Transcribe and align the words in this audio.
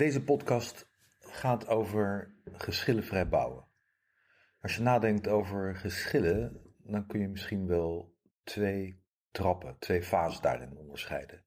Deze 0.00 0.24
podcast 0.24 0.90
gaat 1.18 1.68
over 1.68 2.34
geschillenvrij 2.52 3.28
bouwen. 3.28 3.66
Als 4.60 4.76
je 4.76 4.82
nadenkt 4.82 5.28
over 5.28 5.76
geschillen, 5.76 6.60
dan 6.78 7.06
kun 7.06 7.20
je 7.20 7.28
misschien 7.28 7.66
wel 7.66 8.14
twee 8.42 9.02
trappen, 9.30 9.76
twee 9.78 10.02
fases 10.02 10.40
daarin 10.40 10.76
onderscheiden. 10.76 11.44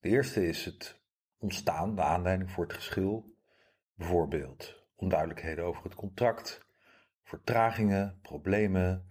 De 0.00 0.08
eerste 0.08 0.46
is 0.46 0.64
het 0.64 1.00
ontstaan, 1.38 1.94
de 1.94 2.02
aanleiding 2.02 2.50
voor 2.50 2.64
het 2.64 2.72
geschil. 2.72 3.36
Bijvoorbeeld 3.94 4.86
onduidelijkheden 4.96 5.64
over 5.64 5.84
het 5.84 5.94
contract, 5.94 6.66
vertragingen, 7.22 8.18
problemen, 8.22 9.10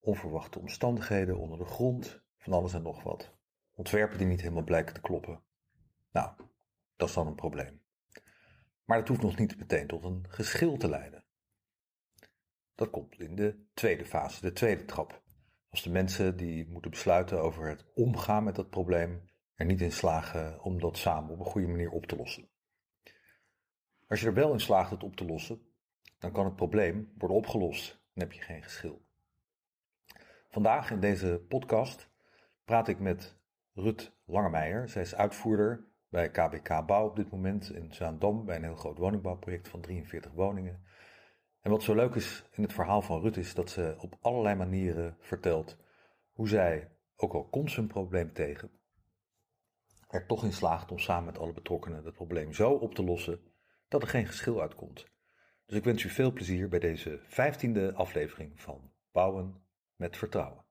onverwachte 0.00 0.58
omstandigheden 0.58 1.38
onder 1.38 1.58
de 1.58 1.64
grond, 1.64 2.22
van 2.38 2.52
alles 2.52 2.74
en 2.74 2.82
nog 2.82 3.02
wat. 3.02 3.34
Ontwerpen 3.74 4.18
die 4.18 4.26
niet 4.26 4.40
helemaal 4.40 4.64
blijken 4.64 4.94
te 4.94 5.00
kloppen. 5.00 5.42
Nou, 6.12 6.32
dat 6.96 7.08
is 7.08 7.14
dan 7.14 7.26
een 7.26 7.34
probleem. 7.34 7.81
Maar 8.92 9.00
dat 9.00 9.10
hoeft 9.10 9.22
nog 9.22 9.38
niet 9.38 9.58
meteen 9.58 9.86
tot 9.86 10.04
een 10.04 10.24
geschil 10.28 10.76
te 10.76 10.88
leiden. 10.88 11.24
Dat 12.74 12.90
komt 12.90 13.20
in 13.20 13.34
de 13.34 13.66
tweede 13.74 14.04
fase, 14.04 14.40
de 14.40 14.52
tweede 14.52 14.84
trap. 14.84 15.22
Als 15.70 15.82
de 15.82 15.90
mensen 15.90 16.36
die 16.36 16.68
moeten 16.68 16.90
besluiten 16.90 17.42
over 17.42 17.68
het 17.68 17.84
omgaan 17.94 18.44
met 18.44 18.54
dat 18.54 18.70
probleem 18.70 19.22
er 19.54 19.66
niet 19.66 19.80
in 19.80 19.92
slagen 19.92 20.62
om 20.62 20.80
dat 20.80 20.96
samen 20.96 21.30
op 21.30 21.38
een 21.38 21.44
goede 21.44 21.66
manier 21.66 21.90
op 21.90 22.06
te 22.06 22.16
lossen. 22.16 22.48
Als 24.08 24.20
je 24.20 24.26
er 24.26 24.34
wel 24.34 24.52
in 24.52 24.60
slaagt 24.60 24.90
het 24.90 25.02
op 25.02 25.16
te 25.16 25.24
lossen, 25.24 25.62
dan 26.18 26.32
kan 26.32 26.44
het 26.44 26.56
probleem 26.56 27.12
worden 27.18 27.36
opgelost 27.36 28.02
en 28.14 28.20
heb 28.20 28.32
je 28.32 28.42
geen 28.42 28.62
geschil. 28.62 29.06
Vandaag 30.48 30.90
in 30.90 31.00
deze 31.00 31.44
podcast 31.48 32.10
praat 32.64 32.88
ik 32.88 32.98
met 32.98 33.36
Rut 33.74 34.16
Langemeijer. 34.24 34.88
Zij 34.88 35.02
is 35.02 35.14
uitvoerder 35.14 35.91
bij 36.12 36.30
KBK 36.30 36.86
Bouw 36.86 37.06
op 37.06 37.16
dit 37.16 37.30
moment 37.30 37.70
in 37.70 37.94
Zaandam 37.94 38.44
bij 38.44 38.56
een 38.56 38.62
heel 38.62 38.76
groot 38.76 38.98
woningbouwproject 38.98 39.68
van 39.68 39.80
43 39.80 40.32
woningen. 40.32 40.84
En 41.60 41.70
wat 41.70 41.82
zo 41.82 41.94
leuk 41.94 42.14
is 42.14 42.44
in 42.50 42.62
het 42.62 42.72
verhaal 42.72 43.02
van 43.02 43.20
Rut 43.20 43.36
is 43.36 43.54
dat 43.54 43.70
ze 43.70 43.94
op 43.98 44.18
allerlei 44.20 44.54
manieren 44.54 45.16
vertelt 45.20 45.76
hoe 46.32 46.48
zij, 46.48 46.90
ook 47.16 47.32
al 47.32 47.44
komt 47.44 47.70
ze 47.70 47.80
een 47.80 47.86
probleem 47.86 48.32
tegen, 48.32 48.70
er 50.08 50.26
toch 50.26 50.44
in 50.44 50.52
slaagt 50.52 50.90
om 50.90 50.98
samen 50.98 51.24
met 51.24 51.38
alle 51.38 51.52
betrokkenen 51.52 52.04
het 52.04 52.14
probleem 52.14 52.52
zo 52.52 52.72
op 52.72 52.94
te 52.94 53.04
lossen 53.04 53.40
dat 53.88 54.02
er 54.02 54.08
geen 54.08 54.26
geschil 54.26 54.60
uitkomt. 54.60 55.06
Dus 55.66 55.76
ik 55.76 55.84
wens 55.84 56.04
u 56.04 56.08
veel 56.08 56.32
plezier 56.32 56.68
bij 56.68 56.78
deze 56.78 57.20
vijftiende 57.26 57.94
aflevering 57.94 58.60
van 58.60 58.92
Bouwen 59.12 59.64
met 59.96 60.16
Vertrouwen. 60.16 60.61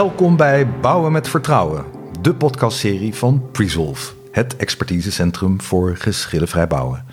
Welkom 0.00 0.36
bij 0.36 0.70
Bouwen 0.80 1.12
met 1.12 1.28
Vertrouwen, 1.28 1.84
de 2.20 2.34
podcastserie 2.34 3.14
van 3.14 3.50
Presolve, 3.52 4.12
het 4.30 4.56
expertisecentrum 4.56 5.60
voor 5.60 5.96
geschillenvrij 5.96 6.66
bouwen. 6.66 7.06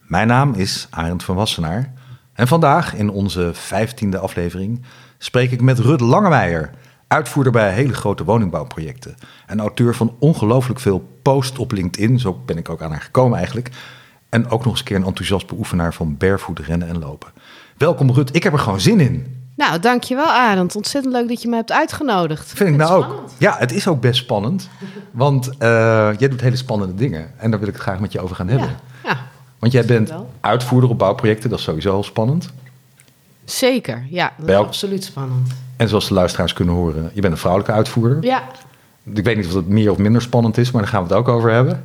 Mijn 0.00 0.26
naam 0.26 0.54
is 0.54 0.86
Arend 0.90 1.24
van 1.24 1.36
Wassenaar 1.36 1.92
en 2.32 2.48
vandaag 2.48 2.94
in 2.94 3.10
onze 3.10 3.50
vijftiende 3.52 4.18
aflevering 4.18 4.82
spreek 5.18 5.50
ik 5.50 5.60
met 5.60 5.78
Rut 5.78 6.00
Langemeijer, 6.00 6.70
uitvoerder 7.06 7.52
bij 7.52 7.72
hele 7.72 7.94
grote 7.94 8.24
woningbouwprojecten 8.24 9.14
en 9.46 9.60
auteur 9.60 9.94
van 9.94 10.16
ongelooflijk 10.18 10.80
veel 10.80 11.08
posts 11.22 11.58
op 11.58 11.72
LinkedIn, 11.72 12.18
zo 12.18 12.42
ben 12.46 12.58
ik 12.58 12.68
ook 12.68 12.82
aan 12.82 12.90
haar 12.90 13.00
gekomen 13.00 13.38
eigenlijk, 13.38 13.70
en 14.28 14.48
ook 14.48 14.64
nog 14.64 14.70
eens 14.70 14.78
een 14.78 14.86
keer 14.86 14.96
een 14.96 15.04
enthousiast 15.04 15.46
beoefenaar 15.46 15.94
van 15.94 16.16
barefoot 16.16 16.58
rennen 16.58 16.88
en 16.88 16.98
lopen. 16.98 17.32
Welkom 17.76 18.10
Rut, 18.10 18.34
ik 18.36 18.42
heb 18.42 18.52
er 18.52 18.58
gewoon 18.58 18.80
zin 18.80 19.00
in. 19.00 19.41
Nou, 19.56 19.78
dankjewel 19.78 20.26
Arend. 20.26 20.76
Ontzettend 20.76 21.14
leuk 21.14 21.28
dat 21.28 21.42
je 21.42 21.48
me 21.48 21.56
hebt 21.56 21.72
uitgenodigd. 21.72 22.52
Vind 22.52 22.70
ik 22.70 22.76
nou 22.76 23.04
ook. 23.04 23.24
Ja, 23.38 23.56
het 23.58 23.72
is 23.72 23.88
ook 23.88 24.00
best 24.00 24.20
spannend. 24.20 24.68
Want 25.10 25.46
uh, 25.46 25.54
jij 26.18 26.28
doet 26.28 26.40
hele 26.40 26.56
spannende 26.56 26.94
dingen. 26.94 27.32
En 27.36 27.50
daar 27.50 27.58
wil 27.58 27.68
ik 27.68 27.74
het 27.74 27.82
graag 27.82 28.00
met 28.00 28.12
je 28.12 28.20
over 28.20 28.36
gaan 28.36 28.48
hebben. 28.48 28.68
Ja, 28.68 29.10
ja 29.10 29.16
want 29.62 29.74
jij 29.74 29.84
bent 29.84 30.12
uitvoerder 30.40 30.90
op 30.90 30.98
bouwprojecten. 30.98 31.50
Dat 31.50 31.58
is 31.58 31.64
sowieso 31.64 31.94
al 31.94 32.02
spannend. 32.02 32.52
Zeker, 33.44 34.06
ja. 34.10 34.32
Dat 34.38 34.48
is 34.48 34.54
absoluut 34.54 35.04
spannend. 35.04 35.52
En 35.76 35.88
zoals 35.88 36.08
de 36.08 36.14
luisteraars 36.14 36.52
kunnen 36.52 36.74
horen, 36.74 37.10
je 37.14 37.20
bent 37.20 37.32
een 37.32 37.38
vrouwelijke 37.38 37.74
uitvoerder. 37.74 38.24
Ja. 38.24 38.42
Ik 39.04 39.24
weet 39.24 39.36
niet 39.36 39.46
of 39.46 39.54
het 39.54 39.68
meer 39.68 39.90
of 39.90 39.98
minder 39.98 40.22
spannend 40.22 40.58
is, 40.58 40.70
maar 40.70 40.82
daar 40.82 40.90
gaan 40.90 41.02
we 41.02 41.08
het 41.08 41.18
ook 41.18 41.28
over 41.28 41.50
hebben. 41.50 41.84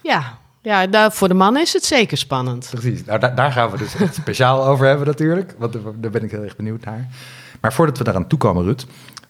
Ja, 0.00 0.38
ja, 0.62 0.84
nou, 0.84 1.12
voor 1.12 1.28
de 1.28 1.34
mannen 1.34 1.62
is 1.62 1.72
het 1.72 1.84
zeker 1.84 2.16
spannend. 2.16 2.68
Precies, 2.70 3.04
nou, 3.04 3.18
daar, 3.18 3.34
daar 3.34 3.52
gaan 3.52 3.70
we 3.70 3.78
dus 3.78 3.94
speciaal 4.20 4.66
over 4.66 4.86
hebben 4.86 5.06
natuurlijk. 5.06 5.54
Want 5.58 5.76
daar 5.96 6.10
ben 6.10 6.22
ik 6.22 6.30
heel 6.30 6.42
erg 6.42 6.56
benieuwd 6.56 6.84
naar. 6.84 7.08
Maar 7.60 7.72
voordat 7.72 7.98
we 7.98 8.04
daaraan 8.04 8.26
toekomen, 8.26 8.64
Rut, 8.64 8.86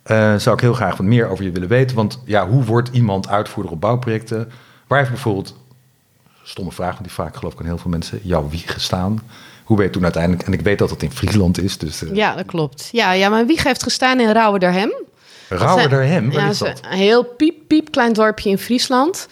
uh, 0.07 0.37
zou 0.37 0.57
ik 0.57 0.61
heel 0.61 0.75
graag 0.75 0.97
wat 0.97 1.07
meer 1.07 1.29
over 1.29 1.45
je 1.45 1.51
willen 1.51 1.69
weten. 1.69 1.97
Want 1.97 2.23
ja, 2.25 2.49
hoe 2.49 2.65
wordt 2.65 2.89
iemand 2.93 3.29
uitvoerder 3.29 3.73
op 3.73 3.81
bouwprojecten? 3.81 4.53
Waar 4.87 4.99
heeft 4.99 5.11
bijvoorbeeld, 5.11 5.57
stomme 6.43 6.73
vraag, 6.73 6.93
want 6.93 7.05
die 7.05 7.13
vaak 7.13 7.37
geloof 7.37 7.53
ik 7.53 7.61
aan 7.61 7.67
heel 7.67 7.79
veel 7.79 7.91
mensen, 7.91 8.21
jouw 8.23 8.49
wieg 8.49 8.73
gestaan? 8.73 9.23
Hoe 9.65 9.77
ben 9.77 9.87
je 9.87 9.93
toen 9.93 10.03
uiteindelijk, 10.03 10.43
en 10.47 10.53
ik 10.53 10.61
weet 10.61 10.79
dat 10.79 10.91
het 10.91 11.03
in 11.03 11.11
Friesland 11.11 11.63
is. 11.63 11.79
Dus, 11.79 12.03
uh... 12.03 12.15
Ja, 12.15 12.35
dat 12.35 12.47
klopt. 12.47 12.89
Ja, 12.93 13.13
ja, 13.13 13.29
mijn 13.29 13.47
wieg 13.47 13.63
heeft 13.63 13.83
gestaan 13.83 14.21
in 14.21 14.31
Rauwerderhem. 14.31 14.93
Rauwerderhem, 15.49 16.31
waar 16.33 16.43
ja, 16.43 16.49
is 16.49 16.59
dat? 16.59 16.81
Een 16.91 16.97
heel 16.97 17.25
piep, 17.25 17.55
piep 17.67 17.91
klein 17.91 18.13
dorpje 18.13 18.51
in 18.51 18.59
Friesland. 18.59 19.29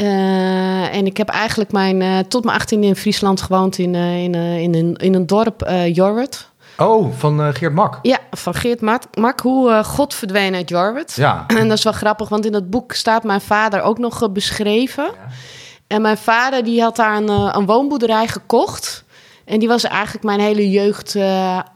Uh, 0.00 0.94
en 0.94 1.06
ik 1.06 1.16
heb 1.16 1.28
eigenlijk 1.28 1.72
mijn, 1.72 2.00
uh, 2.00 2.18
tot 2.18 2.44
mijn 2.44 2.60
18e 2.60 2.78
in 2.78 2.96
Friesland 2.96 3.40
gewoond 3.42 3.78
in, 3.78 3.94
uh, 3.94 4.22
in, 4.22 4.34
in, 4.34 4.74
een, 4.74 4.96
in 4.96 5.14
een 5.14 5.26
dorp, 5.26 5.70
Jorwert. 5.92 6.48
Oh, 6.78 7.12
van 7.12 7.54
Geert 7.54 7.74
Mak? 7.74 7.98
Ja, 8.02 8.18
van 8.30 8.54
Geert 8.54 8.80
Mak. 8.80 9.02
Mak 9.14 9.40
hoe 9.40 9.84
God 9.84 10.14
verdween 10.14 10.54
uit 10.54 10.68
Jorwert. 10.68 11.14
Ja. 11.14 11.44
En 11.58 11.68
dat 11.68 11.78
is 11.78 11.84
wel 11.84 11.92
grappig, 11.92 12.28
want 12.28 12.46
in 12.46 12.52
dat 12.52 12.70
boek 12.70 12.92
staat 12.92 13.24
mijn 13.24 13.40
vader 13.40 13.82
ook 13.82 13.98
nog 13.98 14.32
beschreven. 14.32 15.04
Ja. 15.04 15.28
En 15.86 16.02
mijn 16.02 16.16
vader 16.16 16.64
die 16.64 16.82
had 16.82 16.96
daar 16.96 17.16
een, 17.16 17.28
een 17.28 17.66
woonboerderij 17.66 18.28
gekocht. 18.28 19.04
En 19.44 19.58
die 19.58 19.68
was 19.68 19.84
eigenlijk 19.84 20.24
mijn 20.24 20.40
hele 20.40 20.70
jeugd 20.70 21.16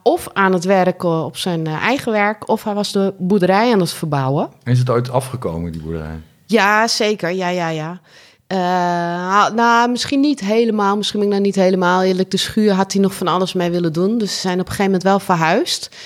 of 0.03 0.29
aan 0.33 0.53
het 0.53 0.65
werken 0.65 1.25
op 1.25 1.37
zijn 1.37 1.67
eigen 1.67 2.13
werk... 2.13 2.49
of 2.49 2.65
hij 2.65 2.75
was 2.75 2.93
de 2.93 3.15
boerderij 3.19 3.73
aan 3.73 3.81
het 3.81 3.93
verbouwen. 3.93 4.49
is 4.63 4.79
het 4.79 4.91
ooit 4.91 5.11
afgekomen, 5.11 5.73
die 5.73 5.83
boerderij? 5.83 6.21
Ja, 6.55 6.89
zeker. 6.89 7.31
Ja, 7.31 7.49
ja, 7.49 7.69
ja. 7.69 8.01
Uh, 8.49 9.55
nou, 9.55 9.91
misschien 9.91 10.21
niet 10.21 10.41
helemaal. 10.41 10.97
Misschien 10.97 11.19
ben 11.19 11.29
ik 11.29 11.35
nou 11.35 11.47
niet 11.47 11.55
helemaal 11.55 12.03
eerlijk. 12.03 12.31
De 12.31 12.37
schuur 12.37 12.73
had 12.73 12.93
hij 12.93 13.03
nog 13.03 13.15
van 13.15 13.29
alles 13.29 13.53
mee 13.53 13.71
willen 13.71 13.93
doen. 13.93 14.19
Dus 14.19 14.35
ze 14.35 14.41
zijn 14.41 14.61
op 14.61 14.67
een 14.67 14.73
gegeven 14.73 14.85
moment 14.85 15.03
wel 15.03 15.21
verhuisd. 15.21 15.97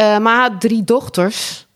Uh, 0.00 0.18
maar 0.18 0.58
drie 0.58 0.84
dochters. 0.84 1.66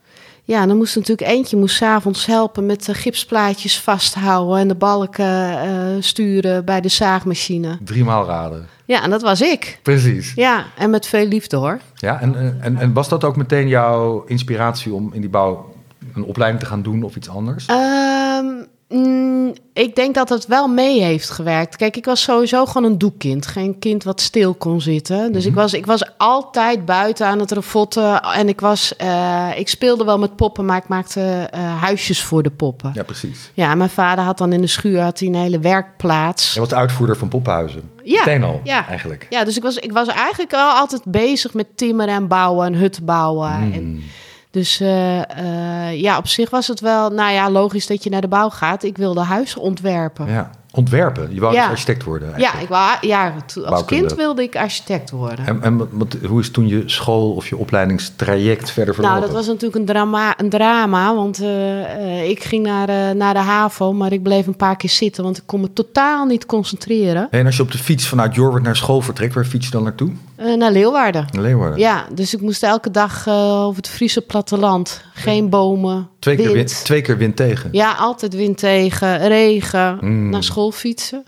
Ja, 0.43 0.65
dan 0.65 0.77
moest 0.77 0.95
natuurlijk 0.95 1.29
eentje 1.29 1.57
moest 1.57 1.75
s'avonds 1.75 2.25
helpen 2.25 2.65
met 2.65 2.85
de 2.85 2.93
gipsplaatjes 2.93 3.79
vasthouden 3.79 4.57
en 4.57 4.67
de 4.67 4.75
balken 4.75 5.51
uh, 5.51 5.95
sturen 5.99 6.65
bij 6.65 6.81
de 6.81 6.89
zaagmachine. 6.89 7.77
Driemaal 7.83 8.25
raden. 8.25 8.67
Ja, 8.85 9.03
en 9.03 9.09
dat 9.09 9.21
was 9.21 9.41
ik. 9.41 9.79
Precies. 9.83 10.33
Ja, 10.35 10.65
en 10.77 10.89
met 10.89 11.07
veel 11.07 11.25
liefde 11.25 11.57
hoor. 11.57 11.79
Ja, 11.95 12.21
en, 12.21 12.59
en, 12.61 12.77
en 12.77 12.93
was 12.93 13.09
dat 13.09 13.23
ook 13.23 13.35
meteen 13.35 13.67
jouw 13.67 14.23
inspiratie 14.27 14.93
om 14.93 15.09
in 15.13 15.21
die 15.21 15.29
bouw 15.29 15.70
een 16.15 16.23
opleiding 16.23 16.63
te 16.63 16.69
gaan 16.69 16.81
doen 16.81 17.03
of 17.03 17.15
iets 17.15 17.29
anders? 17.29 17.67
Um, 17.69 18.67
Mm, 18.91 19.53
ik 19.73 19.95
denk 19.95 20.15
dat 20.15 20.29
het 20.29 20.47
wel 20.47 20.67
mee 20.67 21.01
heeft 21.01 21.29
gewerkt. 21.29 21.75
Kijk, 21.75 21.97
ik 21.97 22.05
was 22.05 22.21
sowieso 22.21 22.65
gewoon 22.65 22.91
een 22.91 22.97
doekkind. 22.97 23.47
Geen 23.47 23.79
kind 23.79 24.03
wat 24.03 24.21
stil 24.21 24.53
kon 24.53 24.81
zitten. 24.81 25.31
Dus 25.31 25.45
ik, 25.45 25.51
mhm. 25.51 25.59
was, 25.59 25.73
ik 25.73 25.85
was 25.85 26.17
altijd 26.17 26.85
buiten 26.85 27.27
aan 27.27 27.39
het 27.39 27.51
refotten. 27.51 28.21
En 28.21 28.47
ik, 28.47 28.59
was, 28.59 28.93
uh, 29.01 29.49
ik 29.55 29.69
speelde 29.69 30.03
wel 30.03 30.19
met 30.19 30.35
poppen, 30.35 30.65
maar 30.65 30.77
ik 30.77 30.87
maakte 30.87 31.49
uh, 31.55 31.81
huisjes 31.81 32.23
voor 32.23 32.43
de 32.43 32.49
poppen. 32.49 32.91
Ja, 32.93 33.03
precies. 33.03 33.51
Ja, 33.53 33.75
mijn 33.75 33.89
vader 33.89 34.23
had 34.23 34.37
dan 34.37 34.53
in 34.53 34.61
de 34.61 34.67
schuur 34.67 35.01
had 35.01 35.19
hij 35.19 35.27
een 35.27 35.35
hele 35.35 35.59
werkplaats. 35.59 36.53
Je 36.53 36.59
was 36.59 36.73
uitvoerder 36.73 37.17
van 37.17 37.27
poppenhuizen. 37.27 37.89
Ja, 38.03 38.19
Meteen 38.19 38.43
al, 38.43 38.61
ja. 38.63 38.87
eigenlijk. 38.87 39.27
Ja, 39.29 39.43
dus 39.43 39.57
ik 39.57 39.63
was, 39.63 39.75
ik 39.75 39.91
was 39.91 40.07
eigenlijk 40.07 40.53
al 40.53 40.71
altijd 40.71 41.01
bezig 41.05 41.53
met 41.53 41.77
timmeren 41.77 42.15
en 42.15 42.27
bouwen 42.27 42.65
en 42.65 42.73
hut 42.73 43.05
bouwen. 43.05 43.59
Mm. 43.59 43.73
En, 43.73 44.03
dus 44.51 44.81
uh, 44.81 46.01
ja, 46.01 46.17
op 46.17 46.27
zich 46.27 46.49
was 46.49 46.67
het 46.67 46.79
wel, 46.79 47.09
nou 47.09 47.31
ja, 47.31 47.49
logisch 47.49 47.87
dat 47.87 48.03
je 48.03 48.09
naar 48.09 48.21
de 48.21 48.27
bouw 48.27 48.49
gaat. 48.49 48.83
Ik 48.83 48.97
wilde 48.97 49.21
huizen 49.21 49.61
ontwerpen. 49.61 50.27
Ja, 50.27 50.49
ontwerpen. 50.71 51.33
Je 51.33 51.39
wou 51.39 51.53
Ja. 51.53 51.61
dus 51.61 51.69
architect 51.71 52.03
worden 52.03 52.27
Ja, 52.27 52.33
eigenlijk. 52.33 52.63
ik 52.63 52.69
wou, 52.69 52.97
ja, 53.01 53.33
als 53.33 53.53
Bouwkunde. 53.53 53.85
kind 54.05 54.13
wilde 54.19 54.41
ik 54.43 54.55
architect 54.55 55.09
worden. 55.09 55.45
En, 55.45 55.61
en 55.61 55.97
wat, 55.97 56.17
hoe 56.27 56.39
is 56.39 56.51
toen 56.51 56.67
je 56.67 56.83
school 56.85 57.31
of 57.31 57.47
je 57.49 57.57
opleidingstraject 57.57 58.71
verder 58.71 58.93
verlopen? 58.93 59.17
Nou, 59.19 59.31
dat 59.31 59.37
was 59.39 59.47
natuurlijk 59.47 59.75
een 59.75 59.85
drama, 59.85 60.39
een 60.39 60.49
drama 60.49 61.15
want 61.15 61.39
eh, 61.41 62.19
eh, 62.21 62.29
ik 62.29 62.43
ging 62.43 62.65
naar, 62.65 62.89
eh, 62.89 63.15
naar 63.15 63.33
de 63.33 63.39
HAVO, 63.39 63.93
maar 63.93 64.11
ik 64.11 64.23
bleef 64.23 64.47
een 64.47 64.55
paar 64.55 64.75
keer 64.75 64.89
zitten, 64.89 65.23
want 65.23 65.37
ik 65.37 65.43
kon 65.45 65.61
me 65.61 65.73
totaal 65.73 66.25
niet 66.25 66.45
concentreren. 66.45 67.27
En 67.31 67.45
als 67.45 67.55
je 67.55 67.61
op 67.61 67.71
de 67.71 67.77
fiets 67.77 68.07
vanuit 68.07 68.35
Jorwert 68.35 68.63
naar 68.63 68.75
school 68.75 69.01
vertrekt, 69.01 69.33
waar 69.33 69.45
fiets 69.45 69.65
je 69.65 69.71
dan 69.71 69.83
naartoe? 69.83 70.11
Eh, 70.35 70.53
naar 70.57 70.71
Leeuwarden. 70.71 71.25
Leeuwarden. 71.31 71.79
Ja, 71.79 72.05
dus 72.13 72.33
ik 72.33 72.41
moest 72.41 72.63
elke 72.63 72.91
dag 72.91 73.27
over 73.27 73.75
het 73.75 73.89
Friese 73.89 74.21
platteland. 74.21 75.01
Geen 75.13 75.49
bomen, 75.49 76.09
Twee, 76.21 76.35
keer 76.35 76.51
wind. 76.53 76.71
wind, 76.71 76.83
twee 76.85 77.01
keer 77.01 77.17
wind 77.17 77.35
tegen. 77.35 77.69
Ja, 77.71 77.91
altijd 77.93 78.33
wind 78.35 78.57
tegen, 78.57 79.27
regen, 79.27 79.97
Mm. 80.01 80.29
naar 80.29 80.43
school 80.43 80.71
fietsen. 80.71 81.25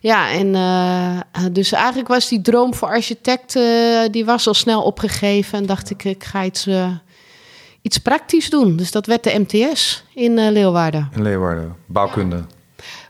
Ja, 0.00 0.30
en 0.30 0.54
eh, 0.54 1.44
dus 1.52 1.72
eigenlijk 1.72 2.08
was 2.08 2.28
die 2.28 2.40
droom 2.40 2.74
voor 2.74 2.88
architect, 2.88 3.56
eh, 3.56 3.62
die 4.10 4.24
was 4.24 4.46
al 4.46 4.54
snel 4.54 4.82
opgegeven. 4.82 5.58
En 5.58 5.66
dacht 5.66 5.90
ik, 5.90 6.04
ik 6.04 6.24
ga 6.24 6.44
iets, 6.44 6.66
eh, 6.66 6.90
iets 7.82 7.98
praktisch 7.98 8.50
doen. 8.50 8.76
Dus 8.76 8.90
dat 8.90 9.06
werd 9.06 9.24
de 9.24 9.38
MTS 9.46 10.04
in 10.14 10.50
Leeuwarden. 10.50 11.08
In 11.14 11.22
Leeuwarden. 11.22 11.76
Bouwkunde. 11.86 12.44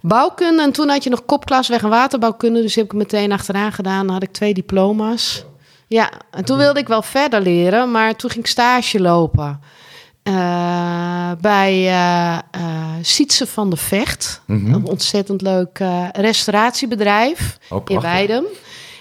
Bouwkunde, 0.01 0.63
en 0.63 0.73
toen 0.73 0.89
had 0.89 1.05
je 1.05 1.11
nog 1.11 1.25
kopklas 1.25 1.69
weg- 1.69 1.83
en 1.83 1.89
waterbouwkunde. 1.89 2.63
Dus 2.63 2.75
die 2.75 2.83
heb 2.83 2.93
ik 2.93 2.99
meteen 2.99 3.33
achteraan 3.33 3.73
gedaan. 3.73 4.05
Dan 4.05 4.15
had 4.15 4.23
ik 4.23 4.33
twee 4.33 4.55
diploma's. 4.55 5.45
Ja, 5.87 6.11
en 6.31 6.45
toen 6.45 6.59
wilde 6.59 6.81
ik 6.81 6.89
wel 6.89 7.03
verder 7.03 7.41
leren, 7.41 7.91
maar 7.91 8.17
toen 8.17 8.31
ging 8.31 8.45
ik 8.45 8.51
stage 8.51 9.01
lopen. 9.01 9.61
Eh, 10.29 11.31
bij 11.41 11.89
eh, 11.89 12.39
Sietse 13.03 13.47
van 13.47 13.71
de 13.71 13.77
Vecht. 13.77 14.43
Mhm. 14.47 14.75
Een 14.75 14.85
ontzettend 14.85 15.43
leuk 15.43 15.81
restauratiebedrijf 16.13 17.59
Oh, 17.71 17.83
in. 17.85 18.01
Weidem. 18.01 18.45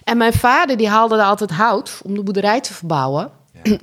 En 0.03 0.17
mijn 0.17 0.33
vader 0.33 0.77
die 0.77 0.89
haalde 0.89 1.15
er 1.15 1.23
altijd 1.23 1.51
hout 1.51 1.99
om 2.03 2.13
de 2.15 2.23
boerderij 2.23 2.61
te 2.61 2.73
verbouwen. 2.73 3.31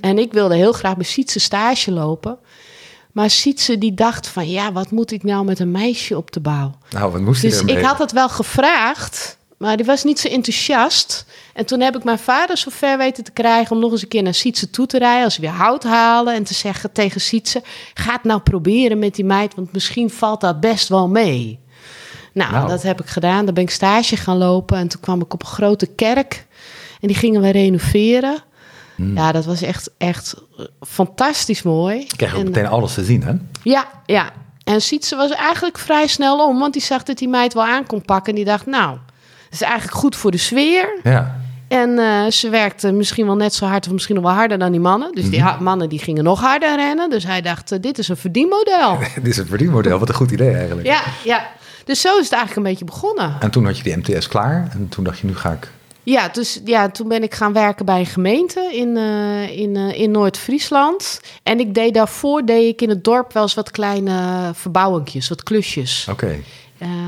En 0.01 0.19
ik 0.19 0.33
wilde 0.33 0.57
heel 0.57 0.73
graag 0.73 0.97
bij 0.97 1.05
Sietse 1.05 1.41
stage 1.41 1.93
lopen. 1.93 2.39
Maar 3.13 3.31
Sietse 3.31 3.79
die 3.79 3.95
dacht 3.95 4.29
van, 4.29 4.49
ja, 4.49 4.73
wat 4.73 4.91
moet 4.91 5.13
ik 5.13 5.23
nou 5.23 5.45
met 5.45 5.59
een 5.59 5.71
meisje 5.71 6.17
op 6.17 6.33
de 6.33 6.41
bouw? 6.41 6.75
Nou, 6.91 7.13
wat 7.13 7.21
moest 7.21 7.43
Dus 7.43 7.63
ik 7.63 7.81
had 7.81 7.99
het 7.99 8.13
wel 8.13 8.29
gevraagd, 8.29 9.39
maar 9.59 9.77
die 9.77 9.87
was 9.87 10.05
niet 10.05 10.19
zo 10.21 10.29
enthousiast. 10.29 11.27
En 11.55 11.67
toen 11.67 11.81
heb 11.81 11.97
ik 11.97 12.05
mijn 12.05 12.19
vader 12.19 12.59
zo 12.59 12.71
ver 12.73 12.99
weten 12.99 13.25
te 13.25 13.31
krijgen 13.31 13.77
om 13.77 13.83
nog 13.83 13.93
eens 13.93 14.03
een 14.03 14.09
keer 14.09 14.23
naar 14.23 14.35
Sietse 14.35 14.71
toe 14.71 14.87
te 14.87 14.99
rijden. 14.99 15.25
Als 15.25 15.37
we 15.37 15.43
weer 15.43 15.51
hout 15.57 15.83
halen 15.85 16.35
en 16.35 16.45
te 16.45 16.55
zeggen 16.55 16.93
tegen 16.93 17.21
Sietse, 17.21 17.63
ga 17.95 18.13
het 18.13 18.25
nou 18.25 18.41
proberen 18.41 18.99
met 18.99 19.15
die 19.15 19.25
meid, 19.25 19.55
want 19.55 19.73
misschien 19.73 20.11
valt 20.11 20.41
dat 20.41 20.61
best 20.61 20.89
wel 20.89 21.09
mee. 21.09 21.59
Nou, 22.33 22.53
Nou. 22.53 22.69
dat 22.69 22.83
heb 22.83 23.01
ik 23.01 23.07
gedaan. 23.07 23.45
Daar 23.45 23.55
ben 23.55 23.63
ik 23.65 23.71
stage 23.71 24.17
gaan 24.17 24.37
lopen 24.37 24.79
en 24.79 24.89
toen 24.89 25.01
kwam 25.01 25.21
ik 25.21 25.35
op 25.35 25.41
een 25.43 25.49
grote 25.49 25.87
kerk 25.87 26.47
en 27.01 27.09
die 27.09 27.17
gingen 27.17 27.41
we 27.41 27.51
renoveren. 27.51 28.37
Hmm. 28.95 29.17
Ja, 29.17 29.33
dat 29.33 29.45
was 29.45 29.63
echt, 29.63 29.91
echt 29.99 30.35
fantastisch 30.81 31.63
mooi. 31.63 31.99
Je 31.99 32.17
krijgt 32.17 32.35
ook 32.35 32.41
En- 32.41 32.47
meteen 32.47 32.67
alles 32.67 32.95
te 32.95 33.05
zien, 33.05 33.23
hè? 33.23 33.33
ja, 33.63 33.89
ja. 34.07 34.31
En 34.65 34.81
Sietse 34.83 35.17
was 35.17 35.31
eigenlijk 35.31 35.79
vrij 35.79 36.07
snel 36.07 36.47
om, 36.49 36.59
want 36.59 36.73
die 36.73 36.83
zag 36.83 37.03
dat 37.03 37.19
die 37.19 37.29
meid 37.29 37.55
wel 37.55 37.65
aan 37.65 37.87
kon 37.87 38.03
pakken. 38.03 38.29
En 38.31 38.35
die 38.37 38.45
dacht, 38.45 38.67
nou, 38.67 38.99
is 39.55 39.63
eigenlijk 39.63 39.95
goed 39.99 40.17
voor 40.17 40.31
de 40.31 40.37
sfeer. 40.37 40.99
Ja. 41.03 41.41
En 41.69 41.99
eh, 41.99 42.31
ze 42.31 42.49
werkte 42.49 42.93
misschien 42.93 43.27
wel 43.27 43.37
net 43.37 43.55
zo 43.55 43.67
hard 43.67 43.87
of 43.87 43.93
misschien 43.93 44.15
nog 44.15 44.25
wel 44.25 44.33
harder 44.33 44.59
dan 44.59 44.71
die 44.71 44.81
mannen. 44.81 45.13
Dus 45.15 45.31
die 45.31 45.43
ha- 45.43 45.59
mannen 45.61 45.89
die 45.89 45.99
gingen 45.99 46.25
nog 46.25 46.41
harder 46.41 46.77
rennen. 46.77 47.11
Dus 47.11 47.25
hij 47.25 47.41
dacht, 47.41 47.73
eh, 47.73 47.79
dit 47.81 47.99
is 47.99 48.09
een 48.09 48.17
verdienmodel. 48.17 48.99
Dit 49.15 49.27
is 49.27 49.37
een 49.37 49.47
verdienmodel. 49.47 49.99
Wat 49.99 50.09
een 50.09 50.15
goed 50.15 50.31
idee 50.31 50.55
eigenlijk. 50.55 50.87
ja, 50.87 51.01
ja. 51.25 51.51
Dus 51.85 52.01
zo 52.01 52.09
is 52.19 52.25
het 52.25 52.33
eigenlijk 52.33 52.57
een 52.57 52.73
beetje 52.73 52.85
begonnen. 52.85 53.37
En 53.41 53.51
toen 53.51 53.65
had 53.65 53.77
je 53.79 53.83
die 53.83 53.97
MTS 53.97 54.29
klaar. 54.29 54.69
En 54.73 54.89
toen 54.89 55.05
dacht 55.05 55.19
je, 55.19 55.27
nu 55.27 55.37
ga 55.37 55.53
ik... 55.53 55.71
Ja, 56.03 56.29
dus 56.29 56.61
ja, 56.65 56.89
toen 56.89 57.09
ben 57.09 57.23
ik 57.23 57.35
gaan 57.35 57.53
werken 57.53 57.85
bij 57.85 57.99
een 57.99 58.07
gemeente 58.07 58.71
in, 58.73 58.97
eh, 58.97 59.59
in, 59.59 59.77
in 59.77 60.11
Noord-Friesland. 60.11 61.21
En 61.43 61.61
ik 61.61 61.75
deed 61.75 61.95
daarvoor 61.95 62.45
deed 62.45 62.69
ik 62.73 62.83
in 62.83 62.89
het 62.89 63.05
dorp 63.05 63.33
wel 63.33 63.43
eens 63.43 63.55
wat 63.55 63.71
kleine 63.71 64.51
verbouwingjes, 64.55 65.29
wat 65.29 65.43
klusjes. 65.43 66.07
Oké. 66.11 66.37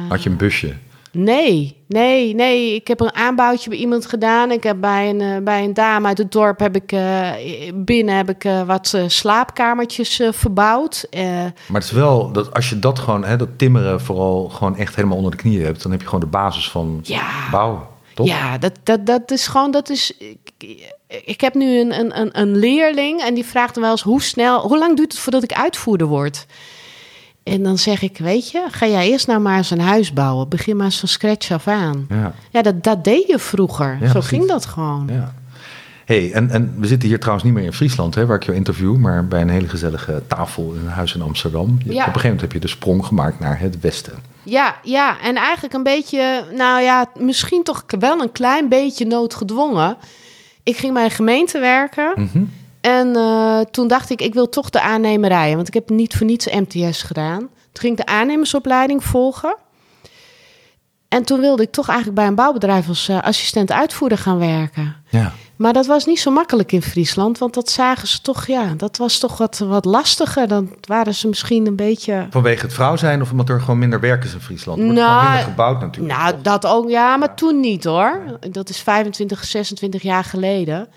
Had 0.09 0.23
je 0.23 0.31
een 0.31 0.37
busje? 0.37 0.75
Nee, 1.19 1.85
nee, 1.89 2.35
nee. 2.35 2.75
Ik 2.75 2.89
heb 2.89 3.01
een 3.01 3.15
aanbouwtje 3.15 3.71
bij 3.71 3.79
iemand 3.79 4.07
gedaan. 4.07 4.51
Ik 4.51 4.63
heb 4.63 4.81
bij 4.81 5.11
een, 5.11 5.21
eh, 5.21 5.43
bij 5.43 5.65
een 5.65 5.75
dame 5.75 6.07
uit 6.07 6.19
het 6.19 6.33
dorp 6.33 6.59
heb 6.59 6.77
ik 6.77 6.93
eh, 6.93 7.31
binnen 7.75 8.17
heb 8.17 8.29
ik 8.29 8.45
eh, 8.45 8.63
wat 8.63 8.99
slaapkamertjes 9.07 10.23
verbouwd. 10.31 11.07
Maar 11.11 11.53
het 11.73 11.85
is 11.85 11.91
wel, 11.91 12.33
dat 12.33 12.55
als 12.55 12.69
je 12.69 12.79
dat 12.79 12.99
gewoon, 12.99 13.25
hè, 13.25 13.37
dat 13.37 13.49
timmeren 13.57 14.01
vooral 14.01 14.49
gewoon 14.49 14.77
echt 14.77 14.97
helemaal 14.97 15.17
onder 15.17 15.31
de 15.31 15.37
knieën 15.37 15.65
hebt, 15.65 15.83
dan 15.83 15.91
heb 15.91 16.01
je 16.01 16.07
gewoon 16.07 16.21
de 16.21 16.27
basis 16.27 16.71
van 16.71 17.01
ja, 17.03 17.51
bouwen. 17.51 17.83
Toch? 18.15 18.27
ja, 18.27 18.59
dat, 18.59 18.73
dat, 18.83 19.07
dat 19.07 19.31
is 19.31 19.47
gewoon, 19.47 19.71
dat 19.71 19.89
is. 19.89 20.17
Ik, 20.17 20.85
ik 21.07 21.41
heb 21.41 21.55
nu 21.55 21.81
een, 21.81 21.99
een, 21.99 22.21
een, 22.21 22.41
een 22.41 22.57
leerling 22.57 23.21
en 23.21 23.35
die 23.35 23.45
vraagt 23.45 23.75
dan 23.75 23.83
wel 23.83 23.93
eens 23.93 24.03
hoe 24.03 24.23
snel, 24.23 24.61
hoe 24.61 24.79
lang 24.79 24.97
duurt 24.97 25.13
het 25.13 25.21
voordat 25.21 25.43
ik 25.43 25.53
uitvoerder 25.53 26.07
word? 26.07 26.47
En 27.47 27.63
dan 27.63 27.79
zeg 27.79 28.03
ik, 28.03 28.19
weet 28.19 28.51
je, 28.51 28.67
ga 28.71 28.87
jij 28.87 29.09
eerst 29.11 29.27
nou 29.27 29.41
maar 29.41 29.57
eens 29.57 29.71
een 29.71 29.81
huis 29.81 30.13
bouwen. 30.13 30.49
Begin 30.49 30.77
maar 30.77 30.85
eens 30.85 30.99
van 30.99 31.09
scratch 31.09 31.51
af 31.51 31.69
aan. 31.69 32.07
Ja. 32.09 32.33
Ja, 32.51 32.63
dat, 32.63 32.85
dat 32.85 33.05
deed 33.05 33.27
je 33.27 33.39
vroeger. 33.39 33.97
Ja, 34.01 34.07
Zo 34.07 34.13
precies. 34.13 34.29
ging 34.29 34.49
dat 34.49 34.67
gewoon. 34.67 35.09
ja. 35.13 35.35
hey, 36.05 36.33
en, 36.33 36.51
en 36.51 36.75
we 36.79 36.87
zitten 36.87 37.09
hier 37.09 37.19
trouwens 37.19 37.45
niet 37.47 37.55
meer 37.55 37.65
in 37.65 37.73
Friesland, 37.73 38.15
hè, 38.15 38.27
waar 38.27 38.37
ik 38.37 38.45
jou 38.45 38.57
interview, 38.57 38.97
maar 38.97 39.27
bij 39.27 39.41
een 39.41 39.49
hele 39.51 39.69
gezellige 39.69 40.23
tafel 40.27 40.73
in 40.73 40.81
een 40.87 40.93
huis 40.93 41.15
in 41.15 41.23
Amsterdam. 41.23 41.79
Je- 41.85 41.85
Op 41.85 41.89
een 41.97 41.97
gegeven 42.05 42.23
moment 42.23 42.41
heb 42.41 42.53
je 42.53 42.59
de 42.61 42.69
sprong 42.69 43.05
gemaakt 43.07 43.41
naar 43.41 43.61
het 43.61 43.81
westen. 43.81 44.15
Ja, 44.43 44.77
ja, 44.83 45.21
en 45.21 45.37
eigenlijk 45.37 45.75
een 45.75 45.83
beetje, 45.83 46.45
nou 46.57 46.81
ja, 46.83 47.07
misschien 47.19 47.63
toch 47.63 47.85
wel 47.99 48.21
een 48.21 48.33
klein 48.33 48.69
beetje 48.69 49.07
noodgedwongen. 49.07 49.97
Ik 50.63 50.77
ging 50.77 50.93
bij 50.95 51.05
een 51.05 51.11
gemeente 51.11 51.59
werken 51.59 52.13
Mhm. 52.17 52.43
En 52.87 53.17
eh, 53.17 53.61
toen 53.61 53.89
dacht 53.89 54.11
ik, 54.11 54.21
ik 54.21 54.35
wil 54.35 54.49
toch 54.49 54.71
de 54.71 54.81
aannemerij, 54.81 55.55
want 55.55 55.69
ik 55.69 55.75
heb 55.75 55.89
niet 55.89 56.17
voor 56.17 56.27
niets 56.27 56.47
MTS 56.47 57.03
gedaan. 57.03 57.39
Toen 57.39 57.49
ging 57.73 57.99
ik 57.99 58.07
de 58.07 58.13
aannemersopleiding 58.13 59.05
volgen. 59.05 59.57
En 61.09 61.25
toen 61.25 61.41
wilde 61.41 61.63
ik 61.63 61.71
toch 61.71 61.89
eigenlijk 61.89 62.19
bij 62.19 62.27
een 62.27 62.35
bouwbedrijf 62.35 62.89
als 62.89 63.09
eh, 63.09 63.23
assistent 63.23 63.73
uitvoerder 63.73 64.19
gaan 64.19 64.39
werken. 64.39 64.97
Ja. 65.09 65.33
Maar 65.57 65.73
dat 65.73 65.87
was 65.87 66.05
niet 66.05 66.21
zo 66.21 66.31
makkelijk 66.31 66.73
in 66.73 66.83
Friesland, 66.83 67.39
want 67.39 67.55
dat 67.55 67.71
zagen 67.71 68.09
ze 68.09 68.21
toch, 68.21 68.47
ja, 68.47 68.75
dat 68.77 68.97
was 68.97 69.19
toch 69.19 69.39
wat, 69.39 69.59
wat 69.59 69.85
lastiger. 69.85 70.49
Dan 70.49 70.75
waren 70.81 71.15
ze 71.15 71.29
misschien 71.29 71.67
een 71.67 71.77
beetje 71.77 72.27
Vanwege 72.31 72.63
het 72.63 72.75
vrouw 72.75 72.97
zijn 72.97 73.23
of 73.23 73.31
omdat 73.31 73.49
er 73.49 73.61
gewoon 73.61 73.79
minder 73.79 74.01
werk 74.01 74.25
is 74.25 74.35
in 74.35 74.41
Friesland? 74.41 74.79
Wordt 74.79 74.95
Nou, 74.95 75.25
minder 75.25 75.45
gebouwd 75.45 75.81
natuurlijk. 75.81 76.19
Nou, 76.19 76.35
dat 76.43 76.67
ook, 76.67 76.89
ja, 76.89 77.17
maar 77.17 77.35
toen 77.35 77.61
niet 77.61 77.85
hoor. 77.85 78.39
Dat 78.51 78.69
is 78.69 78.81
25, 78.81 79.45
26 79.45 80.03
jaar 80.03 80.25
geleden. 80.25 80.89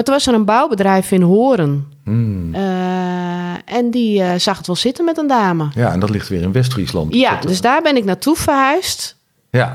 Maar 0.00 0.08
toen 0.08 0.18
was 0.18 0.34
er 0.34 0.40
een 0.40 0.44
bouwbedrijf 0.44 1.10
in 1.10 1.22
Horen. 1.22 1.92
Hmm. 2.04 2.54
Eh, 2.54 3.74
en 3.76 3.90
die 3.90 4.22
eh, 4.22 4.38
zag 4.38 4.56
het 4.56 4.66
wel 4.66 4.76
zitten 4.76 5.04
met 5.04 5.18
een 5.18 5.26
dame. 5.26 5.68
Ja, 5.74 5.92
en 5.92 6.00
dat 6.00 6.10
ligt 6.10 6.28
weer 6.28 6.42
in 6.42 6.52
West-Friesland. 6.52 7.14
Ja, 7.14 7.30
Dat, 7.30 7.42
eh, 7.42 7.46
dus 7.46 7.60
daar 7.60 7.82
ben 7.82 7.96
ik 7.96 8.04
naartoe 8.04 8.36
verhuisd. 8.36 9.16
Ja, 9.50 9.74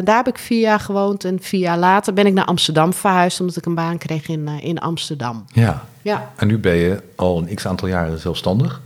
daar 0.00 0.16
heb 0.16 0.28
ik 0.28 0.38
vier 0.38 0.60
jaar 0.60 0.80
gewoond. 0.80 1.24
En 1.24 1.38
vier 1.40 1.60
jaar 1.60 1.78
later 1.78 2.12
ben 2.12 2.26
ik 2.26 2.32
naar 2.32 2.44
Amsterdam 2.44 2.92
verhuisd... 2.92 3.40
omdat 3.40 3.56
ik 3.56 3.66
een 3.66 3.74
baan 3.74 3.98
kreeg 3.98 4.28
in, 4.28 4.48
in 4.48 4.78
Amsterdam. 4.78 5.44
ja. 5.52 5.84
Ja, 6.02 6.32
En 6.36 6.46
nu 6.46 6.58
ben 6.58 6.74
je 6.74 7.02
al 7.16 7.38
een 7.38 7.54
x-aantal 7.54 7.88
jaren 7.88 8.18
zelfstandig. 8.18 8.80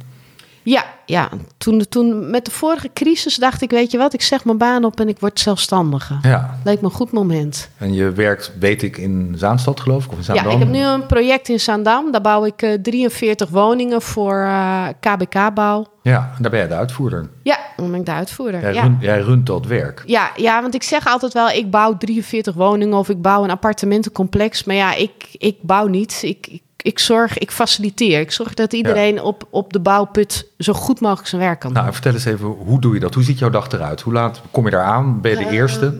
ja, 0.62 0.84
ja. 1.10 1.28
Toen, 1.58 1.86
toen 1.88 2.30
met 2.30 2.44
de 2.44 2.50
vorige 2.50 2.90
crisis 2.94 3.36
dacht 3.36 3.62
ik... 3.62 3.70
weet 3.70 3.90
je 3.90 3.98
wat, 3.98 4.14
ik 4.14 4.22
zeg 4.22 4.44
mijn 4.44 4.58
baan 4.58 4.84
op 4.84 5.00
en 5.00 5.08
ik 5.08 5.18
word 5.18 5.40
zelfstandige. 5.40 6.18
Ja. 6.22 6.58
Leek 6.64 6.80
me 6.80 6.86
een 6.86 6.94
goed 6.94 7.12
moment. 7.12 7.70
En 7.76 7.94
je 7.94 8.12
werkt, 8.12 8.52
weet 8.58 8.82
ik, 8.82 8.96
in 8.96 9.34
Zaanstad 9.36 9.80
geloof 9.80 10.04
ik, 10.04 10.10
of 10.10 10.16
in 10.16 10.24
Zaandam? 10.24 10.46
Ja, 10.46 10.52
ik 10.52 10.58
heb 10.58 10.68
nu 10.68 10.82
een 10.82 11.06
project 11.06 11.48
in 11.48 11.60
Zaandam. 11.60 12.12
Daar 12.12 12.20
bouw 12.20 12.44
ik 12.44 12.62
eh, 12.62 12.72
43 12.82 13.48
woningen 13.48 14.02
voor 14.02 14.40
eh, 14.40 14.86
KBK-bouw. 15.00 15.86
Ja, 16.02 16.32
en 16.36 16.42
daar 16.42 16.50
ben 16.50 16.60
jij 16.60 16.68
de 16.68 16.74
uitvoerder. 16.74 17.28
Ja, 17.42 17.58
dan 17.76 17.90
ben 17.90 18.00
ik 18.00 18.06
de 18.06 18.12
uitvoerder. 18.12 18.60
Jij, 18.60 18.72
ja. 18.72 18.82
runt, 18.82 19.02
jij 19.02 19.20
runt 19.20 19.46
dat 19.46 19.66
werk. 19.66 20.02
Ja, 20.06 20.30
ja, 20.36 20.62
want 20.62 20.74
ik 20.74 20.82
zeg 20.82 21.06
altijd 21.06 21.32
wel, 21.32 21.50
ik 21.50 21.70
bouw 21.70 21.96
43 21.96 22.54
woningen 22.54 22.98
of 22.98 23.08
ik 23.08 23.22
bouw 23.22 23.44
een 23.44 23.50
appartementencomplex. 23.50 24.64
Maar 24.64 24.76
ja, 24.76 24.94
ik, 24.94 25.12
ik 25.32 25.56
bouw 25.62 25.86
niet. 25.86 26.20
Ik, 26.22 26.46
ik, 26.46 26.62
ik 26.82 26.98
zorg, 26.98 27.38
ik 27.38 27.50
faciliteer. 27.50 28.20
Ik 28.20 28.30
zorg 28.30 28.54
dat 28.54 28.72
iedereen 28.72 29.22
op, 29.22 29.46
op 29.50 29.72
de 29.72 29.80
bouwput 29.80 30.46
zo 30.58 30.72
goed 30.72 31.00
mogelijk 31.00 31.28
zijn 31.28 31.40
werk 31.40 31.60
kan 31.60 31.72
doen. 31.72 31.80
Nou, 31.82 31.92
vertel 31.94 32.12
eens 32.12 32.24
even, 32.24 32.46
hoe 32.46 32.80
doe 32.80 32.94
je 32.94 33.00
dat? 33.00 33.14
Hoe 33.14 33.22
ziet 33.22 33.38
jouw 33.38 33.50
dag 33.50 33.72
eruit? 33.72 34.00
Hoe 34.00 34.12
laat 34.12 34.40
kom 34.50 34.64
je 34.64 34.70
daar 34.70 34.84
aan? 34.84 35.20
Ben 35.20 35.30
je 35.30 35.36
de 35.36 35.44
Eh, 35.44 35.52
eerste? 35.52 35.98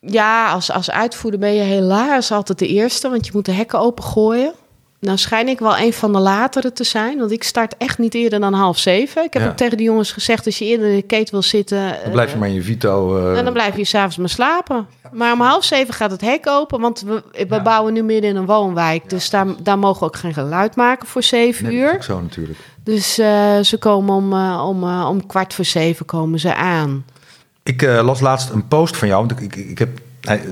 Ja, 0.00 0.50
als, 0.52 0.70
als 0.72 0.90
uitvoerder 0.90 1.40
ben 1.40 1.54
je 1.54 1.62
helaas 1.62 2.32
altijd 2.32 2.58
de 2.58 2.66
eerste, 2.68 3.08
want 3.08 3.26
je 3.26 3.32
moet 3.34 3.44
de 3.44 3.52
hekken 3.52 3.78
opengooien. 3.78 4.52
Nou 5.00 5.18
schijn 5.18 5.48
ik 5.48 5.58
wel 5.58 5.78
een 5.78 5.92
van 5.92 6.12
de 6.12 6.18
latere 6.18 6.72
te 6.72 6.84
zijn, 6.84 7.18
want 7.18 7.30
ik 7.30 7.42
start 7.42 7.74
echt 7.76 7.98
niet 7.98 8.14
eerder 8.14 8.40
dan 8.40 8.52
half 8.52 8.78
zeven. 8.78 9.24
Ik 9.24 9.32
heb 9.32 9.42
Ja. 9.42 9.48
ook 9.48 9.56
tegen 9.56 9.76
de 9.76 9.82
jongens 9.82 10.12
gezegd, 10.12 10.46
als 10.46 10.58
je 10.58 10.64
eerder 10.64 10.88
in 10.88 10.96
de 10.96 11.02
keten 11.02 11.32
wil 11.32 11.42
zitten... 11.42 11.96
Dan 12.02 12.12
blijf 12.12 12.32
je 12.32 12.38
maar 12.38 12.48
in 12.48 12.54
je 12.54 12.62
Vito. 12.62 13.16
eh, 13.32 13.38
En 13.38 13.44
dan 13.44 13.52
blijf 13.52 13.76
je 13.76 13.84
s'avonds 13.84 14.16
maar 14.16 14.28
slapen. 14.28 14.86
Maar 15.12 15.32
om 15.32 15.40
half 15.40 15.64
zeven 15.64 15.94
gaat 15.94 16.10
het 16.10 16.20
hek 16.20 16.46
open, 16.48 16.80
want 16.80 17.00
we, 17.00 17.22
we 17.32 17.46
Ja. 17.48 17.62
bouwen 17.62 17.92
nu 17.92 18.02
midden 18.02 18.30
in 18.30 18.36
een 18.36 18.46
woonwijk. 18.46 19.10
Dus 19.10 19.30
daar, 19.30 19.46
daar 19.62 19.78
mogen 19.78 20.00
we 20.00 20.06
ook 20.06 20.16
geen 20.16 20.34
geluid 20.34 20.76
maken 20.76 21.08
voor 21.08 21.22
zeven 21.22 21.64
nee, 21.64 21.72
dat 21.76 21.82
is 21.82 21.88
uur. 21.90 21.94
ook 21.96 22.02
zo 22.02 22.20
natuurlijk. 22.20 22.58
Dus 22.84 23.18
eh, 23.18 23.58
ze 23.60 23.78
komen 23.78 24.14
om, 24.14 24.32
eh, 24.32 24.64
om, 24.68 24.82
eh, 24.82 25.06
om 25.10 25.26
kwart 25.26 25.54
voor 25.54 25.64
zeven 25.64 26.06
komen 26.06 26.38
ze 26.40 26.54
aan. 26.54 27.04
Ik 27.62 27.82
las 27.82 28.20
laatst 28.20 28.50
een 28.50 28.68
post 28.68 28.96
van 28.96 29.08
jou. 29.08 29.26
Want 29.26 29.40
ik, 29.40 29.56
ik, 29.56 29.68
ik 29.70 29.78
heb, 29.78 29.88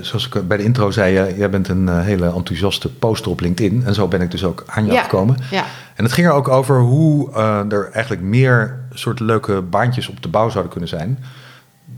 zoals 0.00 0.28
ik 0.28 0.48
bij 0.48 0.56
de 0.56 0.62
intro 0.62 0.90
zei, 0.90 1.28
uh, 1.28 1.38
jij 1.38 1.50
bent 1.50 1.68
een 1.68 1.86
uh, 1.86 2.00
hele 2.00 2.32
enthousiaste 2.32 2.92
poster 2.94 3.30
op 3.30 3.40
LinkedIn. 3.40 3.84
En 3.84 3.94
zo 3.94 4.08
ben 4.08 4.20
ik 4.20 4.30
dus 4.30 4.44
ook 4.44 4.64
aan 4.66 4.86
je 4.86 4.92
Ja, 4.92 5.02
gekomen. 5.02 5.36
ja. 5.50 5.64
En 5.94 6.04
het 6.04 6.12
ging 6.12 6.26
er 6.26 6.32
ook 6.32 6.48
over 6.48 6.80
hoe 6.80 7.32
er 7.68 7.90
eigenlijk 7.92 8.22
meer 8.24 8.78
soort 8.92 9.20
leuke 9.20 9.62
baantjes 9.62 10.08
op 10.08 10.22
de 10.22 10.28
bouw 10.28 10.48
zouden 10.48 10.70
kunnen 10.70 10.88
zijn. 10.88 11.18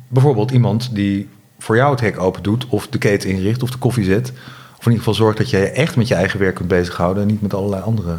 Bijvoorbeeld 0.08 0.50
iemand 0.50 0.94
die 0.94 1.28
voor 1.58 1.76
jou 1.76 1.90
het 1.90 2.00
hek 2.00 2.20
open 2.20 2.42
doet, 2.42 2.66
of 2.66 2.86
de 2.88 2.98
keten 2.98 3.30
inricht, 3.30 3.62
of 3.62 3.70
de 3.70 3.78
koffie 3.78 4.04
zet. 4.04 4.32
Of 4.78 4.86
in 4.86 4.92
ieder 4.92 4.98
geval 4.98 5.14
zorgt 5.14 5.38
dat 5.38 5.50
je 5.50 5.56
je 5.56 5.70
echt 5.70 5.96
met 5.96 6.08
je 6.08 6.14
eigen 6.14 6.38
werk 6.38 6.54
kunt 6.54 6.68
bezighouden 6.68 7.22
en 7.22 7.28
niet 7.28 7.42
met 7.42 7.54
allerlei 7.54 7.82
andere 7.82 8.18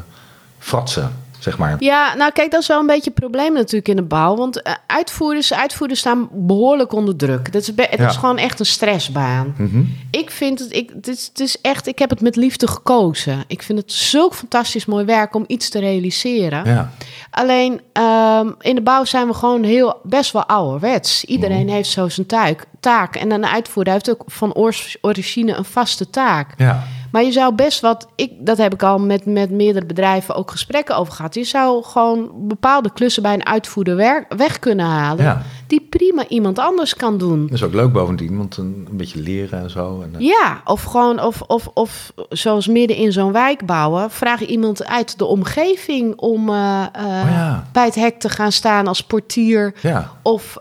fratsen, 0.60 1.12
zeg 1.42 1.58
maar. 1.58 1.76
Ja, 1.80 2.16
nou 2.16 2.32
kijk, 2.32 2.52
dat 2.52 2.62
is 2.62 2.68
wel 2.68 2.80
een 2.80 2.86
beetje 2.86 3.10
een 3.10 3.14
probleem 3.22 3.54
natuurlijk 3.54 3.88
in 3.88 3.96
de 3.96 4.02
bouw. 4.02 4.36
Want 4.36 4.62
eh, 4.62 4.74
uitvoerders, 4.88 5.54
uitvoerders 5.54 6.00
staan 6.00 6.30
behoorlijk 6.32 6.94
onder 6.94 7.16
druk. 7.16 7.52
Dat 7.52 7.62
is, 7.62 7.68
het 7.68 8.00
Ja. 8.00 8.10
is 8.10 8.16
gewoon 8.16 8.38
echt 8.38 8.60
een 8.60 8.66
stressbaan. 8.66 9.54
Mhm. 9.58 9.84
Ik 10.12 10.32
vind 10.32 10.60
het, 10.60 10.74
ik, 10.76 10.90
het, 10.96 11.08
is, 11.08 11.26
het 11.28 11.40
is 11.40 11.62
echt, 11.62 11.88
ik 11.88 12.00
heb 12.00 12.10
het 12.10 12.22
met 12.22 12.36
liefde 12.36 12.68
gekozen. 12.68 13.44
Ik 13.48 13.62
vind 13.64 13.80
het 13.80 13.92
zulk 13.92 14.34
fantastisch 14.36 14.86
mooi 14.86 15.06
werk 15.06 15.36
om 15.36 15.44
iets 15.48 15.70
te 15.70 15.80
realiseren. 15.80 16.66
Ja. 16.66 16.92
Alleen 17.32 17.82
ehm, 17.94 18.50
in 18.60 18.76
de 18.76 18.82
bouw 18.82 19.06
zijn 19.06 19.28
we 19.28 19.34
gewoon 19.34 19.64
heel 19.64 20.00
best 20.04 20.32
wel 20.32 20.46
ouderwets. 20.46 21.24
Iedereen 21.26 21.66
Mhm. 21.66 21.74
heeft 21.76 21.90
zo 21.90 22.10
zijn 22.10 22.28
tuik, 22.28 22.66
taak. 22.80 23.16
En 23.16 23.32
een 23.32 23.46
uitvoerder 23.46 23.94
heeft 23.94 24.10
ook 24.10 24.24
van 24.28 24.54
origine 25.02 25.54
een 25.56 25.66
vaste 25.66 26.10
taak. 26.10 26.54
ja. 26.58 26.84
Maar 27.12 27.24
je 27.24 27.32
zou 27.32 27.54
best 27.56 27.80
wat, 27.80 28.08
ik, 28.16 28.32
dat 28.40 28.58
heb 28.58 28.74
ik 28.74 28.84
al 28.84 29.00
met, 29.00 29.26
met 29.26 29.50
meerdere 29.52 29.86
bedrijven 29.86 30.36
ook 30.36 30.52
gesprekken 30.52 30.98
over 30.98 31.14
gehad. 31.14 31.36
Je 31.36 31.44
zou 31.44 31.84
gewoon 31.84 32.30
bepaalde 32.34 32.92
klussen 32.94 33.24
bij 33.24 33.34
een 33.34 33.46
uitvoerder 33.46 33.96
werk, 33.96 34.34
weg 34.34 34.60
kunnen 34.60 34.86
halen. 34.86 35.24
Ja. 35.24 35.42
Die 35.68 35.88
prima 35.90 36.28
iemand 36.28 36.60
anders 36.60 36.96
kan 36.96 37.18
doen. 37.18 37.42
Dat 37.42 37.52
is 37.54 37.64
ook 37.64 37.74
leuk 37.74 37.92
bovendien, 37.94 38.38
want 38.38 38.58
een, 38.58 38.88
een 38.90 38.98
beetje 38.98 39.20
leren 39.22 39.60
en 39.62 39.70
zo. 39.70 40.02
En, 40.02 40.20
eh, 40.20 40.26
Ja, 40.28 40.62
of 40.66 40.84
gewoon, 40.84 41.22
of, 41.22 41.42
of, 41.42 41.70
of 41.74 42.14
zoals 42.30 42.68
midden 42.68 42.98
in 42.98 43.12
zo'n 43.12 43.32
wijk 43.32 43.66
bouwen, 43.66 44.12
vraag 44.12 44.46
iemand 44.46 44.86
uit 44.86 45.18
de 45.18 45.26
omgeving 45.26 46.16
om 46.16 46.50
eh, 46.50 46.82
eh, 46.94 47.04
Oh 47.04 47.30
ja. 47.32 47.66
bij 47.72 47.86
het 47.86 47.96
hek 47.96 48.20
te 48.20 48.30
gaan 48.30 48.52
staan 48.52 48.88
als 48.88 49.04
portier. 49.04 49.74
ja. 49.82 50.12
Of 50.24 50.58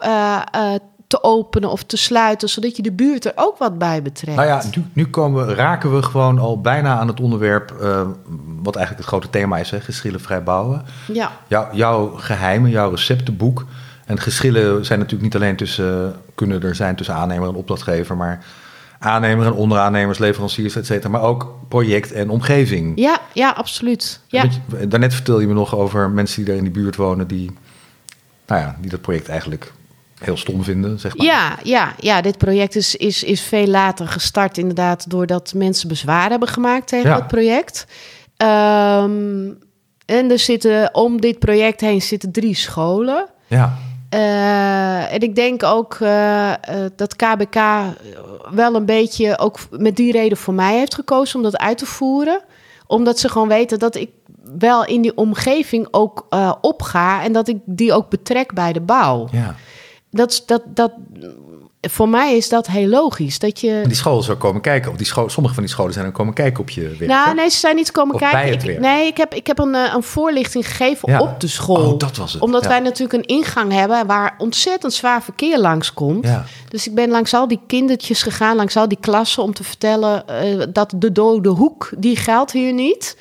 te 1.11 1.23
openen 1.23 1.71
of 1.71 1.83
te 1.85 1.97
sluiten, 1.97 2.49
zodat 2.49 2.77
je 2.77 2.83
de 2.83 2.93
buurt 2.93 3.25
er 3.25 3.33
ook 3.35 3.59
wat 3.59 3.79
bij 3.79 4.03
betrekt. 4.03 4.37
Nou 4.37 4.49
ja, 4.49 4.63
nu, 4.77 4.85
nu 4.93 5.07
komen, 5.07 5.47
we- 5.47 5.55
raken 5.55 5.95
we 5.95 6.03
gewoon 6.03 6.39
al 6.39 6.61
bijna 6.61 6.99
aan 6.99 7.09
het 7.09 7.21
onderwerp, 7.21 7.71
eh, 7.81 8.01
wat 8.63 8.77
eigenlijk 8.77 8.97
het 9.07 9.15
grote 9.15 9.31
thema 9.31 9.59
is, 9.59 9.71
hè, 9.71 9.81
geschillenvrij 9.81 10.43
bouwen. 10.43 10.83
ja. 11.13 11.33
Jou, 11.47 11.77
jouw 11.77 12.07
geheimen, 12.17 12.71
jouw 12.71 12.91
receptenboek. 12.91 13.65
En 14.07 14.21
geschillen 14.21 14.85
zijn 14.85 14.99
natuurlijk 14.99 15.25
niet 15.33 15.43
alleen 15.43 15.57
tussen, 15.57 16.15
kunnen 16.35 16.63
er 16.63 16.75
zijn 16.75 16.97
tussen 16.97 17.15
aannemer 17.15 17.49
en 17.49 17.55
opdrachtgever, 17.55 18.17
maar 18.17 18.45
aannemer 18.99 19.47
en 19.47 19.53
onderaannemers, 19.53 20.19
leveranciers, 20.19 20.77
et 20.77 20.87
cetera. 20.87 21.09
Maar 21.09 21.23
ook 21.23 21.55
project 21.69 22.13
en 22.13 22.31
omgeving. 22.31 22.93
Ja, 22.99 23.19
ja, 23.33 23.51
absoluut. 23.51 24.21
Ja. 24.29 24.43
Je- 24.79 24.89
Daarnet 24.89 25.15
vertelde 25.15 25.41
je 25.41 25.47
me 25.49 25.55
nog 25.55 25.75
over 25.77 26.11
mensen 26.11 26.37
die 26.37 26.45
daar 26.45 26.57
in 26.57 26.63
die 26.63 26.73
buurt 26.83 26.97
wonen, 26.97 27.27
die, 27.27 27.51
nou 28.47 28.61
ja, 28.61 28.77
die 28.81 28.91
dat 28.91 29.01
project 29.01 29.29
eigenlijk 29.29 29.73
heel 30.21 30.37
stom 30.37 30.65
vinden, 30.65 30.99
zeg 30.99 31.17
maar. 31.17 31.27
Ja, 31.27 31.57
ja, 31.63 31.95
ja, 31.99 32.21
dit 32.21 32.39
project 32.39 32.77
is, 32.77 32.97
is, 32.97 33.23
is 33.25 33.41
veel 33.41 33.67
later 33.67 34.09
gestart, 34.09 34.59
inderdaad, 34.59 35.11
doordat 35.11 35.53
mensen 35.55 35.89
bezwaar 35.89 36.31
hebben 36.31 36.49
gemaakt 36.49 36.89
tegen 36.89 37.11
Ja. 37.11 37.17
het 37.17 37.27
project. 37.27 37.87
Ehm, 38.37 39.49
en 40.07 40.31
er 40.31 40.39
zitten 40.39 40.95
om 40.95 41.21
dit 41.21 41.39
project 41.39 41.81
heen 41.81 42.03
zitten 42.03 42.33
drie 42.33 42.55
scholen. 42.55 43.27
Ja, 43.47 43.77
Eh, 44.11 45.13
en 45.13 45.21
ik 45.21 45.35
denk 45.35 45.63
ook 45.63 45.97
eh, 46.01 46.51
eh, 46.53 46.57
dat 46.97 47.17
KBK 47.17 47.55
wel 48.51 48.75
een 48.75 48.85
beetje 48.87 49.39
ook 49.39 49.59
met 49.71 49.97
die 49.97 50.13
reden 50.13 50.39
voor 50.39 50.55
mij 50.55 50.79
heeft 50.79 50.95
gekozen 50.95 51.37
om 51.37 51.43
dat 51.43 51.59
uit 51.59 51.79
te 51.79 51.87
voeren. 51.87 52.41
Omdat 52.87 53.19
ze 53.19 53.29
gewoon 53.29 53.49
weten 53.49 53.79
dat 53.79 53.95
ik 53.97 54.11
wel 54.59 54.85
in 54.85 55.01
die 55.03 55.17
omgeving 55.17 55.89
ook 55.91 56.27
opga 56.61 57.23
en 57.23 57.33
dat 57.33 57.49
ik 57.49 57.57
die 57.65 57.93
ook 57.93 58.09
betrek 58.11 58.55
bij 58.55 58.73
de 58.73 58.81
bouw. 58.81 59.29
ja. 59.33 59.55
Dat, 60.11 60.43
dat, 60.47 60.63
dat, 60.67 60.93
voor 61.81 62.09
mij 62.09 62.37
is 62.37 62.49
dat 62.49 62.67
heel 62.67 62.89
logisch. 62.89 63.39
Dat 63.39 63.61
je. 63.61 63.83
Die 63.87 63.97
school 63.97 64.23
zou 64.23 64.39
komen 64.39 64.61
kijken, 64.61 64.91
of 64.91 64.97
die 64.97 65.07
school, 65.07 65.29
sommige 65.29 65.55
van 65.55 65.65
die 65.65 65.73
scholen 65.73 65.93
zijn 65.93 66.07
ook 66.07 66.15
komen 66.15 66.35
kijken 66.35 66.61
op 66.61 66.71
je 66.71 66.83
werk. 66.83 67.07
Nou, 67.07 67.29
hè? 67.29 67.35
nee, 67.35 67.49
ze 67.49 67.59
zijn 67.59 67.77
niet 67.77 67.91
komen 67.91 68.15
Of 68.15 68.21
kijken. 68.21 68.71
Ik, 68.71 68.81
nee, 68.81 69.07
ik 69.07 69.17
heb, 69.17 69.35
ik 69.35 69.47
heb 69.47 69.59
een, 69.59 69.75
eh, 69.75 69.93
een 69.95 70.03
voorlichting 70.03 70.67
gegeven 70.69 71.13
Ja. 71.13 71.21
op 71.21 71.41
de 71.41 71.47
school. 71.47 71.93
Oh, 71.93 71.99
dat 71.99 72.17
was 72.17 72.33
het. 72.33 72.43
Omdat 72.43 72.63
Ja. 72.63 72.69
wij 72.69 72.81
natuurlijk 72.81 73.13
een 73.13 73.37
ingang 73.37 73.73
hebben 73.73 74.07
waar 74.07 74.35
ontzettend 74.39 74.93
zwaar 74.93 75.23
verkeer 75.23 75.59
langskomt. 75.59 76.27
Ja. 76.27 76.45
Dus 76.69 76.87
ik 76.87 76.95
ben 76.95 77.09
langs 77.11 77.35
al 77.35 77.49
die 77.49 77.61
kindertjes 77.67 78.23
gegaan, 78.23 78.57
langs 78.57 78.77
al 78.77 78.89
die 78.89 78.99
klassen, 79.01 79.43
om 79.43 79.55
te 79.55 79.65
vertellen 79.65 80.29
eh, 80.29 80.67
dat 80.73 80.93
de 80.97 81.13
dode 81.13 81.49
hoek, 81.49 81.91
die 81.99 82.17
geldt 82.17 82.53
hier 82.53 82.73
niet. 82.73 83.17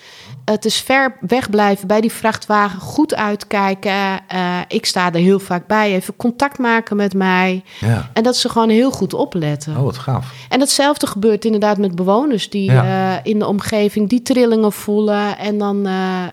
Het 0.50 0.66
is 0.66 0.78
ver 0.82 1.18
wegblijven 1.20 1.88
bij 1.88 2.02
die 2.02 2.12
vrachtwagen, 2.12 2.80
goed 2.80 3.16
uitkijken. 3.16 4.20
Eh, 4.28 4.58
ik 4.68 4.86
sta 4.86 5.06
er 5.14 5.20
heel 5.20 5.40
vaak 5.40 5.68
bij, 5.68 5.94
even 5.96 6.16
contact 6.16 6.58
maken 6.58 6.96
met 6.96 7.14
mij. 7.14 7.64
Ja. 7.80 8.10
En 8.14 8.24
dat 8.24 8.36
ze 8.38 8.50
gewoon 8.50 8.70
heel 8.70 8.92
goed 8.92 9.14
opletten. 9.14 9.78
Oh, 9.78 9.84
wat 9.84 9.98
gaaf. 9.98 10.32
En 10.50 10.60
hetzelfde 10.60 11.08
gebeurt 11.08 11.46
inderdaad 11.46 11.78
met 11.78 11.96
bewoners 11.96 12.50
die 12.50 12.72
Ja. 12.72 13.14
eh, 13.16 13.20
in 13.32 13.40
de 13.40 13.48
omgeving 13.48 14.10
die 14.10 14.22
trillingen 14.22 14.72
voelen 14.72 15.38
en 15.38 15.58
dan 15.58 15.86
eh, 15.86 16.24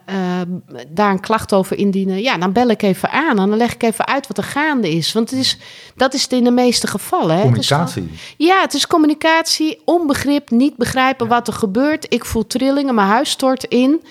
daar 0.89 1.11
een 1.11 1.21
klacht 1.21 1.53
over 1.55 1.79
indienen. 1.79 2.23
Ja, 2.23 2.39
dan 2.39 2.53
bel 2.53 2.69
ik 2.69 2.83
even 2.83 3.11
aan 3.11 3.29
en 3.39 3.49
dan 3.49 3.57
leg 3.57 3.75
ik 3.75 3.83
even 3.83 4.07
uit 4.07 4.27
wat 4.27 4.39
er 4.39 4.45
gaande 4.45 4.91
is. 4.91 5.13
Want 5.13 5.31
het 5.31 5.39
is, 5.39 5.59
dat 5.97 6.15
is 6.15 6.23
het 6.23 6.33
in 6.33 6.45
de 6.45 6.51
meeste 6.51 6.87
gevallen. 6.87 7.29
Hè. 7.29 7.35
Het 7.35 7.43
Communicatie. 7.43 8.03
gewoon- 8.03 8.19
ja, 8.37 8.61
het 8.61 8.75
is 8.75 8.87
communicatie, 8.87 9.81
onbegrip, 9.85 10.51
niet 10.51 10.77
begrijpen 10.77 11.29
wat 11.29 11.47
er 11.47 11.55
gebeurt. 11.55 12.07
Ik 12.09 12.25
voel 12.25 12.47
trillingen, 12.47 12.95
mijn 12.95 13.09
huis 13.09 13.31
stort 13.31 13.65
in. 13.65 14.05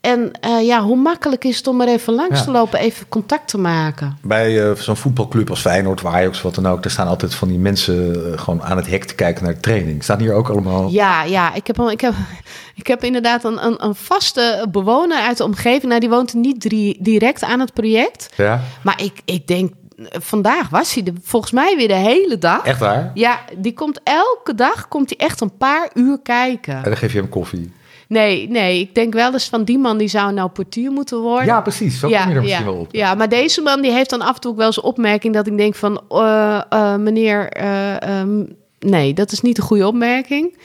En 0.00 0.30
eh, 0.40 0.66
ja, 0.66 0.82
hoe 0.82 0.96
makkelijk 0.96 1.44
is 1.44 1.56
het 1.56 1.66
om 1.66 1.80
er 1.80 1.88
even 1.88 2.14
langs 2.14 2.38
Ja. 2.38 2.44
te 2.44 2.50
lopen, 2.50 2.78
even 2.78 3.08
contact 3.08 3.48
te 3.48 3.58
maken? 3.58 4.18
Bij 4.22 4.70
eh, 4.70 4.76
zo'n 4.76 4.96
voetbalclub 4.96 5.50
als 5.50 5.60
Feyenoord, 5.60 6.04
of 6.04 6.12
Ajax, 6.12 6.42
wat 6.42 6.54
dan 6.54 6.66
ook, 6.66 6.82
daar 6.82 6.92
staan 6.92 7.06
altijd 7.08 7.34
van 7.34 7.48
die 7.48 7.58
mensen 7.58 8.32
eh, 8.32 8.38
gewoon 8.38 8.62
aan 8.62 8.76
het 8.76 8.86
hek 8.86 9.04
te 9.04 9.14
kijken 9.14 9.44
naar 9.44 9.54
de 9.54 9.60
training. 9.60 10.02
Staan 10.02 10.18
hier 10.20 10.32
ook 10.32 10.48
allemaal. 10.48 10.88
Ja, 10.90 11.22
ja 11.22 11.54
ik, 11.54 11.66
heb, 11.66 11.80
ik, 11.80 12.00
heb, 12.00 12.14
ik 12.74 12.86
heb 12.86 13.04
inderdaad 13.04 13.44
een, 13.44 13.64
een, 13.66 13.84
een 13.84 13.94
vaste 13.94 14.66
bewoner 14.70 15.18
uit 15.18 15.36
de 15.36 15.44
omgeving. 15.44 15.84
Nou, 15.84 16.00
die 16.00 16.08
woont 16.08 16.34
niet 16.34 16.60
drie, 16.60 16.96
direct 17.00 17.44
aan 17.44 17.60
het 17.60 17.72
project. 17.72 18.28
Ja? 18.36 18.60
Maar 18.82 19.02
ik, 19.02 19.20
ik 19.24 19.46
denk, 19.46 19.72
vandaag 20.10 20.68
was 20.68 20.94
hij 20.94 21.04
volgens 21.22 21.52
mij 21.52 21.76
weer 21.76 21.88
de 21.88 21.94
hele 21.94 22.38
dag. 22.38 22.64
Echt 22.64 22.78
waar? 22.80 23.10
Ja, 23.14 23.40
die 23.56 23.74
komt 23.74 24.00
elke 24.04 24.54
dag, 24.54 24.88
komt 24.88 25.08
hij 25.16 25.26
echt 25.26 25.40
een 25.40 25.56
paar 25.56 25.90
uur 25.94 26.18
kijken. 26.22 26.76
En 26.76 26.82
dan 26.82 26.96
geef 26.96 27.12
je 27.12 27.18
hem 27.18 27.28
koffie. 27.28 27.72
Nee, 28.08 28.48
nee, 28.48 28.80
ik 28.80 28.94
denk 28.94 29.12
wel 29.14 29.32
eens 29.32 29.48
van 29.48 29.64
die 29.64 29.78
man 29.78 29.98
die 29.98 30.08
zou 30.08 30.32
nou 30.32 30.48
portier 30.48 30.90
moeten 30.90 31.18
worden. 31.18 31.46
Ja, 31.46 31.60
precies. 31.60 31.98
Zo 32.00 32.08
kom 32.08 32.16
je 32.16 32.34
er 32.34 32.40
misschien 32.42 32.64
ja, 32.64 32.70
wel 32.72 32.80
op. 32.80 32.94
Ja, 32.94 33.14
maar 33.14 33.28
deze 33.28 33.60
man 33.60 33.80
die 33.80 33.92
heeft 33.92 34.10
dan 34.10 34.20
af 34.20 34.34
en 34.34 34.40
toe 34.40 34.50
ook 34.50 34.56
wel 34.56 34.66
eens 34.66 34.76
een 34.76 34.82
opmerking 34.82 35.34
dat 35.34 35.46
ik 35.46 35.56
denk 35.56 35.74
van, 35.74 36.00
eh, 36.08 36.60
eh, 36.68 36.94
meneer, 36.96 37.48
eh, 37.48 38.02
ehm, 38.02 38.44
nee, 38.78 39.14
dat 39.14 39.32
is 39.32 39.40
niet 39.40 39.58
een 39.58 39.64
goede 39.64 39.86
opmerking. 39.86 40.56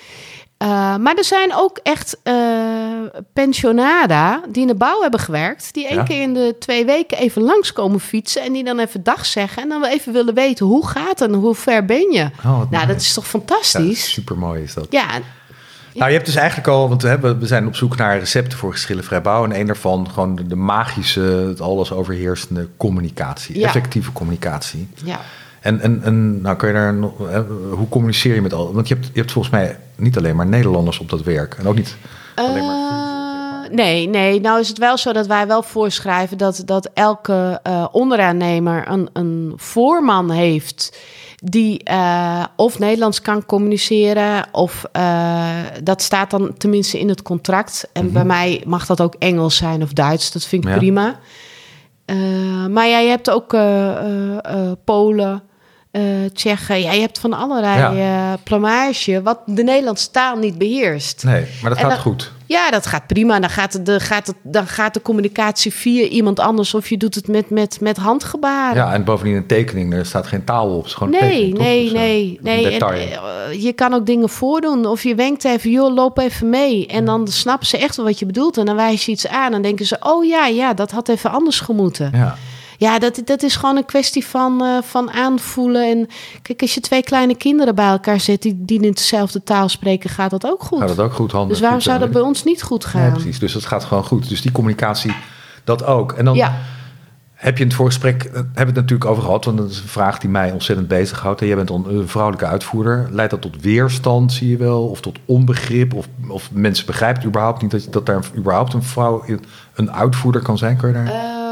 Maar 0.99 1.15
er 1.15 1.23
zijn 1.23 1.55
ook 1.55 1.79
echt 1.83 2.17
eh 2.23 2.33
pensionada 3.33 4.41
die 4.49 4.61
in 4.61 4.67
de 4.67 4.75
bouw 4.75 5.01
hebben 5.01 5.19
gewerkt, 5.19 5.73
die 5.73 5.87
één 5.87 5.95
Ja. 5.97 6.03
keer 6.03 6.21
in 6.21 6.33
de 6.33 6.55
twee 6.59 6.85
weken 6.85 7.17
even 7.17 7.41
langskomen 7.41 7.99
fietsen 7.99 8.41
en 8.41 8.53
die 8.53 8.63
dan 8.63 8.79
even 8.79 9.03
dag 9.03 9.25
zeggen 9.25 9.63
en 9.63 9.69
dan 9.69 9.81
wel 9.81 9.89
even 9.89 10.13
willen 10.13 10.33
weten 10.33 10.65
hoe 10.65 10.87
gaat 10.87 11.19
het 11.19 11.21
en 11.21 11.33
hoe 11.33 11.55
ver 11.55 11.85
ben 11.85 12.11
je. 12.11 12.29
Oh, 12.45 12.61
nou, 12.71 12.87
dat 12.87 12.95
is 13.01 13.13
toch 13.13 13.23
Ja, 13.23 13.29
fantastisch? 13.29 14.11
super 14.11 14.37
mooi 14.37 14.63
is 14.63 14.73
dat. 14.73 14.87
Ja, 14.89 15.05
Nou, 15.93 16.07
je 16.07 16.15
hebt 16.15 16.25
dus 16.25 16.35
eigenlijk 16.35 16.67
al, 16.67 16.89
want 16.89 17.01
hè, 17.01 17.19
we 17.19 17.47
zijn 17.47 17.67
op 17.67 17.75
zoek 17.75 17.97
naar 17.97 18.19
recepten 18.19 18.57
voor 18.57 18.71
geschillenvrij 18.71 19.21
bouwen. 19.21 19.51
En 19.51 19.59
een 19.59 19.65
daarvan 19.65 20.09
gewoon 20.13 20.39
de, 20.47 20.55
magische, 20.55 21.21
het 21.21 21.61
alles 21.61 21.91
overheersende 21.91 22.67
communicatie. 22.77 23.59
Ja. 23.59 23.65
Effectieve 23.65 24.11
communicatie. 24.11 24.87
ja. 25.03 25.19
En, 25.63 25.81
en, 25.81 26.01
en 26.03 26.41
nou 26.41 26.55
kan 26.55 26.69
je 26.69 26.75
daar 26.75 26.95
hoe 27.69 27.89
communiceer 27.89 28.35
je 28.35 28.41
met 28.41 28.53
al? 28.53 28.73
Want 28.73 28.87
je 28.87 28.93
hebt, 28.93 29.07
je 29.13 29.19
hebt 29.19 29.31
volgens 29.31 29.53
mij 29.53 29.77
niet 29.95 30.17
alleen 30.17 30.35
maar 30.35 30.45
Nederlanders 30.45 30.99
op 30.99 31.09
dat 31.09 31.23
werk. 31.23 31.53
En 31.53 31.67
ook 31.67 31.75
niet 31.75 31.95
alleen 32.35 32.65
maar. 32.65 33.63
Eh, 33.63 33.75
nee, 33.75 34.07
nee. 34.07 34.41
Nou 34.41 34.59
is 34.59 34.67
het 34.67 34.77
wel 34.77 34.97
zo 34.97 35.13
dat 35.13 35.27
wij 35.27 35.47
wel 35.47 35.63
voorschrijven 35.63 36.37
dat, 36.37 36.61
dat 36.65 36.89
elke 36.93 37.59
eh, 37.63 37.85
onderaannemer 37.91 38.87
een, 38.87 39.09
een 39.13 39.53
voorman 39.55 40.31
heeft 40.31 40.97
die 41.45 41.83
eh, 41.83 42.43
of 42.55 42.79
Nederlands 42.79 43.21
kan 43.21 43.45
communiceren 43.45 44.45
of 44.51 44.85
eh, 44.91 45.49
dat 45.83 46.01
staat 46.01 46.31
dan 46.31 46.53
tenminste 46.57 46.99
in 46.99 47.09
het 47.09 47.21
contract. 47.21 47.89
En 47.93 48.11
bij 48.11 48.25
mij 48.25 48.63
mag 48.65 48.85
dat 48.85 49.01
ook 49.01 49.15
Engels 49.19 49.55
zijn 49.55 49.83
of 49.83 49.93
Duits. 49.93 50.31
Dat 50.31 50.45
vind 50.45 50.63
ik 50.63 50.69
Ja. 50.69 50.77
prima. 50.77 51.19
Eh, 52.05 52.65
maar 52.65 52.87
ja, 52.87 52.97
je 52.99 53.09
hebt 53.09 53.29
ook 53.29 53.55
Polen. 54.83 55.43
Eh 55.93 56.01
Tsjechen. 56.33 56.81
Ja, 56.81 56.91
je 56.91 56.99
hebt 57.01 57.19
van 57.19 57.33
allerlei 57.33 57.95
Ja. 57.97 58.31
eh 58.33 58.37
plamage 58.43 59.21
wat 59.21 59.39
de 59.45 59.63
Nederlandse 59.63 60.11
taal 60.11 60.35
niet 60.37 60.57
beheerst. 60.57 61.23
Nee, 61.23 61.45
maar 61.61 61.69
dat 61.69 61.79
En 61.79 61.85
gaat 61.85 61.93
dan- 61.93 62.01
goed. 62.01 62.31
Ja, 62.45 62.71
dat 62.71 62.85
gaat 62.85 63.07
prima. 63.07 63.39
Dan 63.39 63.49
gaat, 63.49 63.85
de, 63.85 63.99
gaat, 63.99 64.27
het, 64.27 64.35
dan 64.41 64.67
gaat 64.67 64.93
de 64.93 65.01
communicatie 65.01 65.73
via 65.73 66.05
iemand 66.07 66.39
anders 66.39 66.73
of 66.73 66.89
je 66.89 66.97
doet 66.97 67.15
het 67.15 67.27
met, 67.27 67.49
met, 67.49 67.77
met 67.81 67.97
handgebaren. 67.97 68.75
Ja, 68.75 68.93
en 68.93 69.03
bovendien 69.03 69.35
een 69.35 69.45
tekening, 69.45 69.93
er 69.93 70.05
staat 70.05 70.27
geen 70.27 70.43
taal 70.43 70.69
op. 70.69 70.77
Het 70.77 70.85
is 70.85 70.93
gewoon 70.93 71.13
een 71.13 71.19
Nee, 71.19 71.29
tekening, 71.31 71.57
nee, 71.57 71.83
Dus, 71.83 71.91
eh, 71.93 71.99
nee, 71.99 72.39
nee. 72.41 72.79
En, 72.79 73.61
je 73.61 73.73
kan 73.73 73.93
ook 73.93 74.05
dingen 74.05 74.29
voordoen. 74.29 74.85
Of 74.85 75.03
je 75.03 75.15
wenkt 75.15 75.43
even, 75.45 75.69
joh, 75.69 75.93
loop 75.93 76.17
even 76.17 76.49
mee. 76.49 76.87
En 76.87 77.05
dan 77.05 77.27
snappen 77.27 77.67
ze 77.67 77.77
echt 77.77 77.95
wel 77.95 78.05
wat 78.05 78.19
je 78.19 78.25
bedoelt. 78.25 78.57
En 78.57 78.65
dan 78.65 78.75
wijs 78.75 79.05
je 79.05 79.11
iets 79.11 79.27
aan. 79.27 79.53
En 79.53 79.61
denken 79.61 79.85
ze, 79.85 79.97
oh 79.99 80.25
ja, 80.25 80.45
ja, 80.47 80.73
dat 80.73 80.91
had 80.91 81.09
even 81.09 81.31
anders 81.31 81.59
gemoeten. 81.59 82.09
ja. 82.13 82.37
Ja, 82.83 82.99
dat, 82.99 83.21
dat 83.25 83.43
is 83.43 83.55
gewoon 83.55 83.77
een 83.77 83.85
kwestie 83.85 84.25
van, 84.25 84.63
eh, 84.63 84.77
van 84.81 85.11
aanvoelen. 85.11 85.89
En 85.89 86.07
kijk, 86.41 86.61
als 86.61 86.73
je 86.73 86.79
twee 86.79 87.03
kleine 87.03 87.35
kinderen 87.35 87.75
bij 87.75 87.87
elkaar 87.87 88.19
zet 88.19 88.41
die, 88.41 88.55
die 88.57 88.81
in 88.81 88.91
dezelfde 88.91 89.43
taal 89.43 89.69
spreken, 89.69 90.09
gaat 90.09 90.29
dat 90.31 90.45
ook 90.45 90.63
goed. 90.63 90.79
Gaat 90.79 90.87
dat 90.95 90.99
ook 90.99 91.13
goed 91.13 91.31
handen. 91.31 91.49
dus 91.49 91.59
waarom 91.59 91.81
zou 91.81 91.99
dat 91.99 92.11
bij 92.11 92.21
ons 92.21 92.43
niet 92.43 92.61
goed 92.63 92.85
gaan? 92.85 93.01
Nee, 93.01 93.11
precies. 93.11 93.39
Dus 93.39 93.53
dat 93.53 93.65
gaat 93.65 93.83
gewoon 93.83 94.03
goed. 94.03 94.29
Dus 94.29 94.41
die 94.41 94.51
communicatie, 94.51 95.15
dat 95.63 95.85
ook. 95.85 96.11
En 96.11 96.25
dan 96.25 96.35
Ja. 96.35 96.53
heb 97.33 97.55
je 97.57 97.61
in 97.63 97.67
het 97.69 97.77
voorgesprek, 97.77 98.23
eh, 98.23 98.33
hebben 98.33 98.53
we 98.53 98.61
het 98.65 98.75
natuurlijk 98.75 99.09
over 99.09 99.23
gehad, 99.23 99.45
want 99.45 99.57
dat 99.57 99.69
is 99.69 99.77
een 99.79 99.87
vraag 99.87 100.19
die 100.19 100.29
mij 100.29 100.51
ontzettend 100.51 100.87
bezighoudt. 100.87 101.41
En 101.41 101.47
jij 101.47 101.55
bent 101.55 101.69
een 101.69 102.07
vrouwelijke 102.07 102.45
uitvoerder. 102.45 103.07
Leidt 103.11 103.31
dat 103.31 103.41
tot 103.41 103.61
weerstand, 103.61 104.31
zie 104.33 104.49
je 104.49 104.57
wel? 104.57 104.87
Of 104.87 105.01
tot 105.01 105.17
onbegrip? 105.25 105.93
Of, 105.93 106.07
of 106.27 106.49
mensen 106.51 106.85
begrijpen 106.85 107.25
überhaupt 107.25 107.61
niet 107.61 107.71
dat, 107.71 107.87
dat 107.89 108.05
daar 108.05 108.23
überhaupt 108.37 108.73
een 108.73 108.83
vrouw 108.83 109.23
in- 109.25 109.43
een 109.73 109.91
uitvoerder 109.91 110.41
kan 110.41 110.57
zijn? 110.57 110.77
Kun 110.77 110.87
je 110.87 110.93
daar 110.93 111.05
Ehm, 111.05 111.42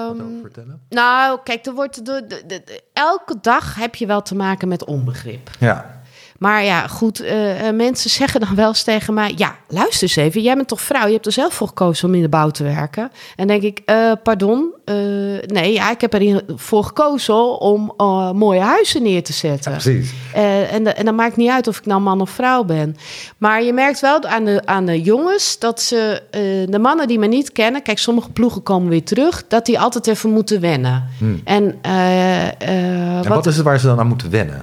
vertellen? 0.53 0.81
nou, 0.89 1.39
kijk, 1.43 1.65
er 1.65 1.74
wordt 1.74 2.05
de, 2.05 2.25
de, 2.27 2.43
de- 2.46 2.62
de- 2.65 2.84
elke 2.93 3.36
dag 3.41 3.75
heb 3.75 3.96
je 3.96 4.05
wel 4.05 4.22
te 4.22 4.36
maken 4.36 4.67
met 4.67 4.86
onbegrip. 4.86 5.50
Ja, 5.60 6.00
Maar 6.41 6.63
ja, 6.63 6.88
goed, 6.88 7.19
eh, 7.19 7.67
eh, 7.67 7.75
mensen 7.75 8.10
zeggen 8.10 8.39
dan 8.39 8.55
wel 8.55 8.67
eens 8.67 8.83
tegen 8.83 9.13
mij... 9.13 9.33
ja, 9.36 9.55
luister 9.67 10.01
eens 10.01 10.15
even, 10.15 10.41
jij 10.41 10.55
bent 10.55 10.67
toch 10.67 10.81
vrouw? 10.81 11.05
Je 11.05 11.13
hebt 11.13 11.25
er 11.25 11.31
zelf 11.31 11.53
voor 11.53 11.67
gekozen 11.67 12.07
om 12.07 12.15
in 12.15 12.21
de 12.21 12.29
bouw 12.29 12.50
te 12.50 12.63
werken. 12.63 13.12
En 13.36 13.48
denk 13.48 13.62
ik, 13.62 13.81
eh, 13.86 14.12
pardon? 14.24 14.69
Nee, 15.45 15.74
ja, 15.74 15.91
ik 15.91 16.01
heb 16.01 16.13
ervoor 16.13 16.83
gekozen 16.83 17.60
om 17.60 17.93
mooie 18.36 18.60
huizen 18.60 19.03
neer 19.03 19.24
te 19.24 19.33
zetten. 19.33 19.71
precies. 19.71 20.13
En, 20.33 20.95
en 20.95 21.05
dan 21.05 21.15
maakt 21.15 21.36
niet 21.36 21.50
uit 21.50 21.67
of 21.67 21.77
ik 21.77 21.86
nou 21.86 22.01
man 22.01 22.21
of 22.21 22.29
vrouw 22.29 22.63
ben. 22.63 22.95
Maar 23.38 23.63
je 23.63 23.74
merkt 23.74 24.00
wel 24.00 24.24
aan 24.24 24.45
de, 24.45 24.62
aan 24.65 24.86
de 24.86 25.01
jongens 25.01 25.60
dat 25.60 25.81
ze, 25.81 26.21
de 26.69 26.79
mannen 26.79 27.07
die 27.07 27.19
me 27.19 27.27
niet 27.27 27.51
kennen, 27.51 27.81
kijk, 27.81 27.98
sommige 27.98 28.29
ploegen 28.29 28.63
komen 28.63 28.89
weer 28.89 29.03
terug, 29.03 29.43
dat 29.48 29.65
die 29.65 29.79
altijd 29.79 30.07
even 30.07 30.29
moeten 30.29 30.62
wennen. 30.62 31.10
Hmm. 31.17 31.41
En, 31.43 31.81
En 31.81 33.17
wat, 33.17 33.27
wat 33.27 33.45
is 33.45 33.55
het 33.55 33.65
waar 33.65 33.79
ze 33.79 33.86
dan 33.86 34.00
aan 34.00 34.07
moeten 34.07 34.29
wennen, 34.29 34.62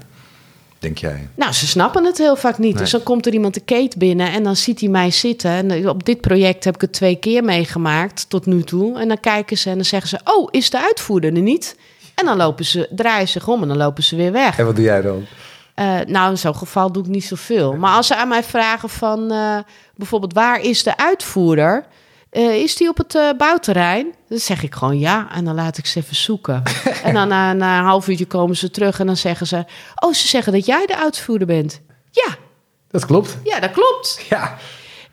denk 0.79 0.99
jij? 0.99 1.29
nou, 1.35 1.53
ze 1.53 1.67
snappen 1.67 2.05
het 2.05 2.19
heel 2.19 2.37
vaak 2.37 2.59
niet. 2.59 2.73
Nee. 2.73 2.83
Dus 2.83 2.91
dan 2.91 3.03
komt 3.03 3.27
er 3.27 3.33
iemand 3.33 3.55
de 3.55 3.61
kate 3.61 3.99
binnen 3.99 4.33
en 4.33 4.43
dan 4.43 4.57
ziet 4.57 4.81
hij 4.81 4.89
mij 4.89 5.11
zitten. 5.11 5.51
En 5.51 5.89
op 5.89 6.05
dit 6.05 6.21
project 6.21 6.65
heb 6.65 6.75
ik 6.75 6.81
het 6.81 6.93
twee 6.93 7.17
keer 7.17 7.45
meegemaakt 7.45 8.29
tot 8.29 8.47
nu 8.47 8.63
toe. 8.63 8.99
En 8.99 9.09
dan 9.09 9.21
kijken 9.21 9.59
ze 9.59 9.69
en 9.71 9.75
dan 9.75 9.85
zeggen 9.85 10.09
ze: 10.09 10.21
Oh, 10.25 10.49
is 10.51 10.71
de 10.71 10.83
uitvoerder 10.83 11.35
er 11.35 11.43
niet? 11.43 11.77
En 12.15 12.25
dan 12.25 12.37
lopen 12.37 12.65
ze, 12.65 12.89
draaien 12.91 13.29
zich 13.29 13.49
om 13.49 13.63
en 13.63 13.69
dan 13.69 13.77
lopen 13.77 14.03
ze 14.03 14.17
weer 14.17 14.33
weg. 14.33 14.59
En 14.59 14.65
wat 14.65 14.77
doe 14.77 14.85
jij 14.85 15.03
dan? 15.03 15.27
Eh, 15.75 15.99
nou, 16.07 16.31
in 16.31 16.39
zo'n 16.39 16.57
geval 16.57 16.93
doe 16.93 17.03
ik 17.03 17.09
niet 17.09 17.25
zoveel. 17.25 17.73
Maar 17.77 17.97
als 17.97 18.07
ze 18.07 18.17
aan 18.17 18.29
mij 18.29 18.43
vragen 18.43 18.89
van 18.89 19.31
eh, 19.31 19.59
bijvoorbeeld 19.95 20.33
waar 20.33 20.61
is 20.61 20.83
de 20.83 20.97
uitvoerder? 20.97 21.85
Eh, 22.31 22.55
is 22.55 22.77
die 22.77 22.89
op 22.89 22.97
het 22.97 23.15
eh, 23.15 23.31
bouwterrein? 23.37 24.15
Dan 24.29 24.39
zeg 24.39 24.63
ik 24.63 24.75
gewoon 24.75 24.99
ja 24.99 25.29
en 25.33 25.45
dan 25.45 25.55
laat 25.55 25.79
ik 25.79 25.87
ze 25.87 25.99
even 25.99 26.17
zoeken. 26.17 26.63
en 27.05 27.15
dan 27.15 27.29
na, 27.29 27.53
na 27.53 27.79
een 27.79 27.85
half 27.85 28.09
uurtje 28.09 28.27
komen 28.27 28.57
ze 28.57 28.71
terug 28.71 29.01
en 29.01 29.07
dan 29.07 29.17
zeggen 29.17 29.47
ze... 29.47 29.65
Oh, 29.95 30.13
ze 30.13 30.29
zeggen 30.29 30.53
dat 30.53 30.67
jij 30.67 30.87
de 30.87 30.97
uitvoerder 30.99 31.47
bent. 31.47 31.81
Ja, 32.11 32.29
Dat 32.91 33.07
klopt. 33.07 33.39
ja, 33.45 33.61
dat 33.61 33.71
klopt. 33.71 34.25
Ja, 34.29 34.57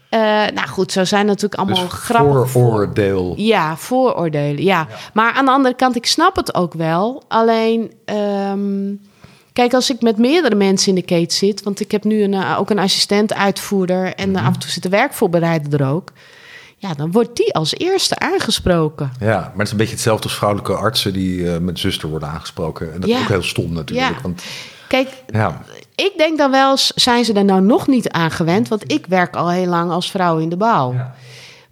Eh, 0.10 0.20
nou 0.54 0.68
goed, 0.68 0.92
zo 0.92 1.04
zijn 1.04 1.26
natuurlijk 1.26 1.56
allemaal 1.56 1.84
dus 1.84 1.92
grappige 1.94 2.34
voor- 2.34 2.50
vooroordeel. 2.50 3.34
ja, 3.38 3.78
vooroordelen. 3.78 4.64
Ja. 4.64 4.88
Maar 5.14 5.34
aan 5.34 5.46
de 5.46 5.52
andere 5.52 5.76
kant, 5.76 5.96
ik 5.96 6.06
snap 6.06 6.36
het 6.36 6.56
ook 6.56 6.74
wel. 6.74 7.24
Alleen, 7.28 7.92
ehm, 8.06 8.94
kijk, 9.54 9.74
als 9.74 9.90
ik 9.90 10.02
met 10.02 10.18
meerdere 10.18 10.56
mensen 10.56 10.90
in 10.90 10.96
de 10.96 11.02
keten 11.02 11.38
zit, 11.38 11.64
want 11.64 11.80
ik 11.80 11.92
heb 11.92 12.04
nu 12.04 12.24
een, 12.24 12.56
ook 12.56 12.70
een 12.70 12.80
assistent 12.80 13.34
uitvoerder 13.34 14.14
en 14.16 14.36
eh, 14.36 14.46
af 14.48 14.54
en 14.54 14.60
toe 14.60 14.70
zit 14.70 14.84
de 14.84 14.90
werkvoorbereider 14.90 15.82
er 15.82 15.88
ook. 15.88 16.12
Ja, 16.78 16.94
dan 16.94 17.12
wordt 17.12 17.36
die 17.36 17.54
als 17.54 17.74
eerste 17.76 18.20
aangesproken. 18.20 19.12
Ja, 19.20 19.40
maar 19.40 19.52
het 19.58 19.66
is 19.66 19.72
een 19.72 19.78
beetje 19.78 19.94
hetzelfde 19.94 20.24
als 20.24 20.36
vrouwelijke 20.36 20.74
artsen 20.76 21.14
die 21.14 21.52
eh, 21.54 21.58
met 21.60 21.80
zuster 21.80 22.10
worden 22.10 22.30
aangesproken. 22.30 22.94
En 22.94 23.00
dat 23.00 23.10
Ja. 23.10 23.16
is 23.16 23.22
ook 23.22 23.28
heel 23.30 23.44
stom 23.44 23.74
natuurlijk. 23.74 24.16
Ja. 24.16 24.22
Want 24.22 24.44
Kijk, 24.88 25.10
ja, 25.28 25.62
ik 25.96 26.14
denk 26.18 26.38
dan 26.38 26.52
wel 26.52 26.72
eens, 26.72 26.88
zijn 26.96 27.26
ze 27.26 27.34
er 27.34 27.46
nou 27.46 27.62
nog 27.62 27.88
niet 27.88 28.10
aan 28.10 28.32
gewend? 28.32 28.68
Want 28.68 28.92
ik 28.92 29.06
werk 29.06 29.36
al 29.36 29.50
heel 29.50 29.66
lang 29.66 29.92
als 29.92 30.12
vrouw 30.12 30.38
in 30.38 30.50
de 30.50 30.58
bouw. 30.58 30.94
Ja. 30.94 31.16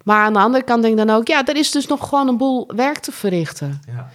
Maar 0.04 0.24
aan 0.24 0.32
de 0.32 0.38
andere 0.38 0.64
kant 0.64 0.82
denk 0.82 0.98
ik 0.98 1.06
dan 1.06 1.16
ook, 1.16 1.28
ja, 1.28 1.46
er 1.46 1.56
is 1.56 1.70
dus 1.70 1.86
nog 1.86 2.08
gewoon 2.08 2.28
een 2.28 2.36
boel 2.36 2.70
werk 2.76 2.98
te 2.98 3.12
verrichten. 3.12 3.80
ja. 3.86 4.08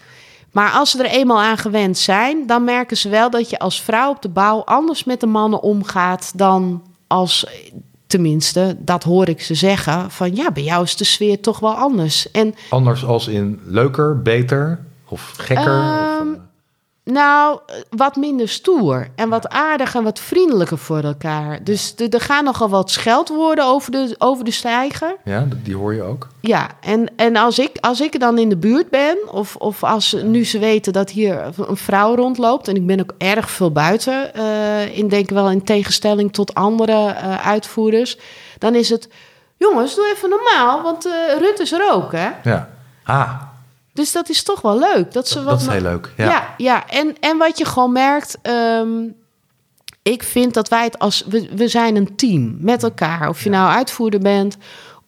Maar 0.51 0.71
als 0.71 0.91
ze 0.91 1.03
er 1.03 1.09
eenmaal 1.11 1.41
aan 1.41 1.57
gewend 1.57 1.97
zijn, 1.97 2.47
dan 2.47 2.63
merken 2.63 2.97
ze 2.97 3.09
wel 3.09 3.29
dat 3.29 3.49
je 3.49 3.59
als 3.59 3.81
vrouw 3.81 4.09
op 4.09 4.21
de 4.21 4.29
bouw 4.29 4.63
anders 4.63 5.03
met 5.03 5.19
de 5.19 5.27
mannen 5.27 5.61
omgaat 5.61 6.31
dan 6.35 6.83
als, 7.07 7.45
tenminste, 8.09 8.75
dat 8.79 9.03
hoor 9.03 9.27
ik 9.29 9.41
ze 9.41 9.55
zeggen, 9.55 10.11
van 10.11 10.35
ja, 10.35 10.51
bij 10.51 10.63
jou 10.63 10.83
is 10.83 10.95
de 10.97 11.03
sfeer 11.03 11.39
toch 11.41 11.59
wel 11.59 11.73
anders. 11.73 12.31
En 12.31 12.55
Anders 12.69 13.05
als 13.05 13.27
in 13.27 13.59
leuker, 13.65 14.21
beter 14.21 14.79
of 15.05 15.33
gekker. 15.37 15.63
of, 15.79 16.19
Ehm, 16.19 16.33
eh, 16.33 16.39
nou, 17.11 17.59
wat 17.89 18.15
minder 18.15 18.49
stoer 18.49 19.07
en 19.15 19.29
wat 19.29 19.49
aardiger 19.49 19.97
en 19.97 20.03
wat 20.03 20.19
vriendelijker 20.19 20.77
voor 20.77 21.03
elkaar. 21.03 21.63
Dus 21.63 21.95
er 22.09 22.21
gaan 22.21 22.43
nogal 22.43 22.69
wat 22.69 22.91
scheldwoorden 22.91 23.65
over 23.65 23.91
de, 23.91 24.15
over 24.17 24.45
de 24.45 24.51
stijger. 24.51 25.15
ja, 25.23 25.47
die 25.63 25.75
hoor 25.75 25.93
je 25.93 26.01
ook. 26.01 26.27
Ja, 26.39 26.67
en, 26.81 27.07
en 27.15 27.35
als, 27.35 27.59
ik, 27.59 27.77
als 27.79 28.01
ik 28.01 28.19
dan 28.19 28.37
in 28.37 28.49
de 28.49 28.57
buurt 28.57 28.89
ben, 28.89 29.17
of, 29.31 29.55
of 29.55 29.83
als 29.83 30.15
nu 30.23 30.45
ze 30.45 30.59
weten 30.59 30.93
dat 30.93 31.09
hier 31.09 31.43
een 31.67 31.77
vrouw 31.77 32.15
rondloopt, 32.15 32.67
en 32.67 32.75
ik 32.75 32.87
ben 32.87 32.99
ook 32.99 33.13
erg 33.17 33.49
veel 33.49 33.71
buiten, 33.71 34.33
eh 34.33 34.97
in 34.97 35.07
denk 35.07 35.29
wel 35.29 35.49
in 35.49 35.63
tegenstelling 35.63 36.33
tot 36.33 36.53
andere 36.53 37.07
eh, 37.07 37.47
uitvoerders, 37.47 38.17
dan 38.57 38.75
is 38.75 38.89
het, 38.89 39.09
jongens, 39.57 39.95
doe 39.95 40.13
even 40.15 40.29
normaal, 40.29 40.81
want 40.81 41.05
eh 41.05 41.37
Rut 41.39 41.59
is 41.59 41.71
er 41.71 41.91
ook, 41.91 42.11
hè? 42.11 42.29
Ja. 42.43 42.69
Ah, 43.03 43.41
Dus 43.99 44.11
dat 44.11 44.29
is 44.29 44.43
toch 44.43 44.61
wel 44.61 44.79
leuk. 44.79 45.11
Dat, 45.11 45.27
ze 45.27 45.35
dat, 45.35 45.43
wat 45.43 45.53
dat 45.53 45.61
is 45.61 45.73
heel 45.73 45.81
leuk. 45.81 46.13
Ja. 46.17 46.25
ja, 46.25 46.53
ja, 46.57 46.87
En, 46.87 47.15
en 47.19 47.37
wat 47.37 47.57
je 47.57 47.65
gewoon 47.65 47.91
merkt, 47.91 48.37
ehm, 48.41 48.89
ik 50.03 50.23
vind 50.23 50.53
dat 50.53 50.69
wij 50.69 50.83
het 50.83 50.99
als 50.99 51.23
we, 51.27 51.49
we 51.55 51.67
zijn 51.67 51.95
een 51.95 52.15
team 52.15 52.57
met 52.59 52.83
elkaar. 52.83 53.29
Of 53.29 53.43
je 53.43 53.49
nou 53.49 53.69
uitvoerder 53.71 54.19
bent 54.19 54.57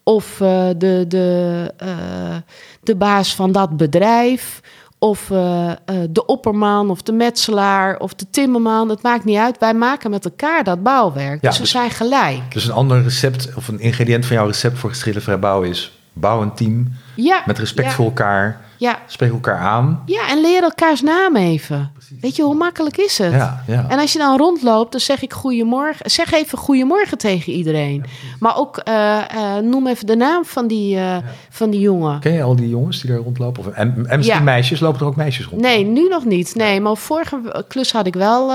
of 0.04 0.42
eh, 0.42 0.68
de, 0.78 1.06
de, 1.08 1.74
eh, 1.78 2.36
de 2.84 2.96
baas 2.96 3.36
van 3.36 3.52
dat 3.52 3.78
bedrijf. 3.78 4.62
Of 5.00 5.32
eh, 5.32 5.72
de 6.10 6.26
opperman, 6.26 6.90
of 6.90 7.02
de 7.02 7.12
metselaar, 7.12 7.98
of 7.98 8.14
de 8.14 8.26
timmerman. 8.30 8.90
Het 8.90 9.02
maakt 9.02 9.24
niet 9.24 9.38
uit. 9.38 9.58
Wij 9.60 9.74
maken 9.74 10.10
met 10.10 10.26
elkaar 10.26 10.64
dat 10.64 10.84
bouwwerk. 10.84 11.42
Ja, 11.42 11.48
dus 11.48 11.58
we 11.58 11.64
dus- 11.64 11.72
zijn 11.72 11.92
gelijk. 11.92 12.54
Dus 12.54 12.66
een 12.66 12.74
ander 12.74 13.04
recept 13.04 13.56
of 13.56 13.68
een 13.68 13.80
ingrediënt 13.80 14.26
van 14.26 14.36
jouw 14.36 14.46
recept 14.46 14.78
voor 14.78 14.90
geschillenvrij 14.90 15.40
bouwen 15.40 15.70
is 15.70 16.00
bouw 16.14 16.42
een 16.42 16.54
team 16.54 16.88
Ja, 17.16 17.44
met 17.46 17.60
respect 17.60 17.94
voor 17.94 18.06
elkaar, 18.06 18.62
Ja, 18.82 19.00
spreek 19.08 19.32
elkaar 19.32 19.58
aan. 19.58 20.04
ja, 20.06 20.30
en 20.30 20.42
leer 20.42 20.64
elkaars 20.64 21.02
naam 21.02 21.36
even. 21.36 21.92
Weet 22.22 22.36
je, 22.36 22.44
hoe 22.44 22.56
makkelijk 22.56 22.98
is 22.98 23.18
het? 23.18 23.32
Ja, 23.32 23.64
ja. 23.68 23.86
En 23.90 24.00
als 24.00 24.14
je 24.14 24.20
dan 24.20 24.38
rondloopt, 24.38 24.92
dan 24.92 25.02
zeg 25.02 25.22
ik 25.22 25.34
goedemorgen. 25.34 26.12
Zeg 26.12 26.32
even 26.32 26.58
goedemorgen 26.58 27.18
tegen 27.18 27.54
iedereen. 27.54 28.06
maar 28.40 28.58
ook 28.58 28.78
eh, 28.78 29.18
eh, 29.18 29.64
noem 29.64 29.88
even 29.88 30.06
de 30.06 30.16
naam 30.16 30.46
van 30.46 30.68
die, 30.68 30.98
eh, 30.98 31.18
van 31.50 31.70
die 31.70 31.80
jongen. 31.80 32.20
Ken 32.20 32.34
je 32.34 32.44
al 32.44 32.56
die 32.56 32.70
jongens 32.70 33.02
die 33.02 33.10
daar 33.12 33.20
rondlopen? 33.20 33.66
Of, 33.66 33.74
en, 33.74 34.06
en 34.08 34.18
misschien 34.18 34.44
meisjes, 34.44 34.80
lopen 34.80 35.00
er 35.00 35.06
ook 35.06 35.16
meisjes 35.16 35.46
rond? 35.46 35.62
Nee, 35.62 35.84
nu 35.84 36.08
nog 36.08 36.26
niet. 36.26 36.56
Nee, 36.56 36.82
maar 36.82 36.98
vorige 36.98 37.66
klus 37.68 37.92
had 37.92 38.08
ik 38.08 38.16
wel 38.16 38.52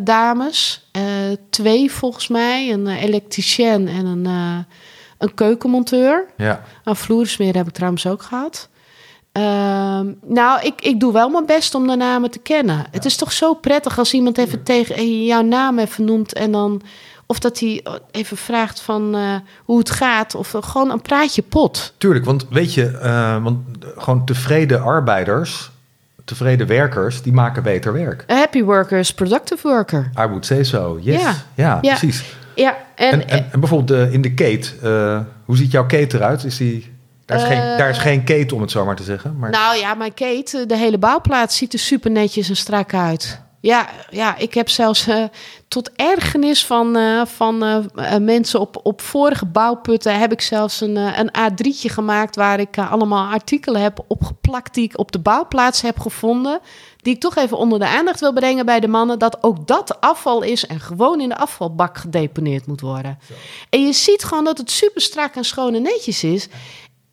dames. 0.00 0.90
Twee 1.50 1.92
volgens 1.92 2.28
mij. 2.28 2.72
Een 2.72 2.86
elektricien 2.86 3.88
en 3.88 4.06
een, 4.06 4.26
een 5.18 5.34
keukenmonteur. 5.34 6.26
Ja, 6.36 6.62
Een 6.84 6.96
vloersmeer 6.96 7.56
heb 7.56 7.66
ik 7.66 7.74
trouwens 7.74 8.06
ook 8.06 8.22
gehad. 8.22 8.68
Ehm, 9.38 10.06
nou, 10.26 10.60
ik, 10.62 10.80
ik 10.80 11.00
doe 11.00 11.12
wel 11.12 11.28
mijn 11.28 11.46
best 11.46 11.74
om 11.74 11.86
de 11.86 11.96
namen 11.96 12.30
te 12.30 12.38
kennen. 12.38 12.86
Het 12.90 13.04
is 13.04 13.16
toch 13.16 13.32
zo 13.32 13.54
prettig 13.54 13.98
als 13.98 14.12
iemand 14.12 14.38
even 14.38 14.62
tegen 14.62 14.94
eh, 14.94 15.26
jouw 15.26 15.42
naam 15.42 15.78
even 15.78 16.04
noemt 16.04 16.32
en 16.32 16.52
dan 16.52 16.82
of 17.26 17.38
dat 17.38 17.58
hij 17.58 17.84
even 18.10 18.36
vraagt 18.36 18.80
van 18.80 19.14
eh, 19.14 19.34
hoe 19.64 19.78
het 19.78 19.90
gaat 19.90 20.34
of 20.34 20.54
eh, 20.54 20.62
gewoon 20.62 20.90
een 20.90 21.02
praatje 21.02 21.42
pot. 21.42 21.92
tuurlijk. 21.98 22.24
Want 22.24 22.46
weet 22.50 22.74
je, 22.74 22.86
eh, 22.98 23.42
want 23.42 23.58
gewoon 23.96 24.24
tevreden 24.24 24.82
arbeiders, 24.82 25.70
tevreden 26.24 26.66
werkers, 26.66 27.22
die 27.22 27.32
maken 27.32 27.62
beter 27.62 27.92
werk. 27.92 28.24
A 28.30 28.34
happy 28.36 28.62
worker 28.62 28.98
is 28.98 29.14
productive 29.14 29.68
worker. 29.68 30.10
I 30.18 30.26
would 30.26 30.46
say 30.46 30.64
so, 30.64 30.98
yes. 31.00 31.22
Ja, 31.54 31.78
precies. 31.80 32.24
Ja, 32.54 32.76
en, 32.94 33.12
En, 33.12 33.28
en, 33.28 33.46
en 33.52 33.60
bijvoorbeeld 33.60 34.00
eh, 34.00 34.12
in 34.12 34.20
de 34.20 34.34
kate, 34.34 34.68
eh, 34.82 35.20
hoe 35.44 35.56
ziet 35.56 35.70
jouw 35.70 35.86
kate 35.86 36.16
eruit? 36.16 36.44
Is 36.44 36.56
die, 36.56 36.92
daar, 37.28 37.38
is 37.38 37.44
geen, 37.44 37.62
Eh, 37.62 37.78
daar 37.78 37.88
is 37.88 37.98
geen 37.98 38.24
kate 38.24 38.54
om 38.54 38.60
het 38.60 38.70
zo 38.70 38.84
maar 38.84 38.96
te 38.96 39.02
zeggen. 39.02 39.38
Maar, 39.38 39.50
nou 39.50 39.76
ja, 39.76 39.94
mijn 39.94 40.14
Kate, 40.14 40.66
de 40.66 40.76
hele 40.76 40.98
bouwplaats 40.98 41.56
ziet 41.56 41.72
er 41.72 41.78
super 41.78 42.10
netjes 42.10 42.48
en 42.48 42.56
strak 42.56 42.94
uit. 42.94 43.40
Ja, 43.60 43.88
ja, 44.10 44.36
ik 44.36 44.54
heb 44.54 44.68
zelfs 44.68 45.06
eh, 45.06 45.24
tot 45.68 45.90
ergernis 45.96 46.66
van, 46.66 46.96
eh, 46.96 47.26
van 47.26 47.64
eh, 47.64 47.76
eh, 47.94 48.20
mensen 48.22 48.60
op, 48.60 48.80
op 48.82 49.00
vorige 49.00 49.46
bouwputten... 49.46 50.18
heb 50.18 50.32
ik 50.32 50.40
zelfs 50.40 50.80
een, 50.80 50.96
eh, 50.96 51.18
een 51.18 51.30
A3'tje 51.50 51.92
gemaakt... 51.92 52.36
waar 52.36 52.60
ik 52.60 52.76
eh, 52.76 52.92
allemaal 52.92 53.32
artikelen 53.32 53.80
heb 53.82 54.04
opgeplakt... 54.06 54.74
die 54.74 54.84
ik 54.84 54.98
op 54.98 55.12
de 55.12 55.18
bouwplaats 55.18 55.80
heb 55.80 55.98
gevonden... 55.98 56.60
die 56.96 57.14
ik 57.14 57.20
toch 57.20 57.36
even 57.36 57.56
onder 57.56 57.78
de 57.78 57.86
aandacht 57.86 58.20
wil 58.20 58.32
brengen 58.32 58.66
bij 58.66 58.80
de 58.80 58.88
mannen... 58.88 59.18
dat 59.18 59.42
ook 59.42 59.66
dat 59.66 60.00
afval 60.00 60.42
is 60.42 60.66
en 60.66 60.80
gewoon 60.80 61.20
in 61.20 61.28
de 61.28 61.36
afvalbak 61.36 61.98
gedeponeerd 61.98 62.66
moet 62.66 62.80
worden. 62.80 63.18
En 63.70 63.86
je 63.86 63.92
ziet 63.92 64.24
gewoon 64.24 64.44
dat 64.44 64.58
het 64.58 64.70
super 64.70 65.00
strak 65.00 65.34
en 65.34 65.44
schoon 65.44 65.74
en 65.74 65.82
netjes 65.82 66.24
is. 66.24 66.48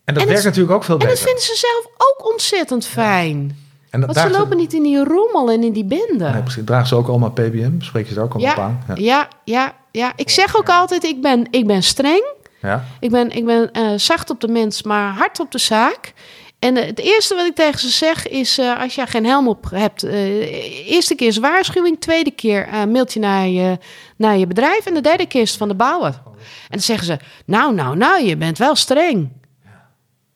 En 0.05 0.13
dat 0.13 0.23
En 0.23 0.29
werkt 0.29 0.43
het- 0.43 0.43
natuurlijk 0.55 0.75
ook 0.75 0.83
veel 0.83 0.93
En 0.93 0.99
dat 0.99 1.09
beter. 1.09 1.25
vinden 1.25 1.43
ze 1.43 1.55
zelf 1.55 1.85
ook 1.97 2.31
ontzettend 2.31 2.85
fijn. 2.85 3.57
En 3.89 3.99
dat- 4.01 4.15
Want 4.15 4.31
ze 4.31 4.37
lopen 4.39 4.57
niet 4.57 4.73
in 4.73 4.83
die 4.83 5.03
rommel 5.03 5.51
en 5.51 5.63
in 5.63 5.73
die 5.73 5.85
bende. 5.85 6.29
Nee, 6.29 6.41
precies. 6.41 6.63
Dragen 6.65 6.87
ze 6.87 6.95
ook 6.95 7.07
allemaal 7.07 7.31
PBM? 7.31 7.81
Spreek 7.81 8.07
je 8.07 8.13
ze 8.13 8.21
ook 8.21 8.33
allemaal 8.33 8.51
op 8.51 8.57
Ja, 8.57 8.63
aan? 8.63 8.83
Ja. 8.87 8.95
ja, 8.95 9.27
ja, 9.43 9.73
ja. 9.91 10.13
Ik 10.15 10.29
zeg 10.29 10.57
ook 10.57 10.69
altijd, 10.69 11.03
ik 11.03 11.21
ben, 11.21 11.47
ik 11.51 11.67
ben 11.67 11.83
streng. 11.83 12.23
Ja. 12.61 12.85
Ik 12.99 13.09
ben, 13.11 13.31
ik 13.31 13.45
ben 13.45 13.71
eh, 13.71 13.91
zacht 13.95 14.29
op 14.29 14.39
de 14.41 14.47
mens, 14.47 14.83
maar 14.83 15.13
hard 15.13 15.39
op 15.39 15.51
de 15.51 15.59
zaak. 15.59 16.13
En 16.59 16.77
eh, 16.77 16.85
het 16.85 16.99
eerste 16.99 17.35
wat 17.35 17.45
ik 17.45 17.55
tegen 17.55 17.79
ze 17.79 17.89
zeg 17.89 18.27
is, 18.27 18.57
eh, 18.57 18.81
als 18.81 18.95
jij 18.95 19.07
geen 19.07 19.25
helm 19.25 19.47
op 19.47 19.69
hebt... 19.69 20.03
eerste 20.03 21.15
keer 21.15 21.27
is 21.27 21.37
waarschuwing, 21.37 21.99
tweede 21.99 22.31
keer 22.31 22.67
mailt 22.91 23.13
je 23.13 23.19
naar 23.19 23.47
je, 23.47 23.77
naar 24.17 24.37
je 24.37 24.47
bedrijf... 24.47 24.85
en 24.85 24.93
de 24.93 25.01
derde 25.01 25.25
keer 25.25 25.41
is 25.41 25.49
het 25.49 25.57
van 25.57 25.67
de 25.67 25.75
bouwer. 25.75 26.21
En 26.25 26.69
dan 26.69 26.79
zeggen 26.79 27.05
ze, 27.07 27.17
nou, 27.45 27.73
nou, 27.73 27.97
nou, 27.97 28.23
je 28.23 28.37
bent 28.37 28.57
wel 28.57 28.75
streng. 28.75 29.29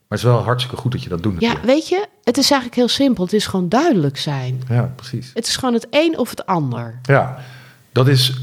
Maar 0.10 0.18
het 0.18 0.28
is 0.28 0.34
wel 0.34 0.44
hartstikke 0.44 0.78
goed 0.82 0.92
dat 0.92 1.04
je 1.04 1.10
dat 1.10 1.24
doet 1.24 1.34
Ja, 1.40 1.48
natuurlijk. 1.48 1.66
weet 1.66 1.88
je, 1.90 2.06
het 2.24 2.38
is 2.38 2.52
eigenlijk 2.52 2.76
heel 2.76 2.88
simpel. 2.88 3.24
Het 3.24 3.34
is 3.34 3.48
gewoon 3.48 3.70
duidelijk 3.70 4.18
zijn. 4.18 4.62
Ja, 4.70 4.94
precies. 4.96 5.32
Het 5.34 5.48
is 5.48 5.56
gewoon 5.56 5.74
het 5.74 5.88
een 5.90 6.18
of 6.18 6.30
het 6.30 6.46
ander. 6.46 7.00
Ja, 7.04 7.38
dat 7.92 8.08
is... 8.08 8.40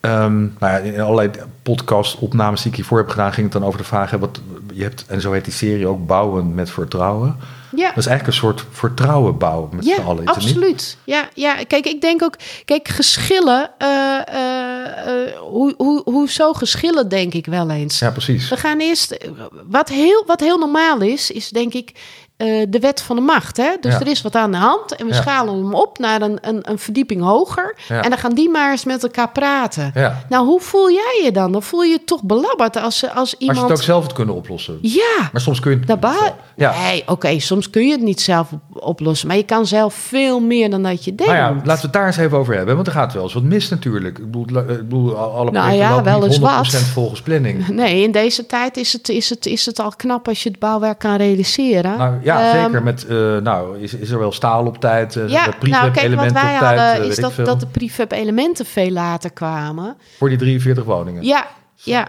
ehm, 0.00 0.38
nou 0.40 0.52
ja, 0.58 0.76
in 0.76 1.00
allerlei 1.00 1.30
podcast-opnames 1.62 2.62
die 2.62 2.70
ik 2.70 2.76
hiervoor 2.76 2.98
heb 2.98 3.08
gedaan... 3.08 3.32
ging 3.32 3.52
het 3.52 3.60
dan 3.60 3.64
over 3.64 3.78
de 3.78 3.84
vraag... 3.84 4.10
hè, 4.10 4.18
wat, 4.18 4.40
je 4.72 4.82
hebt, 4.82 5.04
en 5.06 5.20
zo 5.20 5.32
heet 5.32 5.44
die 5.44 5.52
serie 5.52 5.86
ook, 5.86 6.06
Bouwen 6.06 6.54
met 6.54 6.70
Vertrouwen. 6.70 7.36
Ja. 7.76 7.88
Dat 7.88 7.96
is 7.96 8.06
eigenlijk 8.06 8.26
een 8.26 8.32
soort 8.32 8.64
vertrouwen 8.70 9.38
bouwen 9.38 9.68
met 9.72 9.84
z'n 9.84 10.00
allen. 10.00 10.24
is 10.24 10.30
het 10.30 10.44
niet? 10.44 10.54
absoluut. 10.54 10.96
Ja, 11.04 11.28
ja, 11.34 11.64
kijk, 11.66 11.86
ik 11.86 12.00
denk 12.00 12.22
ook, 12.22 12.34
kijk, 12.64 12.88
geschillen, 12.88 13.70
eh, 13.78 15.38
hoe, 15.40 15.74
hoe, 15.76 16.02
hoezo 16.04 16.52
geschillen, 16.52 17.08
denk 17.08 17.34
ik 17.34 17.46
wel 17.46 17.70
eens. 17.70 17.98
Ja, 17.98 18.10
precies. 18.10 18.48
We 18.48 18.56
gaan 18.56 18.78
eerst, 18.78 19.28
wat 19.66 19.88
heel, 19.88 20.24
wat 20.26 20.40
heel 20.40 20.58
normaal 20.58 21.00
is, 21.00 21.30
is 21.30 21.48
denk 21.48 21.74
ik 21.74 21.92
eh, 22.38 22.62
de 22.68 22.78
wet 22.78 23.00
van 23.02 23.16
de 23.16 23.22
macht. 23.22 23.56
Hè? 23.56 23.70
Dus 23.80 23.92
Ja. 23.92 24.00
er 24.00 24.06
is 24.06 24.22
wat 24.22 24.34
aan 24.34 24.50
de 24.50 24.56
hand 24.56 24.96
en 24.96 25.06
we 25.06 25.12
Ja. 25.14 25.20
schalen 25.20 25.54
hem 25.54 25.74
op 25.74 25.98
naar 25.98 26.22
een, 26.22 26.38
een, 26.40 26.70
een 26.70 26.78
verdieping 26.78 27.22
hoger. 27.22 27.74
Ja. 27.88 28.02
En 28.02 28.10
dan 28.10 28.18
gaan 28.18 28.34
die 28.34 28.50
maar 28.50 28.70
eens 28.70 28.84
met 28.84 29.02
elkaar 29.02 29.30
praten. 29.30 29.92
Nou, 30.28 30.46
hoe 30.46 30.60
voel 30.60 30.90
jij 30.90 31.20
je 31.24 31.32
dan? 31.32 31.52
Dan 31.52 31.62
voel 31.62 31.82
je 31.82 31.90
je 31.90 32.04
toch 32.04 32.22
belabberd 32.22 32.76
als, 32.76 33.04
als 33.04 33.14
Als 33.14 33.30
je 33.30 33.36
iemand... 33.38 33.60
het 33.68 33.70
ook 33.78 33.82
zelf 33.84 34.02
had 34.02 34.12
kunnen 34.12 34.34
oplossen. 34.34 34.78
Ja, 34.82 35.28
Maar 35.32 35.40
soms 35.40 35.60
kun 35.60 35.70
je 35.70 35.76
het 35.76 35.86
Daarbij, 35.86 36.10
niet 36.10 36.18
zelf. 36.20 36.34
Ja. 36.56 36.82
Nee, 36.82 37.02
oké, 37.06 37.38
soms 37.40 37.70
kun 37.70 37.86
je 37.86 37.90
het 37.92 38.00
niet 38.02 38.20
zelf 38.20 38.52
op- 38.52 38.82
oplossen. 38.84 39.28
Maar 39.28 39.36
je 39.36 39.42
kan 39.44 39.66
zelf 39.66 39.94
veel 39.94 40.40
meer 40.40 40.70
dan 40.70 40.82
dat 40.82 41.04
je 41.04 41.14
denkt. 41.14 41.32
Nou 41.32 41.44
ja, 41.44 41.60
laten 41.64 41.74
we 41.74 41.80
het 41.80 41.92
daar 41.92 42.06
eens 42.06 42.16
even 42.16 42.38
over 42.38 42.54
hebben. 42.56 42.74
Want 42.74 42.86
er 42.86 42.92
gaat 42.92 43.12
wel 43.12 43.22
eens 43.22 43.32
wat 43.34 43.42
mis 43.42 43.68
natuurlijk. 43.68 44.18
Ik 44.18 44.30
bedoel, 44.30 44.58
ik 44.58 44.66
bedoel 44.66 45.16
alle 45.16 45.50
Nou 45.50 45.72
ja, 45.72 46.02
wel 46.02 46.24
eens 46.24 46.36
100% 46.38 46.40
wat. 46.40 46.68
volgens 46.76 47.22
planning. 47.22 47.68
Nee, 47.78 48.02
in 48.02 48.12
deze 48.12 48.46
tijd 48.46 48.76
is 48.76 48.92
het, 48.92 49.08
is, 49.08 49.30
het, 49.30 49.46
is 49.46 49.66
het 49.66 49.78
al 49.78 49.92
knap 49.96 50.28
als 50.28 50.42
je 50.42 50.48
het 50.48 50.58
bouwwerk 50.58 50.98
kan 50.98 51.16
realiseren. 51.16 51.98
Nou 51.98 52.14
ja, 52.34 52.52
Ehm, 52.54 52.64
zeker. 52.64 52.82
Met, 52.82 53.06
eh, 53.06 53.36
nou, 53.36 53.78
is, 53.78 53.94
is 53.94 54.10
er 54.10 54.18
wel 54.18 54.32
staal 54.32 54.66
op 54.66 54.78
tijd? 54.80 55.16
eh, 55.16 55.28
Ja, 55.28 55.42
prefab 55.58 55.80
nou 55.80 55.90
kijk, 55.90 56.14
wat 56.14 56.32
wij 56.32 56.42
op 56.56 56.60
eh, 56.62 56.66
hadden 56.68 57.00
weet 57.00 57.10
is 57.10 57.16
dat, 57.16 57.34
dat 57.46 57.60
de 57.60 57.66
prefab 57.66 58.12
elementen 58.12 58.66
veel 58.66 58.90
later 58.90 59.32
kwamen. 59.32 59.96
Voor 60.18 60.28
die 60.28 60.38
43 60.38 60.84
woningen. 60.84 61.22
Ja, 61.24 61.46
ja. 61.74 62.08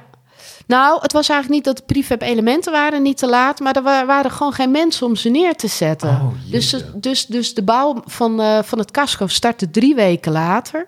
Nou, 0.70 1.00
het 1.02 1.12
was 1.14 1.30
eigenlijk 1.30 1.66
niet 1.66 1.76
dat 1.76 1.88
de 1.88 1.94
prefab 1.94 2.22
elementen 2.22 2.72
waren 2.72 3.02
niet 3.02 3.18
te 3.18 3.28
laat, 3.28 3.60
maar 3.60 3.76
er 3.76 3.82
wa- 3.84 4.06
waren 4.06 4.32
gewoon 4.32 4.54
geen 4.54 4.72
mensen 4.72 5.06
om 5.08 5.16
ze 5.16 5.30
neer 5.30 5.56
te 5.56 5.68
zetten. 5.68 6.10
Oh, 6.10 6.28
dus, 6.52 6.76
dus, 6.96 7.26
dus 7.26 7.54
de 7.54 7.64
bouw 7.64 8.02
van, 8.06 8.42
eh, 8.42 8.60
van 8.64 8.80
het 8.80 8.92
casco 8.92 9.28
startte 9.28 9.70
drie 9.72 9.96
weken 9.96 10.32
later. 10.32 10.86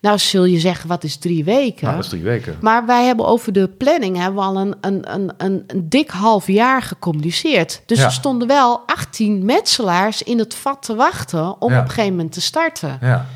Nou, 0.00 0.18
zul 0.18 0.44
je 0.44 0.58
zeggen, 0.58 0.88
wat 0.88 1.04
is 1.04 1.16
drie 1.16 1.44
weken? 1.44 1.84
Nou, 1.84 1.94
dat 1.96 2.04
is 2.04 2.10
drie 2.10 2.22
weken. 2.22 2.56
Maar 2.60 2.86
wij 2.86 3.04
hebben 3.04 3.26
over 3.26 3.52
de 3.52 3.68
planning 3.68 4.16
hebben 4.16 4.34
we 4.34 4.48
al 4.48 4.56
een, 4.56 4.74
een, 4.80 5.12
een, 5.14 5.32
een, 5.36 5.64
een 5.66 5.88
dik 5.88 6.10
half 6.10 6.46
jaar 6.46 6.82
gecommuniceerd. 6.82 7.82
Dus 7.86 7.98
Ja. 7.98 8.04
er 8.04 8.12
stonden 8.12 8.48
wel 8.48 8.80
18 8.86 9.44
metselaars 9.44 10.22
in 10.22 10.38
het 10.38 10.54
vat 10.54 10.82
te 10.82 10.94
wachten 10.94 11.60
om 11.60 11.72
Ja. 11.72 11.78
op 11.78 11.84
een 11.84 11.90
gegeven 11.90 12.10
moment 12.16 12.32
te 12.32 12.40
starten. 12.40 12.98
Ja. 13.00 13.26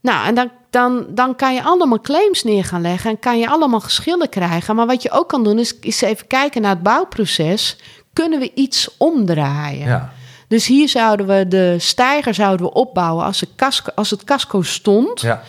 Nou, 0.00 0.26
en 0.26 0.34
dan, 0.34 0.50
dan, 0.72 1.06
dan 1.08 1.36
kan 1.36 1.54
je 1.54 1.62
allemaal 1.62 2.00
claims 2.00 2.42
neer 2.42 2.64
gaan 2.64 2.80
leggen 2.80 3.10
en 3.10 3.18
kan 3.18 3.38
je 3.38 3.48
allemaal 3.48 3.80
geschillen 3.80 4.28
krijgen. 4.28 4.76
Maar 4.76 4.86
wat 4.86 5.02
je 5.02 5.10
ook 5.10 5.28
kan 5.28 5.44
doen, 5.44 5.58
is, 5.58 5.78
is 5.80 6.00
even 6.00 6.26
kijken 6.26 6.62
naar 6.62 6.70
het 6.74 6.82
bouwproces. 6.82 7.76
Kunnen 8.12 8.38
we 8.40 8.50
iets 8.54 8.88
omdraaien? 8.98 9.86
ja. 9.86 10.12
Dus 10.48 10.66
hier 10.66 10.88
zouden 10.88 11.26
we 11.26 11.48
de 11.48 11.76
stijger 11.78 12.34
zouden 12.34 12.66
we 12.66 12.72
opbouwen 12.72 13.24
als, 13.24 13.38
de 13.40 13.46
casco, 13.56 13.90
als 13.94 14.10
het 14.10 14.24
casco 14.24 14.62
stond. 14.62 15.20
ja. 15.20 15.42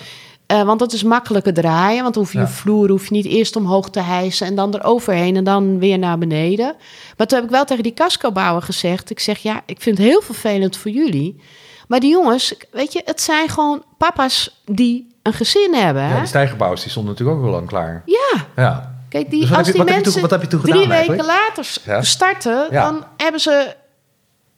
Eh, 0.46 0.64
want 0.64 0.80
dat 0.80 0.94
is 0.94 1.04
makkelijker 1.04 1.54
draaien. 1.54 2.04
Want 2.04 2.16
hoef 2.16 2.34
je 2.34 2.40
Ja. 2.40 2.48
vloer 2.48 2.90
hoef 2.90 3.04
je 3.08 3.14
niet 3.14 3.26
eerst 3.26 3.56
omhoog 3.56 3.90
te 3.90 4.00
hijsen 4.00 4.48
en 4.48 4.56
dan 4.56 4.76
eroverheen 4.76 5.36
en 5.36 5.44
dan 5.44 5.80
weer 5.80 5.98
naar 6.00 6.18
beneden. 6.18 6.76
Maar 7.18 7.28
toen 7.28 7.38
heb 7.38 7.48
ik 7.48 7.54
wel 7.54 7.66
tegen 7.66 7.84
die 7.84 7.94
cascobouwer 7.94 8.62
gezegd: 8.62 9.10
ik 9.10 9.20
zeg 9.20 9.38
ja, 9.40 9.62
ik 9.66 9.82
vind 9.82 9.98
het 9.98 10.08
heel 10.08 10.22
vervelend 10.22 10.78
voor 10.78 10.92
jullie. 10.92 11.42
Maar 11.88 12.00
die 12.00 12.10
jongens, 12.10 12.54
weet 12.72 12.94
je, 12.94 13.02
het 13.06 13.22
zijn 13.22 13.50
gewoon 13.50 13.84
papa's 13.98 14.62
die 14.66 15.13
een 15.24 15.34
gezin 15.34 15.74
hebben. 15.74 16.04
Hè? 16.04 16.14
ja, 16.14 16.18
die 16.18 16.28
stijgerbouwers 16.28 16.82
die 16.82 16.90
stonden 16.92 17.12
natuurlijk 17.12 17.38
ook 17.38 17.44
wel 17.44 17.54
lang 17.54 17.68
klaar. 17.68 18.02
Ja, 18.06 18.46
Ja. 18.56 18.96
kijk, 19.10 19.30
die, 19.30 19.40
Dus 19.42 19.54
als 19.58 19.68
je- 19.68 19.74
die 19.74 19.84
mensen 19.84 20.12
toen 20.50 20.60
drie 20.62 20.74
gedaan 20.74 20.80
weken 20.80 20.92
eigenlijk? 20.96 21.28
later 21.28 21.66
Ja. 21.86 22.02
starten, 22.02 22.68
Ja. 22.72 22.84
dan 22.84 23.06
hebben 23.18 23.42
ze. 23.42 23.76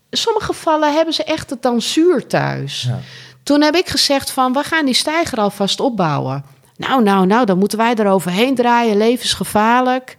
In 0.09 0.17
sommige 0.17 0.45
gevallen 0.45 0.93
hebben 0.93 1.13
ze 1.13 1.23
echt 1.23 1.49
het 1.49 1.61
dan 1.61 1.81
zuur 1.81 2.27
thuis. 2.27 2.81
Ja. 2.81 2.99
Toen 3.43 3.61
heb 3.61 3.75
ik 3.75 3.87
gezegd 3.87 4.31
van, 4.31 4.53
we 4.53 4.63
gaan 4.63 4.85
die 4.85 4.93
stijger 4.93 5.37
alvast 5.37 5.79
opbouwen. 5.79 6.45
Nou, 6.77 7.03
nou, 7.03 7.25
nou, 7.25 7.45
dan 7.45 7.57
moeten 7.57 7.77
wij 7.77 7.93
eroverheen 7.95 8.55
draaien. 8.55 8.97
Levensgevaarlijk. 8.97 10.15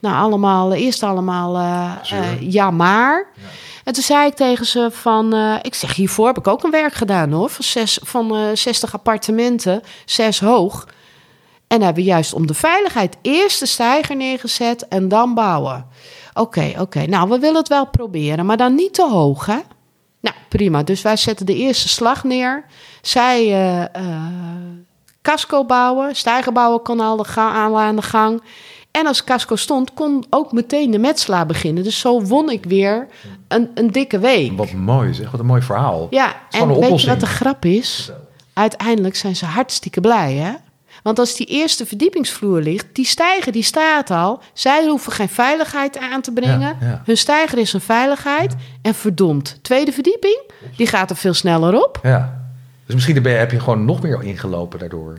Nou, 0.00 0.16
allemaal, 0.16 0.72
eerst 0.72 1.02
allemaal, 1.02 1.56
eh, 1.56 1.92
ja 2.52 2.70
maar. 2.70 3.26
En 3.84 3.92
toen 3.92 4.02
zei 4.02 4.26
ik 4.26 4.34
tegen 4.34 4.66
ze 4.66 4.88
van, 4.92 5.34
eh, 5.34 5.54
ik 5.62 5.74
zeg, 5.74 5.94
hiervoor 5.94 6.26
heb 6.26 6.38
ik 6.38 6.46
ook 6.46 6.62
een 6.62 6.70
werk 6.70 6.94
gedaan 6.94 7.32
hoor. 7.32 7.48
Van, 7.48 7.64
zes, 7.64 7.98
van 8.02 8.36
eh 8.36 8.48
60 8.54 8.94
appartementen, 8.94 9.82
zes 10.04 10.40
hoog. 10.40 10.86
En 11.66 11.82
hebben 11.82 12.02
we 12.02 12.08
juist 12.08 12.34
om 12.34 12.46
de 12.46 12.54
veiligheid 12.54 13.16
eerst 13.22 13.60
de 13.60 13.66
stijger 13.66 14.16
neergezet 14.16 14.88
en 14.88 15.08
dan 15.08 15.34
bouwen. 15.34 15.86
Oké, 16.34 16.74
oké. 16.78 17.06
Nou, 17.06 17.28
we 17.28 17.38
willen 17.38 17.56
het 17.56 17.68
wel 17.68 17.86
proberen, 17.86 18.46
maar 18.46 18.56
dan 18.56 18.74
niet 18.74 18.94
te 18.94 19.08
hoog, 19.08 19.46
hè? 19.46 19.58
Nou, 20.20 20.36
prima. 20.48 20.82
Dus 20.82 21.02
wij 21.02 21.16
zetten 21.16 21.46
de 21.46 21.56
eerste 21.56 21.88
slag 21.88 22.24
neer. 22.24 22.64
Zij 23.02 23.52
eh, 23.92 24.04
casco 25.22 25.64
bouwen, 25.64 26.16
stijger 26.16 26.52
bouwen 26.52 26.82
kon 26.82 27.00
al 27.00 27.26
aan 27.78 27.96
de 27.96 28.02
gang. 28.02 28.42
En 29.00 29.06
als 29.06 29.24
casco 29.24 29.56
stond, 29.56 29.94
kon 29.94 30.24
ook 30.30 30.52
meteen 30.52 30.90
de 30.90 30.98
metselaar 30.98 31.46
beginnen. 31.46 31.84
Dus 31.84 31.98
zo 31.98 32.22
won 32.22 32.50
ik 32.50 32.64
weer 32.64 33.06
een, 33.48 33.70
een 33.74 33.90
dikke 33.92 34.18
week. 34.18 34.52
Wat 34.56 34.72
mooi 34.72 35.14
zeg, 35.14 35.30
wat 35.30 35.40
een 35.40 35.46
mooi 35.46 35.62
verhaal. 35.62 36.06
Ja, 36.10 36.34
en 36.50 36.60
een 36.68 36.80
weet 36.80 37.00
je 37.00 37.06
wat 37.08 37.20
de 37.20 37.26
grap 37.26 37.64
is? 37.64 38.10
Uiteindelijk 38.52 39.16
zijn 39.16 39.36
ze 39.36 39.44
hartstikke 39.44 40.00
blij, 40.00 40.32
hè? 40.34 40.52
Want 41.02 41.18
als 41.18 41.36
die 41.36 41.46
eerste 41.46 41.86
verdiepingsvloer 41.86 42.60
ligt, 42.60 42.86
die 42.92 43.04
stijger 43.04 43.52
die 43.52 43.62
staat 43.62 44.10
al. 44.10 44.40
Zij 44.52 44.84
hoeven 44.88 45.12
geen 45.12 45.28
veiligheid 45.28 45.98
aan 45.98 46.20
te 46.20 46.32
brengen. 46.32 46.76
Ja, 46.80 46.86
ja. 46.86 47.02
Hun 47.04 47.16
stijger 47.16 47.58
is 47.58 47.72
een 47.72 47.80
veiligheid. 47.80 48.54
En 48.82 48.94
verdomd, 48.94 49.58
tweede 49.62 49.92
verdieping, 49.92 50.40
die 50.76 50.86
gaat 50.86 51.10
er 51.10 51.16
veel 51.16 51.34
sneller 51.34 51.84
op. 51.84 52.00
Ja. 52.02 52.42
Dus 52.86 52.94
misschien 52.94 53.22
ben 53.22 53.32
je- 53.32 53.38
heb 53.38 53.50
je 53.50 53.60
gewoon 53.60 53.84
nog 53.84 54.02
meer 54.02 54.22
ingelopen 54.22 54.78
daardoor. 54.78 55.18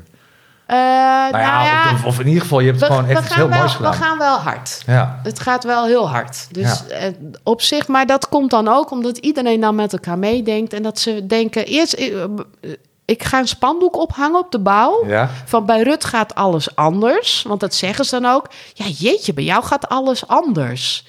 Eh, 0.65 0.75
Nou 0.77 1.31
nou 1.31 1.43
ja, 1.43 1.63
ja, 1.65 1.91
of, 1.93 2.05
of 2.05 2.19
in 2.19 2.27
ieder 2.27 2.41
geval, 2.41 2.59
je 2.59 2.67
hebt 2.67 2.79
we, 2.79 2.85
gewoon 2.85 3.05
echt 3.05 3.25
iets 3.25 3.35
heel 3.35 3.49
wel, 3.49 3.57
moois 3.57 3.77
we 3.77 3.91
gaan 3.93 4.17
wel 4.17 4.37
hard. 4.37 4.81
Ja. 4.85 5.19
Het 5.23 5.39
gaat 5.39 5.63
wel 5.63 5.85
heel 5.85 6.09
hard. 6.09 6.47
Dus 6.53 6.83
Ja. 6.87 6.95
eh, 6.95 7.11
op 7.43 7.61
zich, 7.61 7.87
maar 7.87 8.05
dat 8.05 8.29
komt 8.29 8.49
dan 8.49 8.67
ook 8.67 8.91
omdat 8.91 9.17
iedereen 9.17 9.59
dan 9.61 9.75
met 9.75 9.93
elkaar 9.93 10.19
meedenkt. 10.19 10.73
En 10.73 10.83
dat 10.83 10.99
ze 10.99 11.25
denken, 11.25 11.65
eerst, 11.65 11.93
eh, 11.93 12.23
ik 13.05 13.23
ga 13.23 13.39
een 13.39 13.47
spandoek 13.47 13.97
ophangen 13.97 14.39
op 14.39 14.51
de 14.51 14.59
bouw. 14.59 15.05
Ja. 15.07 15.29
Van 15.45 15.65
bij 15.65 15.81
Rut 15.81 16.05
gaat 16.05 16.35
alles 16.35 16.75
anders. 16.75 17.43
Want 17.47 17.59
dat 17.59 17.73
zeggen 17.75 18.05
ze 18.05 18.19
dan 18.19 18.31
ook. 18.31 18.49
Ja, 18.73 18.85
jeetje, 18.85 19.33
bij 19.33 19.43
jou 19.43 19.63
gaat 19.63 19.89
alles 19.89 20.27
anders. 20.27 21.05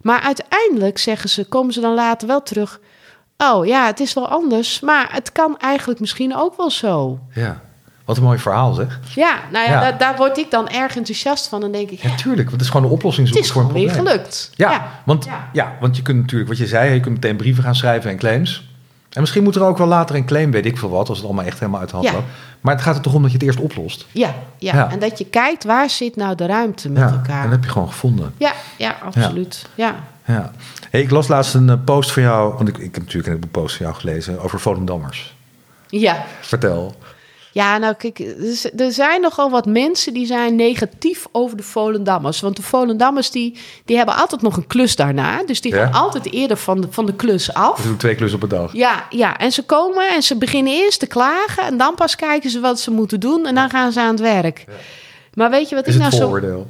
Maar 0.00 0.20
uiteindelijk 0.20 0.98
zeggen 0.98 1.28
ze, 1.28 1.44
komen 1.44 1.72
ze 1.72 1.80
dan 1.80 1.94
later 1.94 2.28
wel 2.28 2.42
terug. 2.42 2.80
Oh 3.36 3.66
ja, 3.66 3.86
het 3.86 4.00
is 4.00 4.12
wel 4.14 4.28
anders. 4.28 4.80
Maar 4.80 5.08
het 5.12 5.32
kan 5.32 5.58
eigenlijk 5.58 6.00
misschien 6.00 6.36
ook 6.36 6.56
wel 6.56 6.70
zo. 6.70 7.18
ja. 7.34 7.60
Wat 8.04 8.16
een 8.16 8.22
mooi 8.22 8.38
verhaal 8.38 8.72
zeg. 8.74 9.00
Ja, 9.14 9.38
nou 9.52 9.66
ja, 9.66 9.72
Ja. 9.72 9.80
Daar, 9.80 9.98
daar 9.98 10.16
word 10.16 10.38
ik 10.38 10.50
dan 10.50 10.68
erg 10.68 10.96
enthousiast 10.96 11.48
van. 11.48 11.60
Dan 11.60 11.72
denk 11.72 11.90
ik, 11.90 12.02
Ja, 12.02 12.08
ja, 12.08 12.14
tuurlijk. 12.16 12.42
Want 12.48 12.52
het 12.52 12.60
is 12.60 12.68
gewoon 12.68 12.86
een 12.86 12.92
oplossing 12.92 13.26
het 13.28 13.36
zoeken 13.36 13.50
is 13.50 13.56
voor 13.56 13.62
een 13.62 13.68
gewoon 13.76 13.84
weer 13.86 13.94
probleem. 13.96 14.16
gelukt. 14.16 14.50
Ja, 14.54 14.88
Want, 15.04 15.28
Ja. 15.52 15.76
want 15.80 15.96
je 15.96 16.02
kunt 16.02 16.20
natuurlijk, 16.20 16.48
wat 16.50 16.58
je 16.58 16.66
zei, 16.66 16.92
je 16.94 17.00
kunt 17.00 17.14
meteen 17.14 17.36
brieven 17.36 17.62
gaan 17.64 17.74
schrijven 17.74 18.10
en 18.10 18.16
claims. 18.18 18.70
En 19.10 19.20
misschien 19.20 19.42
moet 19.42 19.56
er 19.56 19.62
ook 19.62 19.78
wel 19.78 19.86
later 19.86 20.16
een 20.16 20.24
claim, 20.26 20.50
weet 20.50 20.66
ik 20.66 20.78
veel 20.78 20.90
wat, 20.90 21.08
als 21.08 21.18
het 21.18 21.26
allemaal 21.26 21.44
echt 21.44 21.58
helemaal 21.58 21.80
uit 21.80 21.90
de 21.90 21.96
hand 21.96 22.12
loopt. 22.12 22.26
Maar 22.60 22.74
het 22.74 22.82
gaat 22.82 22.94
er 22.96 23.00
toch 23.02 23.14
om 23.14 23.22
dat 23.22 23.30
je 23.30 23.36
het 23.36 23.46
eerst 23.46 23.60
oplost. 23.60 24.06
Ja, 24.12 24.34
ja, 24.58 24.90
en 24.90 24.98
dat 24.98 25.18
je 25.18 25.24
kijkt 25.26 25.64
waar 25.64 25.90
zit 25.90 26.16
nou 26.16 26.34
de 26.34 26.46
ruimte 26.46 26.88
met 26.88 27.02
Ja, 27.02 27.08
en 27.08 27.14
elkaar. 27.14 27.42
dat 27.42 27.50
heb 27.52 27.64
je 27.64 27.70
gewoon 27.70 27.88
gevonden. 27.88 28.34
Ja, 28.36 28.52
ja, 28.78 28.96
absoluut. 29.04 29.66
Ja. 29.74 29.94
Ja. 30.24 30.50
Hey, 30.90 31.00
ik 31.00 31.10
las 31.10 31.28
laatst 31.28 31.54
een 31.54 31.68
eh, 31.70 31.76
post 31.84 32.12
van 32.12 32.22
jou, 32.22 32.54
want 32.54 32.68
ik, 32.68 32.78
ik 32.78 32.94
heb 32.94 33.04
natuurlijk 33.04 33.42
een 33.42 33.50
post 33.50 33.76
van 33.76 33.86
jou 33.86 33.98
gelezen 33.98 34.40
over 34.40 34.60
Volendammers. 34.60 35.34
Ja. 35.88 36.24
Vertel. 36.40 36.94
Ja, 37.52 37.78
nou 37.78 37.94
kijk, 37.94 38.18
er 38.76 38.92
zijn 38.92 39.20
nogal 39.20 39.50
wat 39.50 39.66
mensen 39.66 40.12
die 40.14 40.26
zijn 40.26 40.56
negatief 40.56 41.26
over 41.32 41.56
de 41.56 41.62
Volendammers. 41.62 42.40
Want 42.40 42.56
de 42.56 42.62
Volendammers 42.62 43.30
die, 43.30 43.58
die 43.84 43.96
hebben 43.96 44.16
altijd 44.16 44.42
nog 44.42 44.56
een 44.56 44.66
klus 44.66 44.96
daarna. 44.96 45.44
Dus 45.44 45.60
die 45.60 45.74
Ja. 45.74 45.84
gaan 45.84 46.02
altijd 46.02 46.32
eerder 46.32 46.56
van 46.56 46.80
de, 46.80 46.86
van 46.90 47.06
de 47.06 47.14
klus 47.14 47.54
af. 47.54 47.76
We 47.82 47.88
doen 47.88 47.96
twee 47.96 48.14
klussen 48.14 48.42
op 48.42 48.50
een 48.50 48.58
dag. 48.58 48.72
Ja, 48.72 49.06
ja, 49.10 49.38
en 49.38 49.52
ze 49.52 49.62
komen 49.64 50.08
en 50.08 50.22
ze 50.22 50.36
beginnen 50.36 50.72
eerst 50.72 51.00
te 51.00 51.06
klagen 51.06 51.64
en 51.64 51.76
dan 51.76 51.94
pas 51.94 52.16
kijken 52.16 52.50
ze 52.50 52.60
wat 52.60 52.80
ze 52.80 52.90
moeten 52.90 53.20
doen 53.20 53.46
en 53.46 53.54
dan 53.54 53.70
gaan 53.70 53.92
ze 53.92 54.00
aan 54.00 54.10
het 54.10 54.20
werk. 54.20 54.64
Maar 55.34 55.50
weet 55.50 55.68
je 55.68 55.74
wat 55.74 55.86
Is 55.86 55.94
ik 55.94 56.00
nou 56.00 56.12
zo... 56.12 56.38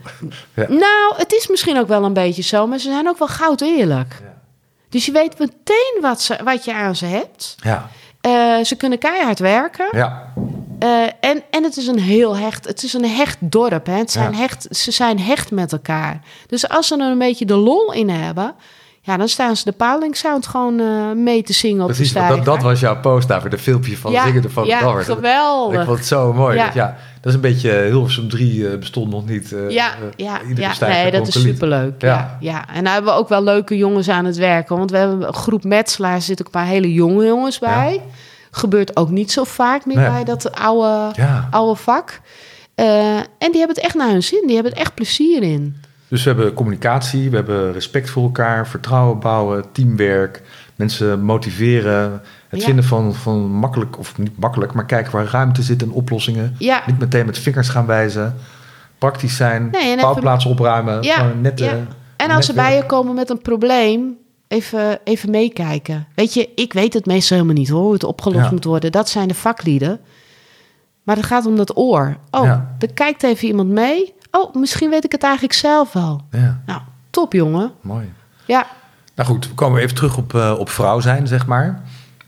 ja. 0.55 0.67
Nou, 0.69 1.15
het 1.17 1.33
is 1.33 1.47
misschien 1.49 1.79
ook 1.79 1.89
wel 1.89 2.05
een 2.05 2.13
beetje 2.13 2.43
zo, 2.43 2.67
maar 2.67 2.79
ze 2.79 2.91
zijn 2.91 3.09
ook 3.09 3.19
wel 3.19 3.29
goud 3.29 3.61
eerlijk. 3.61 4.17
Ja. 4.23 4.41
Dus 4.89 5.07
je 5.07 5.13
weet 5.13 5.39
meteen 5.39 5.99
wat, 6.01 6.21
ze, 6.21 6.39
wat 6.45 6.65
je 6.65 6.75
aan 6.75 6.97
ze 6.97 7.07
hebt. 7.07 7.55
Ja. 7.63 7.89
Eh, 8.21 8.65
ze 8.65 8.77
kunnen 8.77 8.99
keihard 8.99 9.39
werken. 9.39 9.87
Ja. 9.93 10.33
Eh, 10.83 11.03
en, 11.31 11.43
en 11.51 11.63
het 11.63 11.77
is 11.77 11.87
een 11.87 11.99
heel 11.99 12.37
hecht, 12.37 12.67
het 12.67 12.83
is 12.83 12.93
een 12.93 13.05
hecht 13.09 13.37
dorp. 13.41 13.87
Hè? 13.87 13.97
Het 13.97 14.11
zijn 14.11 14.33
Ja. 14.33 14.39
hecht, 14.39 14.67
ze 14.71 14.91
zijn 14.91 15.21
hecht 15.21 15.51
met 15.51 15.73
elkaar. 15.73 16.21
Dus 16.47 16.69
als 16.69 16.87
ze 16.87 16.95
er 16.97 17.11
een 17.11 17.19
beetje 17.19 17.45
de 17.45 17.55
lol 17.57 17.93
in 17.93 18.09
hebben, 18.09 18.55
ja, 19.01 19.17
dan 19.17 19.29
staan 19.29 19.57
ze 19.57 19.65
de 19.65 19.73
Paling 19.73 20.17
Sound 20.17 20.47
gewoon 20.47 20.81
eh, 20.81 21.11
mee 21.17 21.43
te 21.43 21.53
zingen 21.53 21.81
op 21.81 21.87
Precies, 21.87 22.13
de 22.13 22.19
stijger. 22.19 22.37
dat, 22.37 22.45
dat 22.45 22.63
was 22.63 22.81
jouw 22.81 23.01
post 23.01 23.29
daar, 23.29 23.51
de 23.51 23.59
filmpje 23.59 23.97
van 23.97 24.13
ja, 24.13 24.27
zingen 24.27 24.51
Volendammers. 24.51 25.07
Ja, 25.07 25.13
Ik 25.13 25.19
geweldig. 25.19 25.85
vond 25.85 25.99
het 25.99 26.07
zo 26.07 26.33
mooi. 26.33 26.57
Ja. 26.57 26.65
Dat, 26.65 26.75
ja, 26.75 26.97
dat 27.21 27.27
is 27.27 27.35
een 27.35 27.41
beetje, 27.41 27.71
Hilversum 27.71 28.29
3 28.29 28.69
eh, 28.71 28.79
bestond 28.79 29.11
nog 29.11 29.27
niet. 29.29 29.53
eh, 29.53 29.71
Ja, 29.71 29.87
eh, 29.91 30.01
ja, 30.17 30.41
ja. 30.57 30.73
nee, 30.81 31.11
dat 31.11 31.27
is 31.29 31.41
superleuk. 31.41 31.93
Ja. 32.03 32.09
Ja. 32.09 32.37
Ja, 32.41 32.65
en 32.75 32.85
daar 32.85 32.93
hebben 32.93 33.13
we 33.13 33.19
ook 33.19 33.29
wel 33.29 33.43
leuke 33.43 33.77
jongens 33.77 34.09
aan 34.09 34.25
het 34.25 34.37
werken. 34.37 34.77
Want 34.77 34.91
we 34.91 34.97
hebben 34.97 35.27
een 35.27 35.35
groep 35.35 35.65
metselaars, 35.65 36.17
er 36.17 36.23
zitten 36.23 36.47
ook 36.47 36.55
een 36.55 36.61
paar 36.61 36.71
hele 36.71 36.93
jonge 36.93 37.25
jongens 37.27 37.59
bij. 37.59 38.01
Gebeurt 38.55 38.97
ook 38.97 39.11
niet 39.11 39.33
zo 39.33 39.45
vaak 39.45 39.87
meer 39.87 39.97
Nee. 39.97 40.11
bij 40.11 40.25
dat 40.25 40.53
oude, 40.55 41.11
Ja. 41.21 41.49
oude 41.51 41.81
vak. 41.81 42.21
Eh, 42.75 43.17
en 43.17 43.25
die 43.39 43.59
hebben 43.59 43.77
het 43.77 43.79
echt 43.85 43.95
naar 43.95 44.11
hun 44.11 44.23
zin. 44.23 44.43
Die 44.47 44.55
hebben 44.55 44.73
er 44.73 44.79
echt 44.79 44.95
plezier 44.95 45.43
in. 45.43 45.77
Dus 46.09 46.23
we 46.25 46.31
hebben 46.31 46.53
communicatie, 46.55 47.31
we 47.31 47.37
hebben 47.37 47.73
respect 47.73 48.11
voor 48.11 48.23
elkaar, 48.23 48.69
vertrouwen 48.69 49.19
bouwen, 49.19 49.65
teamwerk, 49.73 50.43
mensen 50.77 51.21
motiveren. 51.25 52.21
Het 52.49 52.61
Ja. 52.61 52.67
vinden 52.67 52.85
van, 52.85 53.15
van 53.15 53.41
makkelijk, 53.41 53.99
of 53.99 54.19
niet 54.19 54.39
makkelijk, 54.39 54.73
maar 54.73 54.87
kijken 54.87 55.13
waar 55.13 55.27
ruimte 55.27 55.63
zit 55.63 55.83
en 55.83 55.91
oplossingen. 55.91 56.55
Ja, 56.59 56.83
Niet 56.87 56.99
meteen 56.99 57.27
met 57.27 57.39
vingers 57.39 57.69
gaan 57.69 57.87
wijzen. 57.87 58.35
Praktisch 58.99 59.37
zijn, 59.37 59.69
Nee, 59.71 59.97
opruimen. 60.47 61.03
Ja, 61.03 61.33
nette, 61.41 61.65
ja. 61.65 61.77
en 62.17 62.31
als 62.31 62.47
ze 62.47 62.53
net 62.53 62.65
bij 62.65 62.77
je 62.77 62.87
komen 62.87 63.15
met 63.15 63.31
een 63.31 63.43
probleem, 63.43 64.17
even, 64.53 64.99
even 65.05 65.31
meekijken. 65.31 66.07
Weet 66.15 66.35
je, 66.35 66.49
ik 66.55 66.73
weet 66.73 66.95
het 66.95 67.07
meestal 67.07 67.37
helemaal 67.37 67.59
niet 67.59 67.69
hoor, 67.69 67.83
hoe 67.83 67.93
het 67.93 68.05
opgelost 68.05 68.45
Ja. 68.45 68.51
moet 68.51 68.65
worden. 68.65 68.93
Dat 68.93 69.09
zijn 69.09 69.29
de 69.29 69.35
vaklieden. 69.35 70.01
Maar 71.03 71.17
het 71.17 71.25
gaat 71.27 71.47
om 71.47 71.57
dat 71.57 71.77
oor. 71.77 72.17
Oh, 72.31 72.45
Ja. 72.45 72.75
er 72.79 72.93
kijkt 72.93 73.23
even 73.23 73.49
iemand 73.49 73.69
mee. 73.69 74.15
Oh, 74.31 74.55
misschien 74.55 74.91
weet 74.91 75.05
ik 75.05 75.13
het 75.13 75.23
eigenlijk 75.23 75.55
zelf 75.55 75.93
wel. 75.93 76.21
Ja, 76.31 76.63
Nou, 76.67 76.81
top 77.11 77.33
jongen. 77.33 77.73
mooi. 77.81 78.13
Ja, 78.47 78.67
Nou 79.15 79.29
goed, 79.29 79.49
we 79.49 79.55
komen 79.55 79.81
even 79.81 79.95
terug 79.95 80.17
op, 80.17 80.35
eh, 80.35 80.55
op 80.59 80.69
vrouw 80.69 81.01
zijn, 81.01 81.27
zeg 81.27 81.47
maar. 81.47 81.83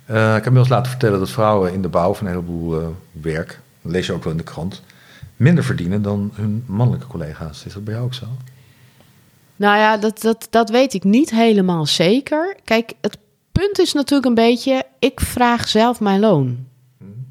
Eh, 0.07 0.17
ik 0.17 0.35
heb 0.35 0.37
inmiddels 0.47 0.69
laten 0.69 0.91
vertellen 0.91 1.19
dat 1.19 1.31
vrouwen 1.31 1.73
in 1.73 1.83
de 1.83 1.89
bouw 1.89 2.15
van 2.15 2.27
een 2.27 2.33
heleboel 2.33 2.81
eh, 2.81 2.87
werk, 3.13 3.61
dat 3.83 3.93
lees 3.93 4.07
je 4.07 4.13
ook 4.13 4.23
wel 4.23 4.33
in 4.33 4.39
de 4.39 4.45
krant, 4.45 4.83
minder 5.37 5.65
verdienen 5.65 6.03
dan 6.03 6.31
hun 6.35 6.65
mannelijke 6.67 7.07
collega's. 7.07 7.65
Is 7.65 7.73
dat 7.75 7.85
bij 7.85 7.95
jou 7.95 8.07
ook 8.07 8.15
zo? 8.15 8.27
Nou 9.65 9.77
ja, 9.79 9.97
dat, 9.97 10.21
dat, 10.21 10.47
dat 10.51 10.71
weet 10.71 10.95
ik 10.95 11.05
niet 11.05 11.31
helemaal 11.31 11.87
zeker. 11.87 12.57
Kijk, 12.65 12.93
het 13.01 13.19
punt 13.53 13.79
is 13.79 13.93
natuurlijk 13.93 14.29
een 14.29 14.35
beetje, 14.35 14.83
ik 14.99 15.21
vraag 15.21 15.69
zelf 15.69 16.01
mijn 16.01 16.21
loon. 16.21 16.67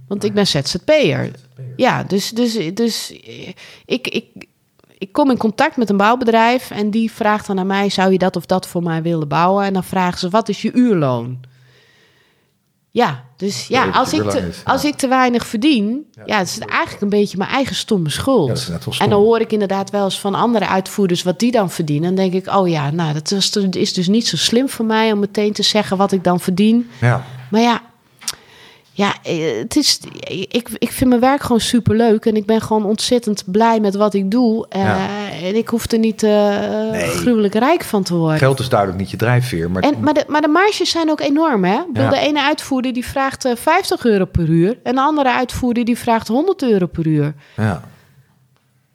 Want 0.07 0.23
ik 0.23 0.33
ben 0.33 0.47
ZZP'er. 0.47 1.31
Ja, 1.75 2.03
dus, 2.03 2.29
dus, 2.29 2.73
dus 2.73 3.11
ik, 3.85 4.07
ik, 4.07 4.47
ik 4.97 5.11
kom 5.11 5.29
in 5.29 5.37
contact 5.37 5.77
met 5.77 5.89
een 5.89 5.97
bouwbedrijf 5.97 6.71
en 6.71 6.89
die 6.89 7.11
vraagt 7.11 7.47
dan 7.47 7.59
aan 7.59 7.67
mij: 7.67 7.89
zou 7.89 8.11
je 8.11 8.17
dat 8.17 8.35
of 8.35 8.45
dat 8.45 8.67
voor 8.67 8.83
mij 8.83 9.01
willen 9.01 9.27
bouwen? 9.27 9.65
En 9.65 9.73
dan 9.73 9.83
vragen 9.83 10.19
ze: 10.19 10.29
wat 10.29 10.49
is 10.49 10.61
je 10.61 10.71
uurloon? 10.71 11.39
Ja, 12.93 13.23
dus 13.37 13.67
ja, 13.67 13.89
als 13.89 14.13
ik, 14.13 14.19
te, 14.19 14.25
lang 14.25 14.37
is, 14.37 14.57
ja. 14.57 14.71
als 14.71 14.85
ik 14.85 14.95
te 14.95 15.07
weinig 15.07 15.45
verdien, 15.45 16.05
ja, 16.25 16.37
het 16.37 16.47
is 16.47 16.59
eigenlijk 16.59 17.01
een 17.01 17.09
beetje 17.09 17.37
mijn 17.37 17.49
eigen 17.49 17.75
stomme 17.75 18.09
schuld. 18.09 18.47
Ja, 18.47 18.53
dat 18.53 18.57
is 18.61 18.67
net 18.67 18.85
wel 18.85 18.93
en 18.99 19.09
dan 19.09 19.21
hoor 19.21 19.39
ik 19.39 19.51
inderdaad 19.51 19.89
wel 19.89 20.03
eens 20.03 20.19
van 20.19 20.35
andere 20.35 20.67
uitvoerders 20.67 21.23
wat 21.23 21.39
die 21.39 21.51
dan 21.51 21.69
verdienen. 21.69 22.15
Dan 22.15 22.29
denk 22.29 22.45
ik: 22.45 22.55
oh 22.55 22.67
ja, 22.67 22.91
nou, 22.91 23.13
dat 23.13 23.31
is, 23.31 23.55
is 23.55 23.93
dus 23.93 24.07
niet 24.07 24.27
zo 24.27 24.37
slim 24.37 24.69
voor 24.69 24.85
mij 24.85 25.11
om 25.11 25.19
meteen 25.19 25.53
te 25.53 25.63
zeggen 25.63 25.97
wat 25.97 26.11
ik 26.11 26.23
dan 26.23 26.39
verdien. 26.39 26.89
Ja, 27.01 27.25
Maar 27.49 27.61
ja, 27.61 27.81
ja 28.95 29.13
eh, 29.23 29.57
het 29.57 29.75
is, 29.75 29.99
ik, 30.49 30.69
ik 30.77 30.91
vind 30.91 31.09
mijn 31.09 31.21
werk 31.21 31.41
gewoon 31.41 31.59
super 31.59 31.95
leuk. 31.95 32.25
En 32.25 32.35
ik 32.35 32.45
ben 32.45 32.61
gewoon 32.61 32.85
ontzettend 32.85 33.43
blij 33.45 33.79
met 33.79 33.95
wat 33.95 34.13
ik 34.13 34.31
doe. 34.31 34.65
Eh, 34.69 34.81
Ja. 34.81 35.07
En 35.43 35.55
ik 35.55 35.67
hoef 35.67 35.91
er 35.91 35.99
niet 35.99 36.23
eh, 36.23 36.31
Nee. 36.91 37.07
gruwelijk 37.09 37.53
rijk 37.53 37.83
van 37.83 38.03
te 38.03 38.15
worden. 38.15 38.37
geld 38.37 38.59
is 38.59 38.69
duidelijk 38.69 38.99
niet 38.99 39.09
je 39.09 39.17
drijfveer, 39.17 39.71
maar 39.71 39.81
En, 39.83 39.95
maar, 39.99 40.13
de, 40.13 40.23
maar 40.27 40.41
de 40.41 40.47
marges 40.47 40.89
zijn 40.89 41.09
ook 41.11 41.19
enorm, 41.21 41.63
hè? 41.63 41.79
Ja. 41.93 42.09
De 42.09 42.17
ene 42.17 42.41
uitvoerder 42.43 42.93
die 42.93 43.05
vraagt 43.05 43.45
eh, 43.45 43.55
50 43.55 44.05
euro 44.05 44.25
per 44.25 44.49
uur. 44.49 44.77
En 44.83 44.95
de 44.95 45.01
andere 45.01 45.31
uitvoerder 45.33 45.85
die 45.85 45.97
vraagt 45.97 46.27
100 46.27 46.61
euro 46.63 46.85
per 46.85 47.07
uur. 47.07 47.33
ja. 47.57 47.83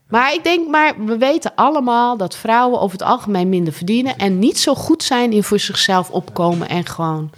Maar 0.09 0.35
ik 0.35 0.45
denk, 0.45 0.69
maar 0.69 0.95
we 1.05 1.17
weten 1.19 1.53
allemaal 1.55 2.17
dat 2.17 2.37
vrouwen 2.37 2.81
over 2.81 2.99
het 2.99 3.09
algemeen 3.09 3.49
minder 3.49 3.73
verdienen. 3.73 4.17
En 4.17 4.39
niet 4.39 4.59
zo 4.59 4.75
goed 4.75 5.03
zijn 5.03 5.33
in 5.33 5.43
voor 5.43 5.59
zichzelf 5.59 6.11
opkomen 6.11 6.69
en 6.69 6.87
gewoon 6.87 7.31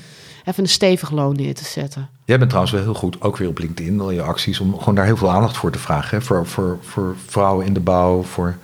even 0.51 0.63
een 0.63 0.69
stevig 0.69 1.11
loon 1.11 1.37
neer 1.37 1.55
te 1.55 1.65
zetten. 1.65 2.09
Jij 2.25 2.37
bent 2.39 2.49
trouwens 2.51 2.75
wel 2.77 2.85
heel 2.85 2.95
goed, 2.95 3.21
ook 3.21 3.37
weer 3.37 3.49
op 3.49 3.59
LinkedIn, 3.59 4.01
al 4.01 4.11
je 4.11 4.23
acties, 4.23 4.61
om 4.61 4.79
gewoon 4.79 4.95
daar 4.95 5.05
heel 5.05 5.17
veel 5.17 5.31
aandacht 5.31 5.57
voor 5.57 5.71
te 5.71 5.79
vragen. 5.79 6.19
Hè? 6.19 6.25
Voor, 6.25 6.47
voor, 6.47 6.79
voor 6.81 7.17
vrouwen 7.27 7.67
in 7.67 7.73
de 7.73 7.81
bouw. 7.81 8.23
Voor, 8.23 8.57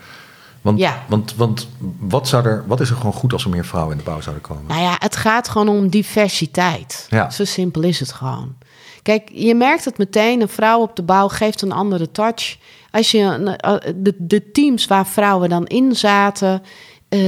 want, 0.60 0.78
Ja. 0.78 1.02
want, 1.08 1.34
want 1.34 1.68
wat, 1.98 2.28
zou 2.28 2.46
er, 2.46 2.64
wat 2.66 2.80
is 2.80 2.90
er 2.90 2.96
gewoon 2.96 3.12
goed 3.12 3.32
als 3.32 3.44
er 3.44 3.50
meer 3.50 3.64
vrouwen 3.64 3.92
in 3.92 3.98
de 3.98 4.10
bouw 4.10 4.20
zouden 4.20 4.44
komen? 4.44 4.64
Nou 4.66 4.80
ja, 4.80 4.96
het 4.98 5.16
gaat 5.16 5.48
gewoon 5.48 5.68
om 5.68 5.88
diversiteit. 5.88 7.06
Ja. 7.10 7.30
Zo 7.30 7.44
simpel 7.44 7.82
is 7.82 8.00
het 8.00 8.12
gewoon. 8.12 8.54
Kijk, 9.02 9.28
je 9.32 9.54
merkt 9.54 9.84
het 9.84 9.98
meteen. 9.98 10.40
Een 10.40 10.48
vrouw 10.48 10.80
op 10.80 10.96
de 10.96 11.02
bouw 11.02 11.28
geeft 11.28 11.62
een 11.62 11.72
andere 11.72 12.10
touch. 12.12 12.56
Als 12.90 13.10
je 13.10 13.56
eh, 13.56 13.74
de, 13.96 14.14
de 14.18 14.50
teams 14.50 14.86
waar 14.86 15.06
vrouwen 15.06 15.48
dan 15.48 15.66
in 15.66 15.96
zaten, 15.96 16.62
eh, 17.08 17.20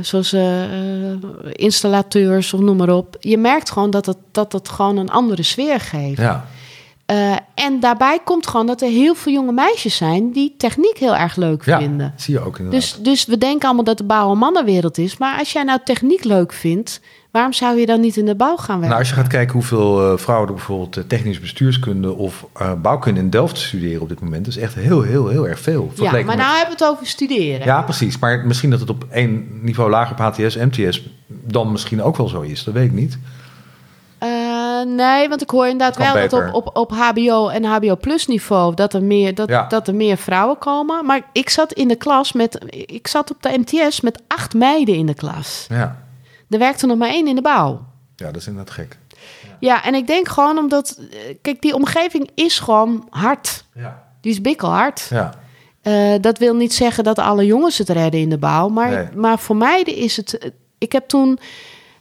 zoals 0.00 0.32
eh, 0.32 0.72
installateurs 1.52 2.52
of 2.52 2.60
noem 2.60 2.76
maar 2.76 2.94
op. 2.94 3.16
Je 3.20 3.38
merkt 3.38 3.70
gewoon 3.70 3.90
dat 3.90 4.06
het, 4.06 4.18
dat 4.32 4.52
het 4.52 4.68
gewoon 4.68 4.96
een 4.96 5.10
andere 5.10 5.42
sfeer 5.42 5.80
geeft. 5.80 6.20
Ja, 6.20 6.44
Eh, 7.06 7.36
en 7.54 7.80
daarbij 7.80 8.18
komt 8.24 8.46
gewoon 8.46 8.66
dat 8.66 8.82
er 8.82 8.88
heel 8.88 9.14
veel 9.14 9.32
jonge 9.32 9.52
meisjes 9.52 9.96
zijn 9.96 10.30
die 10.32 10.54
techniek 10.56 10.98
heel 10.98 11.16
erg 11.16 11.36
leuk 11.36 11.64
ja 11.64 11.78
vinden. 11.78 12.14
zie 12.16 12.34
je 12.34 12.40
ook 12.40 12.58
inderdaad. 12.58 12.80
Dus, 12.80 12.98
dus 13.02 13.24
we 13.24 13.38
denken 13.38 13.66
allemaal 13.66 13.84
dat 13.84 13.98
de 13.98 14.04
bouw 14.04 14.30
een 14.30 14.38
mannenwereld 14.38 14.98
is. 14.98 15.16
Maar 15.16 15.38
als 15.38 15.52
jij 15.52 15.62
nou 15.62 15.78
techniek 15.84 16.24
leuk 16.24 16.52
vindt, 16.52 17.00
waarom 17.34 17.52
zou 17.52 17.78
je 17.78 17.86
dan 17.86 18.00
niet 18.00 18.16
in 18.16 18.24
de 18.24 18.34
bouw 18.34 18.56
gaan 18.56 18.66
werken? 18.66 18.88
nou, 18.88 18.98
als 18.98 19.08
je 19.08 19.14
gaat 19.14 19.26
kijken 19.26 19.52
hoeveel 19.52 20.12
eh, 20.12 20.18
vrouwen 20.18 20.48
er 20.48 20.54
bijvoorbeeld 20.54 20.96
eh, 20.96 21.02
technisch 21.06 21.40
bestuurskunde 21.40 22.12
of 22.14 22.46
eh, 22.52 22.72
bouwkunde 22.82 23.20
in 23.20 23.30
Delft 23.30 23.58
studeren 23.58 24.02
op 24.02 24.08
dit 24.08 24.20
moment, 24.20 24.46
is 24.46 24.56
echt 24.56 24.74
heel, 24.74 25.02
heel, 25.02 25.28
heel 25.28 25.48
erg 25.48 25.60
veel. 25.60 25.92
ja, 25.94 26.10
maar 26.10 26.24
met- 26.24 26.36
nou 26.36 26.56
hebben 26.56 26.76
we 26.78 26.84
het 26.84 26.92
over 26.92 27.06
studeren. 27.06 27.66
Ja, 27.66 27.82
precies. 27.82 28.18
Maar 28.18 28.46
misschien 28.46 28.70
dat 28.70 28.80
het 28.80 28.90
op 28.90 29.04
één 29.10 29.48
niveau 29.62 29.90
lager 29.90 30.12
op 30.12 30.34
HTS, 30.34 30.56
MTS 30.56 31.02
dan 31.26 31.72
misschien 31.72 32.02
ook 32.02 32.16
wel 32.16 32.28
zo 32.28 32.40
is. 32.40 32.64
Dat 32.64 32.74
weet 32.74 32.84
ik 32.84 32.92
niet. 32.92 33.18
Nee, 34.86 35.28
want 35.28 35.42
ik 35.42 35.50
hoor 35.50 35.66
inderdaad 35.66 35.96
wel 36.14 36.28
dat 36.28 36.32
op, 36.54 36.54
op, 36.66 36.76
op 36.76 36.90
HBO 36.92 37.48
en 37.48 37.64
HBO 37.64 37.96
plus 37.96 38.26
niveau 38.26 38.74
dat 38.74 38.94
er, 38.94 39.02
meer, 39.02 39.34
dat, 39.34 39.48
Ja. 39.48 39.66
dat 39.68 39.88
er 39.88 39.94
meer 39.94 40.16
vrouwen 40.16 40.58
komen. 40.58 41.06
Maar 41.06 41.20
ik 41.32 41.50
zat 41.50 41.72
in 41.72 41.88
de 41.88 41.96
klas 41.96 42.32
met, 42.32 42.58
ik 42.86 43.06
zat 43.06 43.30
op 43.30 43.42
de 43.42 43.58
MTS 43.64 44.00
met 44.00 44.22
acht 44.26 44.54
meiden 44.54 44.94
in 44.94 45.06
de 45.06 45.14
klas. 45.14 45.66
Ja. 45.68 46.03
Er 46.50 46.58
werkte 46.58 46.86
nog 46.86 46.96
maar 46.98 47.08
één 47.08 47.26
in 47.28 47.34
de 47.34 47.42
bouw. 47.42 47.84
ja, 48.16 48.26
dat 48.26 48.36
is 48.36 48.46
inderdaad 48.46 48.74
gek. 48.74 48.98
Ja, 49.60 49.84
en 49.84 49.94
ik 49.94 50.06
denk 50.06 50.28
gewoon 50.28 50.58
omdat, 50.58 50.98
eh, 51.10 51.18
kijk, 51.42 51.62
die 51.62 51.74
omgeving 51.74 52.30
is 52.34 52.58
gewoon 52.58 53.06
hard. 53.10 53.64
Ja. 53.74 54.02
Die 54.20 54.32
is 54.32 54.40
bikkelhard. 54.40 55.06
Ja. 55.10 55.34
Eh, 55.82 56.12
dat 56.20 56.38
wil 56.38 56.54
niet 56.54 56.74
zeggen 56.74 57.04
dat 57.04 57.18
alle 57.18 57.46
jongens 57.46 57.78
het 57.78 57.88
redden 57.88 58.20
in 58.20 58.28
de 58.30 58.38
bouw. 58.38 58.68
Maar, 58.68 58.90
Nee. 58.90 59.06
maar 59.14 59.38
voor 59.38 59.56
mij 59.56 59.80
is 59.82 60.16
het. 60.16 60.38
eh, 60.38 60.50
Ik 60.78 60.92
heb 60.92 61.08
toen. 61.08 61.38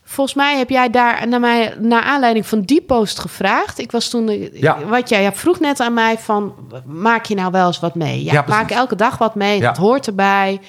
Volgens 0.03 0.36
mij 0.36 0.58
heb 0.58 0.69
jij 0.69 0.89
daar 0.89 1.27
naar, 1.27 1.39
mij, 1.39 1.75
naar 1.79 2.01
aanleiding 2.01 2.45
van 2.47 2.62
die 2.62 2.82
post 2.82 3.19
gevraagd. 3.19 3.79
Ik 3.79 3.91
was 3.91 4.10
toen. 4.10 4.49
Ja. 4.53 4.86
Wat 4.86 5.10
jij 5.10 5.32
vroeg 5.34 5.60
net 5.60 5.79
aan 5.79 5.93
mij 5.93 6.17
van. 6.17 6.53
Maak 6.86 7.25
je 7.25 7.36
nou 7.36 7.51
wel 7.51 7.67
eens 7.67 7.79
wat 7.79 7.95
mee? 7.95 8.23
Ja, 8.23 8.34
Ja, 8.34 8.45
maak 8.47 8.71
elke 8.71 8.95
dag 8.95 9.17
wat 9.17 9.36
mee. 9.36 9.60
Ja. 9.60 9.67
Dat 9.67 9.77
hoort 9.77 10.08
erbij. 10.08 10.60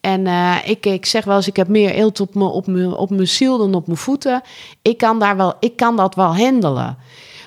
En 0.00 0.26
eh, 0.26 0.56
ik, 0.64 0.86
ik 0.86 1.06
zeg 1.06 1.24
wel 1.24 1.36
eens, 1.36 1.46
ik 1.46 1.56
heb 1.56 1.68
meer 1.68 1.90
eelt 1.90 2.20
op 2.20 2.34
mijn 2.34 2.50
op 2.50 2.68
op 2.98 3.10
mijn 3.10 3.28
ziel 3.28 3.58
dan 3.58 3.74
op 3.74 3.86
mijn 3.86 3.98
voeten. 3.98 4.42
Ik 4.82 4.98
kan, 4.98 5.18
daar 5.18 5.36
wel, 5.36 5.54
ik 5.60 5.76
kan 5.76 5.96
dat 5.96 6.14
wel 6.14 6.36
handelen. 6.36 6.96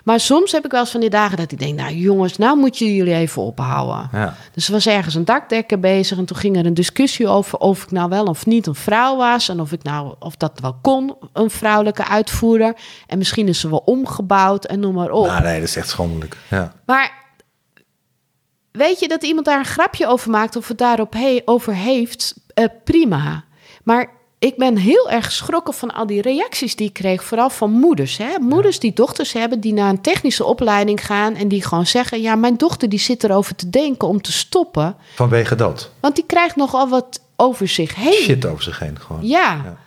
Maar 0.04 0.20
soms 0.20 0.52
heb 0.52 0.66
ik 0.66 0.72
wel 0.72 0.80
eens 0.80 0.92
van 0.92 1.00
die 1.00 1.10
dagen 1.10 1.38
dat 1.38 1.52
ik 1.52 1.60
denk... 1.60 1.78
nou 1.78 1.94
jongens, 1.94 2.38
nou 2.38 2.58
moet 2.58 2.78
je 2.78 2.96
jullie 2.96 3.14
even 3.14 3.42
ophouden. 3.42 4.10
Ja. 4.12 4.36
Dus 4.54 4.66
er 4.66 4.72
was 4.72 4.88
ergens 4.88 5.16
een 5.16 5.26
dakdekker 5.26 5.80
bezig 5.80 6.18
en 6.18 6.26
toen 6.26 6.38
ging 6.38 6.58
er 6.58 6.66
een 6.66 6.74
discussie 6.74 7.28
over 7.28 7.58
of 7.60 7.84
ik 7.84 7.92
nou 7.92 8.10
wel 8.10 8.26
of 8.26 8.46
niet 8.46 8.68
een 8.68 8.76
vrouw 8.76 9.18
was 9.18 9.50
en 9.50 9.60
of 9.60 9.72
ik 9.72 9.84
nou 9.84 10.16
of 10.20 10.36
dat 10.36 10.60
wel 10.62 10.76
kon, 10.82 11.16
een 11.34 11.50
vrouwelijke 11.50 12.08
uitvoerder. 12.08 12.76
En 13.08 13.18
misschien 13.18 13.48
is 13.48 13.60
ze 13.60 13.70
wel 13.70 13.82
omgebouwd 13.86 14.66
en 14.66 14.80
noem 14.80 14.94
maar 14.94 15.12
op. 15.12 15.26
Nou, 15.26 15.44
nee, 15.44 15.60
dat 15.60 15.68
is 15.70 15.76
echt 15.76 15.90
schandelijk. 15.90 16.38
Ja. 16.50 16.74
Maar 16.86 17.23
weet 18.74 19.00
je 19.00 19.08
dat 19.08 19.24
iemand 19.24 19.46
daar 19.46 19.60
een 19.60 19.66
grapje 19.66 20.08
over 20.08 20.30
maakt 20.30 20.56
of 20.56 20.68
het 20.68 20.78
daarop 20.78 21.14
he 21.14 21.42
over 21.46 21.76
heeft? 21.76 22.34
eh, 22.54 22.66
prima. 22.84 23.44
Maar 23.84 24.10
ik 24.40 24.58
ben 24.58 24.78
heel 24.78 25.10
erg 25.10 25.26
geschrokken 25.26 25.74
van 25.74 25.94
al 25.94 26.06
die 26.08 26.22
reacties 26.22 26.76
die 26.76 26.88
ik 26.88 26.94
kreeg, 26.94 27.24
vooral 27.24 27.50
van 27.50 27.72
moeders. 27.72 28.18
Hè? 28.18 28.40
Moeders 28.40 28.80
die 28.80 28.94
dochters 28.94 29.34
hebben, 29.34 29.60
die 29.60 29.74
naar 29.74 29.90
een 29.90 30.02
technische 30.02 30.46
opleiding 30.46 31.06
gaan 31.06 31.36
en 31.36 31.48
die 31.48 31.64
gewoon 31.64 31.86
zeggen: 31.86 32.22
Ja, 32.22 32.36
mijn 32.36 32.58
dochter 32.58 32.90
die 32.90 33.00
zit 33.00 33.24
erover 33.24 33.56
te 33.56 33.70
denken 33.70 34.08
om 34.08 34.22
te 34.22 34.32
stoppen, 34.32 34.96
Vanwege 35.16 35.56
dat. 35.56 35.90
want 36.00 36.16
die 36.16 36.26
krijgt 36.28 36.56
nogal 36.56 36.88
wat 36.90 37.22
over 37.36 37.68
zich 37.68 37.96
heen. 37.96 38.14
Shit 38.14 38.46
over 38.46 38.64
zich 38.64 38.80
heen 38.80 39.00
gewoon. 39.00 39.28
Ja. 39.28 39.62
Ja. 39.64 39.78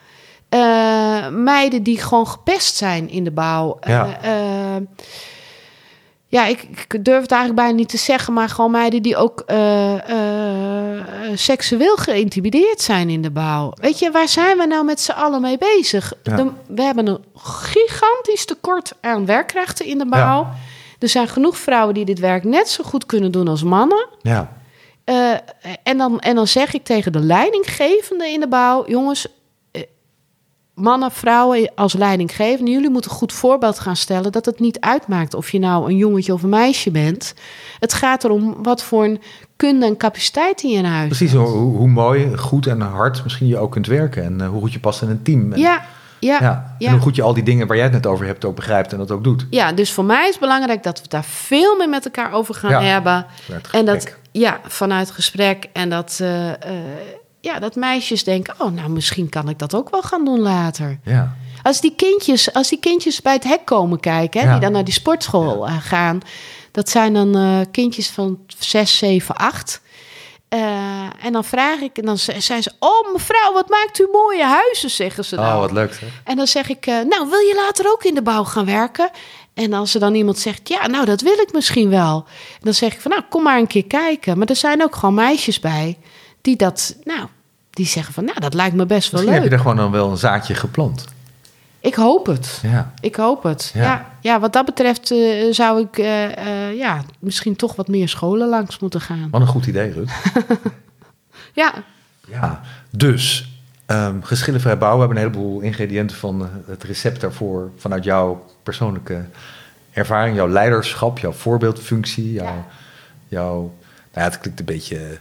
Eh, 0.48 1.30
meiden 1.30 1.82
die 1.82 2.00
gewoon 2.00 2.28
gepest 2.28 2.76
zijn 2.76 3.10
in 3.10 3.24
de 3.24 3.30
bouw. 3.30 3.78
Ja. 3.86 4.20
Eh, 4.22 4.76
ja, 6.36 6.46
ik, 6.46 6.62
ik 6.88 7.04
durf 7.04 7.20
het 7.22 7.30
eigenlijk 7.30 7.60
bijna 7.60 7.76
niet 7.78 7.88
te 7.88 7.96
zeggen, 7.96 8.32
maar 8.32 8.48
gewoon 8.48 8.70
meiden 8.70 9.02
die 9.02 9.16
ook 9.16 9.40
eh, 9.46 9.94
eh, 10.10 11.04
seksueel 11.34 11.96
geïntimideerd 11.96 12.80
zijn 12.80 13.08
in 13.10 13.22
de 13.22 13.30
bouw. 13.30 13.72
Weet 13.80 13.98
je, 13.98 14.10
waar 14.10 14.28
zijn 14.28 14.58
we 14.58 14.66
nou 14.66 14.84
met 14.84 15.00
z'n 15.00 15.10
allen 15.10 15.40
mee 15.40 15.58
bezig? 15.58 16.12
Ja. 16.22 16.36
De- 16.36 16.50
we 16.68 16.82
hebben 16.82 17.06
een 17.06 17.24
gigantisch 17.34 18.44
tekort 18.44 18.92
aan 19.00 19.26
werkkrachten 19.26 19.86
in 19.86 19.98
de 19.98 20.06
bouw. 20.06 20.48
Er 20.98 21.08
zijn 21.08 21.28
genoeg 21.28 21.56
vrouwen 21.56 21.94
die 21.94 22.04
dit 22.04 22.18
werk 22.18 22.44
net 22.44 22.68
zo 22.68 22.84
goed 22.84 23.06
kunnen 23.06 23.30
doen 23.32 23.48
als 23.48 23.62
mannen. 23.62 24.06
Ja. 24.22 24.52
Eh, 25.04 25.30
en, 25.82 25.98
dan, 25.98 26.20
en 26.20 26.34
dan 26.34 26.46
zeg 26.46 26.74
ik 26.74 26.84
tegen 26.84 27.12
de 27.12 27.20
leidinggevende 27.20 28.28
in 28.28 28.40
de 28.40 28.48
bouw: 28.48 28.84
jongens, 28.86 29.26
mannen, 30.76 31.10
vrouwen 31.10 31.70
als 31.74 31.92
leidinggevende, 31.92 32.70
jullie 32.70 32.90
moeten 32.90 33.10
een 33.10 33.16
goed 33.16 33.32
voorbeeld 33.32 33.78
gaan 33.78 33.96
stellen 33.96 34.32
dat 34.32 34.44
het 34.46 34.60
niet 34.60 34.80
uitmaakt 34.80 35.34
of 35.34 35.50
je 35.50 35.58
nou 35.58 35.90
een 35.90 35.96
jongetje 35.96 36.32
of 36.32 36.42
een 36.42 36.48
meisje 36.48 36.90
bent. 36.90 37.34
Het 37.80 37.92
gaat 37.92 38.24
erom 38.24 38.56
wat 38.62 38.82
voor 38.82 39.04
een 39.04 39.20
kunde 39.56 39.86
en 39.86 39.96
capaciteit 39.96 40.60
die 40.60 40.70
je 40.72 40.78
in 40.78 40.84
huis 40.84 41.06
Precies, 41.06 41.32
hoe, 41.32 41.46
hoe 41.48 41.88
mooi, 41.88 42.36
goed 42.36 42.66
en 42.66 42.80
hard 42.80 43.22
misschien 43.22 43.46
je 43.46 43.58
ook 43.58 43.70
kunt 43.72 43.86
werken. 43.86 44.24
En 44.24 44.40
eh, 44.40 44.48
hoe 44.48 44.60
goed 44.60 44.72
je 44.72 44.80
past 44.80 45.02
in 45.02 45.08
een 45.08 45.22
team. 45.22 45.52
En, 45.52 45.58
Ja, 45.60 45.84
ja, 46.20 46.38
ja. 46.40 46.74
ja. 46.78 46.86
En 46.86 46.92
hoe 46.92 47.02
goed 47.02 47.16
je 47.16 47.22
al 47.22 47.34
die 47.34 47.42
dingen 47.42 47.66
waar 47.66 47.76
jij 47.76 47.84
het 47.84 47.94
net 47.94 48.06
over 48.06 48.26
hebt 48.26 48.44
ook 48.44 48.56
begrijpt 48.56 48.92
en 48.92 48.98
dat 48.98 49.10
ook 49.10 49.24
doet. 49.24 49.46
Ja, 49.50 49.72
dus 49.72 49.92
voor 49.92 50.04
mij 50.04 50.22
is 50.24 50.30
het 50.30 50.40
belangrijk 50.40 50.82
dat 50.82 51.02
we 51.02 51.08
daar 51.08 51.24
veel 51.24 51.76
meer 51.76 51.88
met 51.88 52.04
elkaar 52.04 52.32
over 52.32 52.54
gaan 52.54 52.70
Ja. 52.70 52.82
hebben. 52.82 53.26
En 53.72 53.84
dat, 53.84 54.16
ja, 54.32 54.60
vanuit 54.64 55.10
gesprek. 55.10 55.68
En 55.72 55.90
dat, 55.90 56.18
eh, 56.20 56.48
eh, 56.50 56.56
ja, 57.46 57.58
dat 57.58 57.74
meisjes 57.74 58.24
denken, 58.24 58.54
oh, 58.58 58.72
nou, 58.72 58.88
misschien 58.90 59.28
kan 59.28 59.48
ik 59.48 59.58
dat 59.58 59.74
ook 59.74 59.90
wel 59.90 60.02
gaan 60.02 60.24
doen 60.24 60.40
later. 60.40 60.98
Ja. 61.04 61.36
Als 61.62 61.80
die 61.80 61.94
kindjes, 61.96 62.52
als 62.52 62.68
die 62.68 62.78
kindjes 62.80 63.22
bij 63.22 63.32
het 63.32 63.44
hek 63.44 63.64
komen 63.64 64.00
kijken, 64.00 64.40
hè, 64.40 64.46
Ja. 64.46 64.52
die 64.52 64.60
dan 64.60 64.72
naar 64.72 64.84
die 64.84 64.94
sportschool 64.94 65.66
eh, 65.66 65.76
gaan, 65.80 66.20
dat 66.72 66.88
zijn 66.88 67.12
dan 67.14 67.36
eh, 67.36 67.60
kindjes 67.70 68.08
van 68.10 68.38
6, 68.58 68.98
7, 68.98 69.34
8. 69.36 69.80
Eh, 70.48 71.24
en 71.24 71.32
dan 71.32 71.44
vraag 71.44 71.80
ik, 71.80 71.98
en 71.98 72.04
dan 72.04 72.18
ze- 72.18 72.40
zei 72.40 72.62
ze: 72.62 72.72
Oh, 72.78 73.12
mevrouw, 73.12 73.52
wat 73.52 73.68
maakt 73.68 73.98
u 74.00 74.08
mooie 74.12 74.44
huizen, 74.44 74.90
zeggen 74.90 75.24
ze 75.24 75.36
dan. 75.36 75.44
Oh, 75.46 75.58
wat 75.58 75.72
leuk 75.72 75.94
zeg. 75.94 76.08
En 76.24 76.36
dan 76.36 76.46
zeg 76.46 76.68
ik: 76.68 76.86
eh, 76.86 76.94
Nou, 76.94 77.28
wil 77.30 77.38
je 77.38 77.62
later 77.66 77.90
ook 77.92 78.04
in 78.04 78.14
de 78.14 78.22
bouw 78.22 78.44
gaan 78.44 78.64
werken? 78.66 79.10
En 79.54 79.72
als 79.72 79.94
er 79.94 80.00
dan 80.00 80.14
iemand 80.14 80.38
zegt: 80.38 80.68
Ja, 80.68 80.86
nou, 80.86 81.04
dat 81.04 81.20
wil 81.20 81.38
ik 81.38 81.52
misschien 81.52 81.88
wel. 81.90 82.24
En 82.54 82.60
dan 82.60 82.74
zeg 82.74 82.92
ik: 82.94 83.00
van, 83.00 83.10
Nou, 83.10 83.22
kom 83.28 83.42
maar 83.42 83.58
een 83.58 83.66
keer 83.66 83.86
kijken. 83.86 84.38
Maar 84.38 84.46
er 84.48 84.56
zijn 84.56 84.82
ook 84.82 84.94
gewoon 84.96 85.14
meisjes 85.14 85.60
bij 85.60 85.98
die 86.40 86.56
dat, 86.56 86.96
nou, 87.04 87.26
die 87.76 87.86
zeggen: 87.86 88.14
van, 88.14 88.24
Nou, 88.24 88.40
dat 88.40 88.54
lijkt 88.54 88.76
me 88.76 88.86
best 88.86 89.10
wel 89.10 89.20
Misschien 89.20 89.32
heb 89.32 89.42
leuk. 89.42 89.50
je 89.50 89.56
er 89.56 89.62
gewoon 89.62 89.76
dan 89.76 89.90
wel 90.00 90.10
een 90.10 90.16
zaadje 90.16 90.54
geplant. 90.54 91.04
Ik 91.80 91.94
hoop 91.94 92.26
het. 92.26 92.58
Ja. 92.62 92.92
Ik 93.00 93.16
hoop 93.16 93.42
het. 93.42 93.70
Ja. 93.74 93.82
Ja, 93.82 94.06
ja, 94.20 94.40
wat 94.40 94.52
dat 94.52 94.64
betreft 94.64 95.10
eh, 95.10 95.18
zou 95.52 95.80
ik 95.80 95.98
eh, 95.98 96.36
eh, 96.68 96.76
ja, 96.76 97.02
misschien 97.18 97.56
toch 97.56 97.76
wat 97.76 97.88
meer 97.88 98.08
scholen 98.08 98.48
langs 98.48 98.78
moeten 98.78 99.00
gaan. 99.00 99.28
Wat 99.30 99.40
een 99.40 99.46
goed 99.46 99.66
idee, 99.66 99.92
Rut. 99.92 100.10
Ja, 101.52 101.72
Ja, 102.28 102.60
dus 102.90 103.50
ehm 103.86 104.20
geschillenvrij 104.22 104.78
bouwen. 104.78 105.00
We 105.08 105.14
hebben 105.14 105.24
een 105.24 105.32
heleboel 105.32 105.60
ingrediënten 105.60 106.16
van 106.16 106.50
het 106.66 106.84
recept 106.84 107.20
daarvoor. 107.20 107.70
Vanuit 107.76 108.04
jouw 108.04 108.44
persoonlijke 108.62 109.24
ervaring, 109.92 110.36
jouw 110.36 110.48
leiderschap, 110.48 111.18
jouw 111.18 111.32
voorbeeldfunctie. 111.32 112.32
Jouw, 112.32 112.44
Ja. 112.44 112.66
jouw, 113.28 113.54
nou 113.60 113.70
ja, 114.12 114.22
het 114.22 114.38
klinkt 114.38 114.58
een 114.58 114.64
beetje 114.64 115.18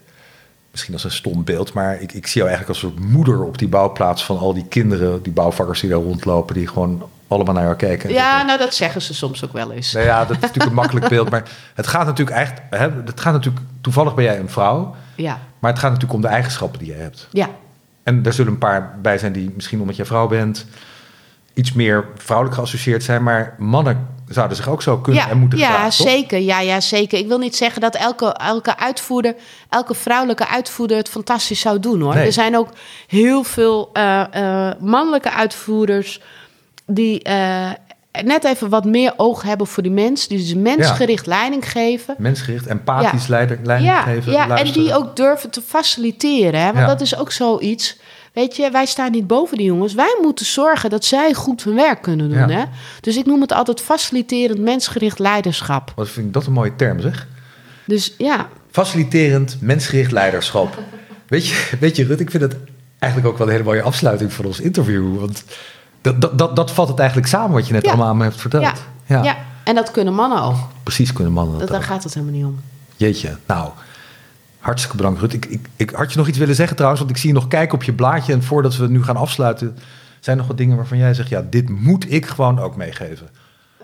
misschien 0.76 0.94
als 0.94 1.04
een 1.04 1.12
stom 1.12 1.44
beeld. 1.44 1.74
Maar 1.74 2.02
ik, 2.02 2.12
ik 2.14 2.28
zie 2.28 2.42
jou 2.42 2.48
eigenlijk 2.48 2.70
als 2.70 2.84
een 2.84 2.98
soort 2.98 3.12
moeder 3.12 3.44
op 3.44 3.58
die 3.58 3.68
bouwplaats 3.68 4.26
van 4.26 4.38
al 4.38 4.54
die 4.54 4.66
kinderen, 4.68 5.24
die 5.24 5.34
bouwvakkers 5.34 5.80
die 5.80 5.90
daar 5.90 6.00
rondlopen. 6.00 6.56
Die 6.56 6.68
gewoon 6.68 7.10
allemaal 7.28 7.54
naar 7.54 7.64
jou 7.64 7.76
kijken. 7.76 8.10
en 8.10 8.16
ja, 8.16 8.30
zeggen, 8.30 8.48
nou 8.48 8.60
dat 8.60 8.74
zeggen 8.74 9.02
ze 9.02 9.14
soms 9.14 9.46
ook 9.46 9.54
wel 9.54 9.72
eens. 9.72 9.94
Nou 9.94 10.06
ja, 10.06 10.20
dat 10.26 10.36
is 10.36 10.42
natuurlijk 10.42 10.70
een 10.70 10.76
makkelijk 10.76 11.08
beeld. 11.10 11.30
Maar 11.30 11.44
het 11.74 11.88
gaat 11.88 12.06
natuurlijk 12.06 12.38
echt. 12.38 12.62
Hè, 12.70 12.90
het 13.06 13.20
gaat 13.20 13.34
natuurlijk, 13.34 13.66
toevallig 13.82 14.16
ben 14.16 14.24
jij 14.24 14.40
een 14.40 14.50
vrouw. 14.50 14.96
Ja, 15.16 15.40
Maar 15.60 15.72
het 15.72 15.80
gaat 15.80 15.92
natuurlijk 15.92 16.20
om 16.20 16.22
de 16.22 16.34
eigenschappen 16.34 16.80
die 16.80 16.88
je 16.88 16.94
hebt. 16.94 17.28
ja, 17.32 17.50
En 18.04 18.26
er 18.26 18.34
zullen 18.34 18.52
een 18.52 18.58
paar 18.58 18.98
bij 19.02 19.18
zijn 19.18 19.32
die 19.34 19.52
misschien 19.56 19.82
omdat 19.82 19.96
je 19.96 20.06
vrouw 20.06 20.28
bent, 20.28 20.66
iets 21.54 21.74
meer 21.74 22.06
vrouwelijk 22.16 22.58
geassocieerd 22.58 23.04
zijn. 23.04 23.24
Maar 23.24 23.56
mannen 23.58 24.08
zouden 24.28 24.58
zich 24.58 24.70
ook 24.70 24.82
zo 24.82 24.98
kunnen 24.98 25.24
ja, 25.24 25.30
en 25.30 25.38
moeten 25.38 25.60
ja 25.60 25.68
gedragen, 25.68 26.04
zeker. 26.04 26.40
Ja, 26.40 26.60
ja, 26.60 26.80
zeker. 26.80 27.18
Ik 27.18 27.28
wil 27.28 27.38
niet 27.38 27.56
zeggen 27.56 27.82
dat 27.82 27.96
elke, 27.96 28.26
elke 28.26 28.78
uitvoerder, 28.78 29.36
elke 29.70 29.94
vrouwelijke 29.94 30.48
uitvoerder 30.48 30.98
het 30.98 31.10
fantastisch 31.10 31.60
zou 31.60 31.80
doen 31.80 32.02
hoor. 32.02 32.16
Nee. 32.16 32.26
Er 32.26 32.34
zijn 32.34 32.58
ook 32.58 32.70
heel 33.08 33.44
veel 33.44 33.90
eh, 33.94 34.22
eh, 34.70 34.76
mannelijke 34.80 35.32
uitvoerders 35.32 36.22
die 36.86 37.24
eh, 37.24 37.70
net 38.24 38.44
even 38.44 38.70
wat 38.70 38.86
meer 38.86 39.14
oog 39.18 39.42
hebben 39.42 39.68
voor 39.68 39.84
die 39.84 39.92
mens. 39.92 40.28
Die 40.28 40.38
dus 40.38 40.54
mensgericht 40.54 41.26
leiding 41.26 41.72
geven. 41.72 42.16
Mensgericht, 42.18 42.68
empathisch 42.68 43.28
Ja. 43.28 43.48
leiding 43.64 43.90
ja, 43.90 44.02
geven. 44.02 44.32
ja 44.32 44.58
en 44.58 44.72
die 44.72 44.96
ook 44.96 45.16
durven 45.16 45.50
te 45.50 45.62
faciliteren. 45.62 46.60
Hè? 46.60 46.74
Want 46.74 46.88
dat 46.88 47.02
is 47.02 47.18
ook 47.18 47.32
zoiets. 47.32 47.98
Weet 48.36 48.56
je, 48.56 48.70
wij 48.72 48.86
staan 48.86 49.12
niet 49.12 49.28
boven 49.28 49.58
die 49.58 49.66
jongens. 49.66 49.94
Wij 49.94 50.18
moeten 50.22 50.46
zorgen 50.46 50.90
dat 50.90 51.06
zij 51.06 51.34
goed 51.34 51.64
hun 51.64 51.76
werk 51.76 52.02
kunnen 52.02 52.30
doen. 52.30 52.38
Ja. 52.38 52.50
Hè? 52.50 52.64
Dus 53.02 53.18
ik 53.18 53.26
noem 53.26 53.42
het 53.42 53.52
altijd 53.52 53.82
faciliterend 53.82 54.60
mensgericht 54.60 55.20
leiderschap. 55.20 55.92
Wat 55.96 56.10
vind 56.10 56.28
ik 56.28 56.34
dat 56.34 56.46
een 56.46 56.54
mooie 56.54 56.76
term, 56.76 57.00
zeg? 57.00 57.28
Dus 57.86 58.14
ja, 58.18 58.48
Faciliterend, 58.72 59.58
mensgericht 59.62 60.12
leiderschap. 60.12 60.78
weet, 61.28 61.48
je, 61.48 61.70
weet 61.80 61.96
je, 61.96 62.06
Rut, 62.06 62.20
ik 62.20 62.32
vind 62.32 62.44
het 62.44 62.56
eigenlijk 63.00 63.32
ook 63.34 63.38
wel 63.38 63.48
een 63.48 63.54
hele 63.54 63.66
mooie 63.66 63.82
afsluiting 63.82 64.34
van 64.34 64.46
ons 64.46 64.60
interview. 64.60 65.20
Want 65.20 65.44
dat, 66.02 66.22
dat, 66.22 66.38
dat, 66.38 66.56
dat 66.56 66.72
vat 66.72 66.88
het 66.88 67.00
eigenlijk 67.00 67.30
samen 67.30 67.52
wat 67.52 67.68
je 67.68 67.74
net 67.74 67.84
Ja. 67.84 67.90
allemaal 67.90 68.08
aan 68.10 68.18
me 68.18 68.24
hebt 68.24 68.42
verteld. 68.42 68.64
ja, 69.06 69.24
ja. 69.24 69.38
en 69.64 69.76
dat 69.76 69.92
kunnen 69.92 70.14
mannen 70.14 70.42
ook. 70.42 70.56
Precies 70.84 71.14
kunnen 71.14 71.34
mannen 71.34 71.52
dat 71.52 71.62
Dat, 71.62 71.70
daar 71.70 71.80
ook. 71.80 71.86
gaat 71.94 72.04
het 72.04 72.14
helemaal 72.14 72.36
niet 72.36 72.46
om. 72.46 72.60
Jeetje, 72.96 73.38
nou, 73.46 73.70
hartstikke 74.66 74.98
bedankt 74.98 75.20
Rut. 75.20 75.34
Ik, 75.34 75.46
ik, 75.46 75.68
ik 75.76 75.90
had 75.90 76.12
je 76.12 76.18
nog 76.18 76.28
iets 76.28 76.38
willen 76.38 76.56
zeggen 76.56 76.76
trouwens, 76.76 77.02
want 77.04 77.16
ik 77.16 77.22
zie 77.22 77.30
je 77.30 77.36
nog 77.36 77.48
kijken 77.48 77.76
op 77.76 77.84
je 77.84 77.94
blaadje. 77.94 78.34
En 78.34 78.44
voordat 78.44 78.76
we 78.76 78.88
nu 78.88 79.04
gaan 79.04 79.18
afsluiten, 79.18 79.78
zijn 80.20 80.36
er 80.36 80.38
nog 80.38 80.48
wat 80.48 80.58
dingen 80.58 80.76
waarvan 80.76 80.98
jij 80.98 81.14
zegt... 81.14 81.30
ja, 81.30 81.44
dit 81.50 81.70
moet 81.70 82.12
ik 82.12 82.26
gewoon 82.26 82.60
ook 82.60 82.76
meegeven. 82.76 83.30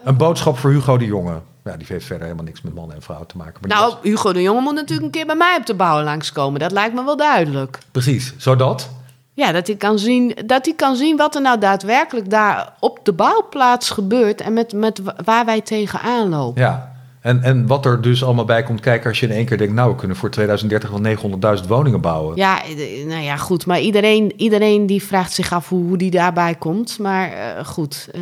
Een 0.04 0.18
boodschap 0.18 0.58
voor 0.58 0.72
Hugo 0.72 0.98
de 0.98 1.06
Jonge. 1.06 1.42
Ja, 1.64 1.78
die 1.78 1.88
heeft 1.90 2.06
verder 2.06 2.24
helemaal 2.24 2.46
niks 2.46 2.62
met 2.62 2.74
mannen 2.74 2.96
en 2.96 3.02
vrouwen 3.02 3.28
te 3.28 3.38
maken. 3.38 3.54
Maar 3.62 3.70
Nou, 3.78 3.92
was- 3.92 3.98
Hugo 4.04 4.34
de 4.34 4.42
Jonge 4.42 4.62
moet 4.62 4.74
natuurlijk 4.76 5.06
een 5.06 5.12
keer 5.12 5.26
bij 5.26 5.36
mij 5.36 5.56
op 5.60 5.66
de 5.66 5.76
bouw 5.76 6.04
langskomen. 6.04 6.60
Dat 6.60 6.72
lijkt 6.72 6.94
me 6.96 7.04
wel 7.04 7.18
duidelijk. 7.18 7.78
precies, 7.92 8.34
zodat... 8.38 8.90
Ja, 9.34 9.52
dat 9.52 9.68
hij 9.68 9.76
kan 9.76 10.00
zien, 10.00 10.38
dat 10.46 10.66
hij 10.66 10.74
kan 10.76 10.96
zien 10.96 11.18
wat 11.18 11.36
er 11.36 11.42
nou 11.42 11.60
daadwerkelijk 11.60 12.30
daar 12.30 12.74
op 12.80 13.00
de 13.04 13.14
bouwplaats 13.14 13.90
gebeurt. 13.90 14.42
En 14.42 14.54
met, 14.54 14.74
met 14.74 15.00
wa- 15.04 15.16
waar 15.24 15.46
wij 15.46 15.62
tegenaan 15.62 16.30
lopen. 16.30 16.62
Ja, 16.62 16.91
en, 17.22 17.44
en 17.44 17.68
wat 17.68 17.86
er 17.86 18.02
dus 18.02 18.24
allemaal 18.24 18.46
bij 18.46 18.64
komt 18.64 18.80
kijken 18.80 19.10
als 19.10 19.20
je 19.20 19.26
in 19.26 19.32
één 19.32 19.46
keer 19.46 19.58
denkt... 19.58 19.74
nou, 19.74 19.92
we 19.92 19.96
kunnen 19.96 20.18
voor 20.18 20.30
2030 20.30 20.90
wel 20.90 21.58
900.000 21.62 21.68
woningen 21.68 22.02
bouwen. 22.02 22.36
Ja, 22.36 22.64
eh, 22.64 23.06
nou 23.08 23.22
ja, 23.22 23.38
goed. 23.38 23.66
Maar 23.66 23.80
iedereen, 23.80 24.34
iedereen 24.36 24.86
die 24.86 25.04
vraagt 25.04 25.34
zich 25.34 25.54
af 25.54 25.70
hoe, 25.70 25.84
hoe 25.88 25.98
die 25.98 26.12
daarbij 26.12 26.56
komt. 26.56 27.00
Maar 27.00 27.32
eh, 27.32 27.66
goed. 27.66 28.10
eh, 28.14 28.22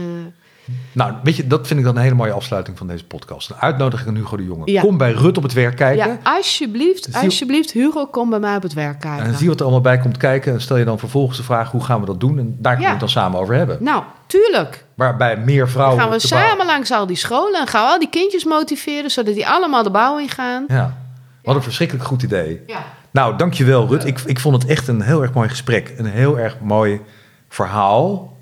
Nou, 0.92 1.14
weet 1.24 1.36
je, 1.36 1.48
dat 1.48 1.68
vind 1.68 1.80
ik 1.80 1.86
dan 1.86 1.96
een 1.96 2.02
hele 2.02 2.16
mooie 2.16 2.32
afsluiting 2.32 2.78
van 2.78 2.88
deze 2.88 3.06
podcast. 3.06 3.50
Een 3.50 3.56
uitnodiging 3.56 4.10
aan 4.10 4.16
Hugo 4.16 4.38
de 4.38 4.44
Jonge. 4.46 4.72
Ja. 4.72 4.82
Kom 4.82 4.98
bij 4.98 5.12
Rut 5.12 5.38
op 5.38 5.44
het 5.44 5.54
werk 5.54 5.76
kijken. 5.76 6.08
ja, 6.08 6.18
alsjeblieft, 6.24 7.04
Zie- 7.12 7.24
alsjeblieft, 7.24 7.72
Hugo, 7.72 8.06
kom 8.06 8.30
bij 8.30 8.40
mij 8.40 8.56
op 8.56 8.62
het 8.64 8.74
werk 8.74 9.00
kijken. 9.00 9.26
En 9.26 9.36
zie 9.36 9.48
wat 9.48 9.56
er 9.58 9.62
allemaal 9.64 9.82
bij 9.82 9.98
komt 9.98 10.18
kijken. 10.18 10.54
En 10.54 10.62
stel 10.62 10.78
je 10.78 10.86
dan 10.86 11.00
vervolgens 11.00 11.38
de 11.38 11.44
vraag, 11.44 11.72
hoe 11.72 11.84
gaan 11.84 12.00
we 12.00 12.06
dat 12.06 12.20
doen? 12.20 12.40
En 12.40 12.46
daar 12.60 12.72
kunnen 12.76 12.84
we 12.86 12.90
het 12.90 13.00
dan 13.00 13.10
samen 13.24 13.40
over 13.40 13.56
hebben. 13.56 13.78
Nou, 13.80 14.04
tuurlijk. 14.28 14.86
Waarbij 14.96 15.38
meer 15.38 15.60
Dan 15.60 15.70
vrouwen 15.70 16.00
gaan 16.00 16.10
we 16.10 16.28
bouw- 16.30 16.40
samen 16.40 16.66
langs 16.66 16.92
al 16.92 17.06
die 17.06 17.16
scholen 17.18 17.60
en 17.60 17.68
gaan 17.68 17.84
we 17.86 17.92
al 17.92 18.00
die 18.00 18.10
kindjes 18.10 18.44
motiveren, 18.46 19.12
zodat 19.12 19.34
die 19.34 19.48
allemaal 19.48 19.84
de 19.84 19.92
bouw 19.92 20.18
ingaan. 20.20 20.64
Ja, 20.68 20.98
wat 21.44 21.56
een 21.56 21.64
verschrikkelijk 21.64 22.06
goed 22.08 22.24
idee. 22.24 22.62
Ja. 22.68 22.84
Nou, 23.12 23.38
dankjewel 23.38 23.88
Rut. 23.88 24.06
Ik, 24.06 24.20
ik 24.26 24.40
vond 24.40 24.62
het 24.62 24.72
echt 24.72 24.88
een 24.88 25.02
heel 25.02 25.22
erg 25.22 25.34
mooi 25.34 25.50
gesprek. 25.50 25.94
Een 25.98 26.06
heel 26.06 26.40
erg 26.40 26.58
mooi 26.62 27.02
verhaal. 27.50 28.38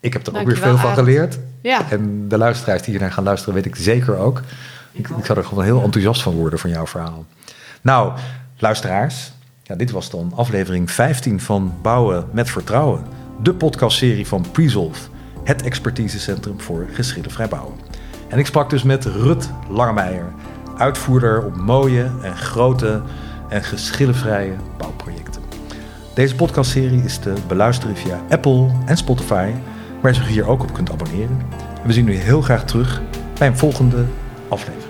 Ik 0.00 0.12
heb 0.12 0.26
er 0.26 0.38
ook 0.38 0.46
weer 0.46 0.56
veel 0.56 0.76
van 0.76 0.94
geleerd. 0.94 1.38
Ja, 1.62 1.90
En 1.90 2.28
de 2.28 2.38
luisteraars 2.38 2.82
die 2.82 2.90
hiernaar 2.90 3.12
gaan 3.12 3.24
luisteren, 3.24 3.54
weet 3.54 3.66
ik 3.66 3.76
zeker 3.76 4.16
ook. 4.16 4.42
Ik, 4.92 5.08
ik 5.08 5.24
zou 5.24 5.38
er 5.38 5.44
gewoon 5.44 5.64
heel 5.64 5.82
enthousiast 5.82 6.22
van 6.22 6.34
worden 6.34 6.58
van 6.58 6.70
jouw 6.70 6.86
verhaal. 6.86 7.26
Nou, 7.80 8.12
luisteraars, 8.58 9.32
ja, 9.62 9.74
dit 9.74 9.90
was 9.90 10.10
dan 10.10 10.32
aflevering 10.34 10.90
15 10.90 11.40
van 11.40 11.74
Bouwen 11.82 12.26
met 12.32 12.50
Vertrouwen. 12.50 13.04
De 13.42 13.54
podcastserie 13.54 14.26
van 14.26 14.44
Presolve, 14.52 15.08
het 15.44 15.62
expertisecentrum 15.62 16.60
voor 16.60 16.86
geschillenvrij 16.92 17.48
bouwen. 17.48 17.74
En 18.28 18.38
ik 18.38 18.46
sprak 18.46 18.70
dus 18.70 18.82
met 18.82 19.04
Rut 19.04 19.50
Langemeijer, 19.70 20.32
uitvoerder 20.76 21.44
op 21.44 21.56
mooie 21.56 22.10
en 22.22 22.36
grote 22.36 23.02
en 23.48 23.62
geschillenvrije 23.64 24.56
bouwprojecten. 24.78 25.42
Deze 26.14 26.34
podcastserie 26.34 27.02
is 27.02 27.18
te 27.18 27.32
beluisteren 27.46 27.96
via 27.96 28.20
Apple 28.28 28.70
en 28.86 28.96
Spotify, 28.96 29.50
waar 30.00 30.12
je 30.12 30.18
zich 30.18 30.28
hier 30.28 30.48
ook 30.48 30.62
op 30.62 30.72
kunt 30.72 30.90
abonneren. 30.90 31.38
En 31.82 31.86
we 31.86 31.92
zien 31.92 32.08
u 32.08 32.14
heel 32.14 32.40
graag 32.40 32.64
terug 32.64 33.02
bij 33.38 33.48
een 33.48 33.56
volgende 33.56 34.04
aflevering. 34.48 34.87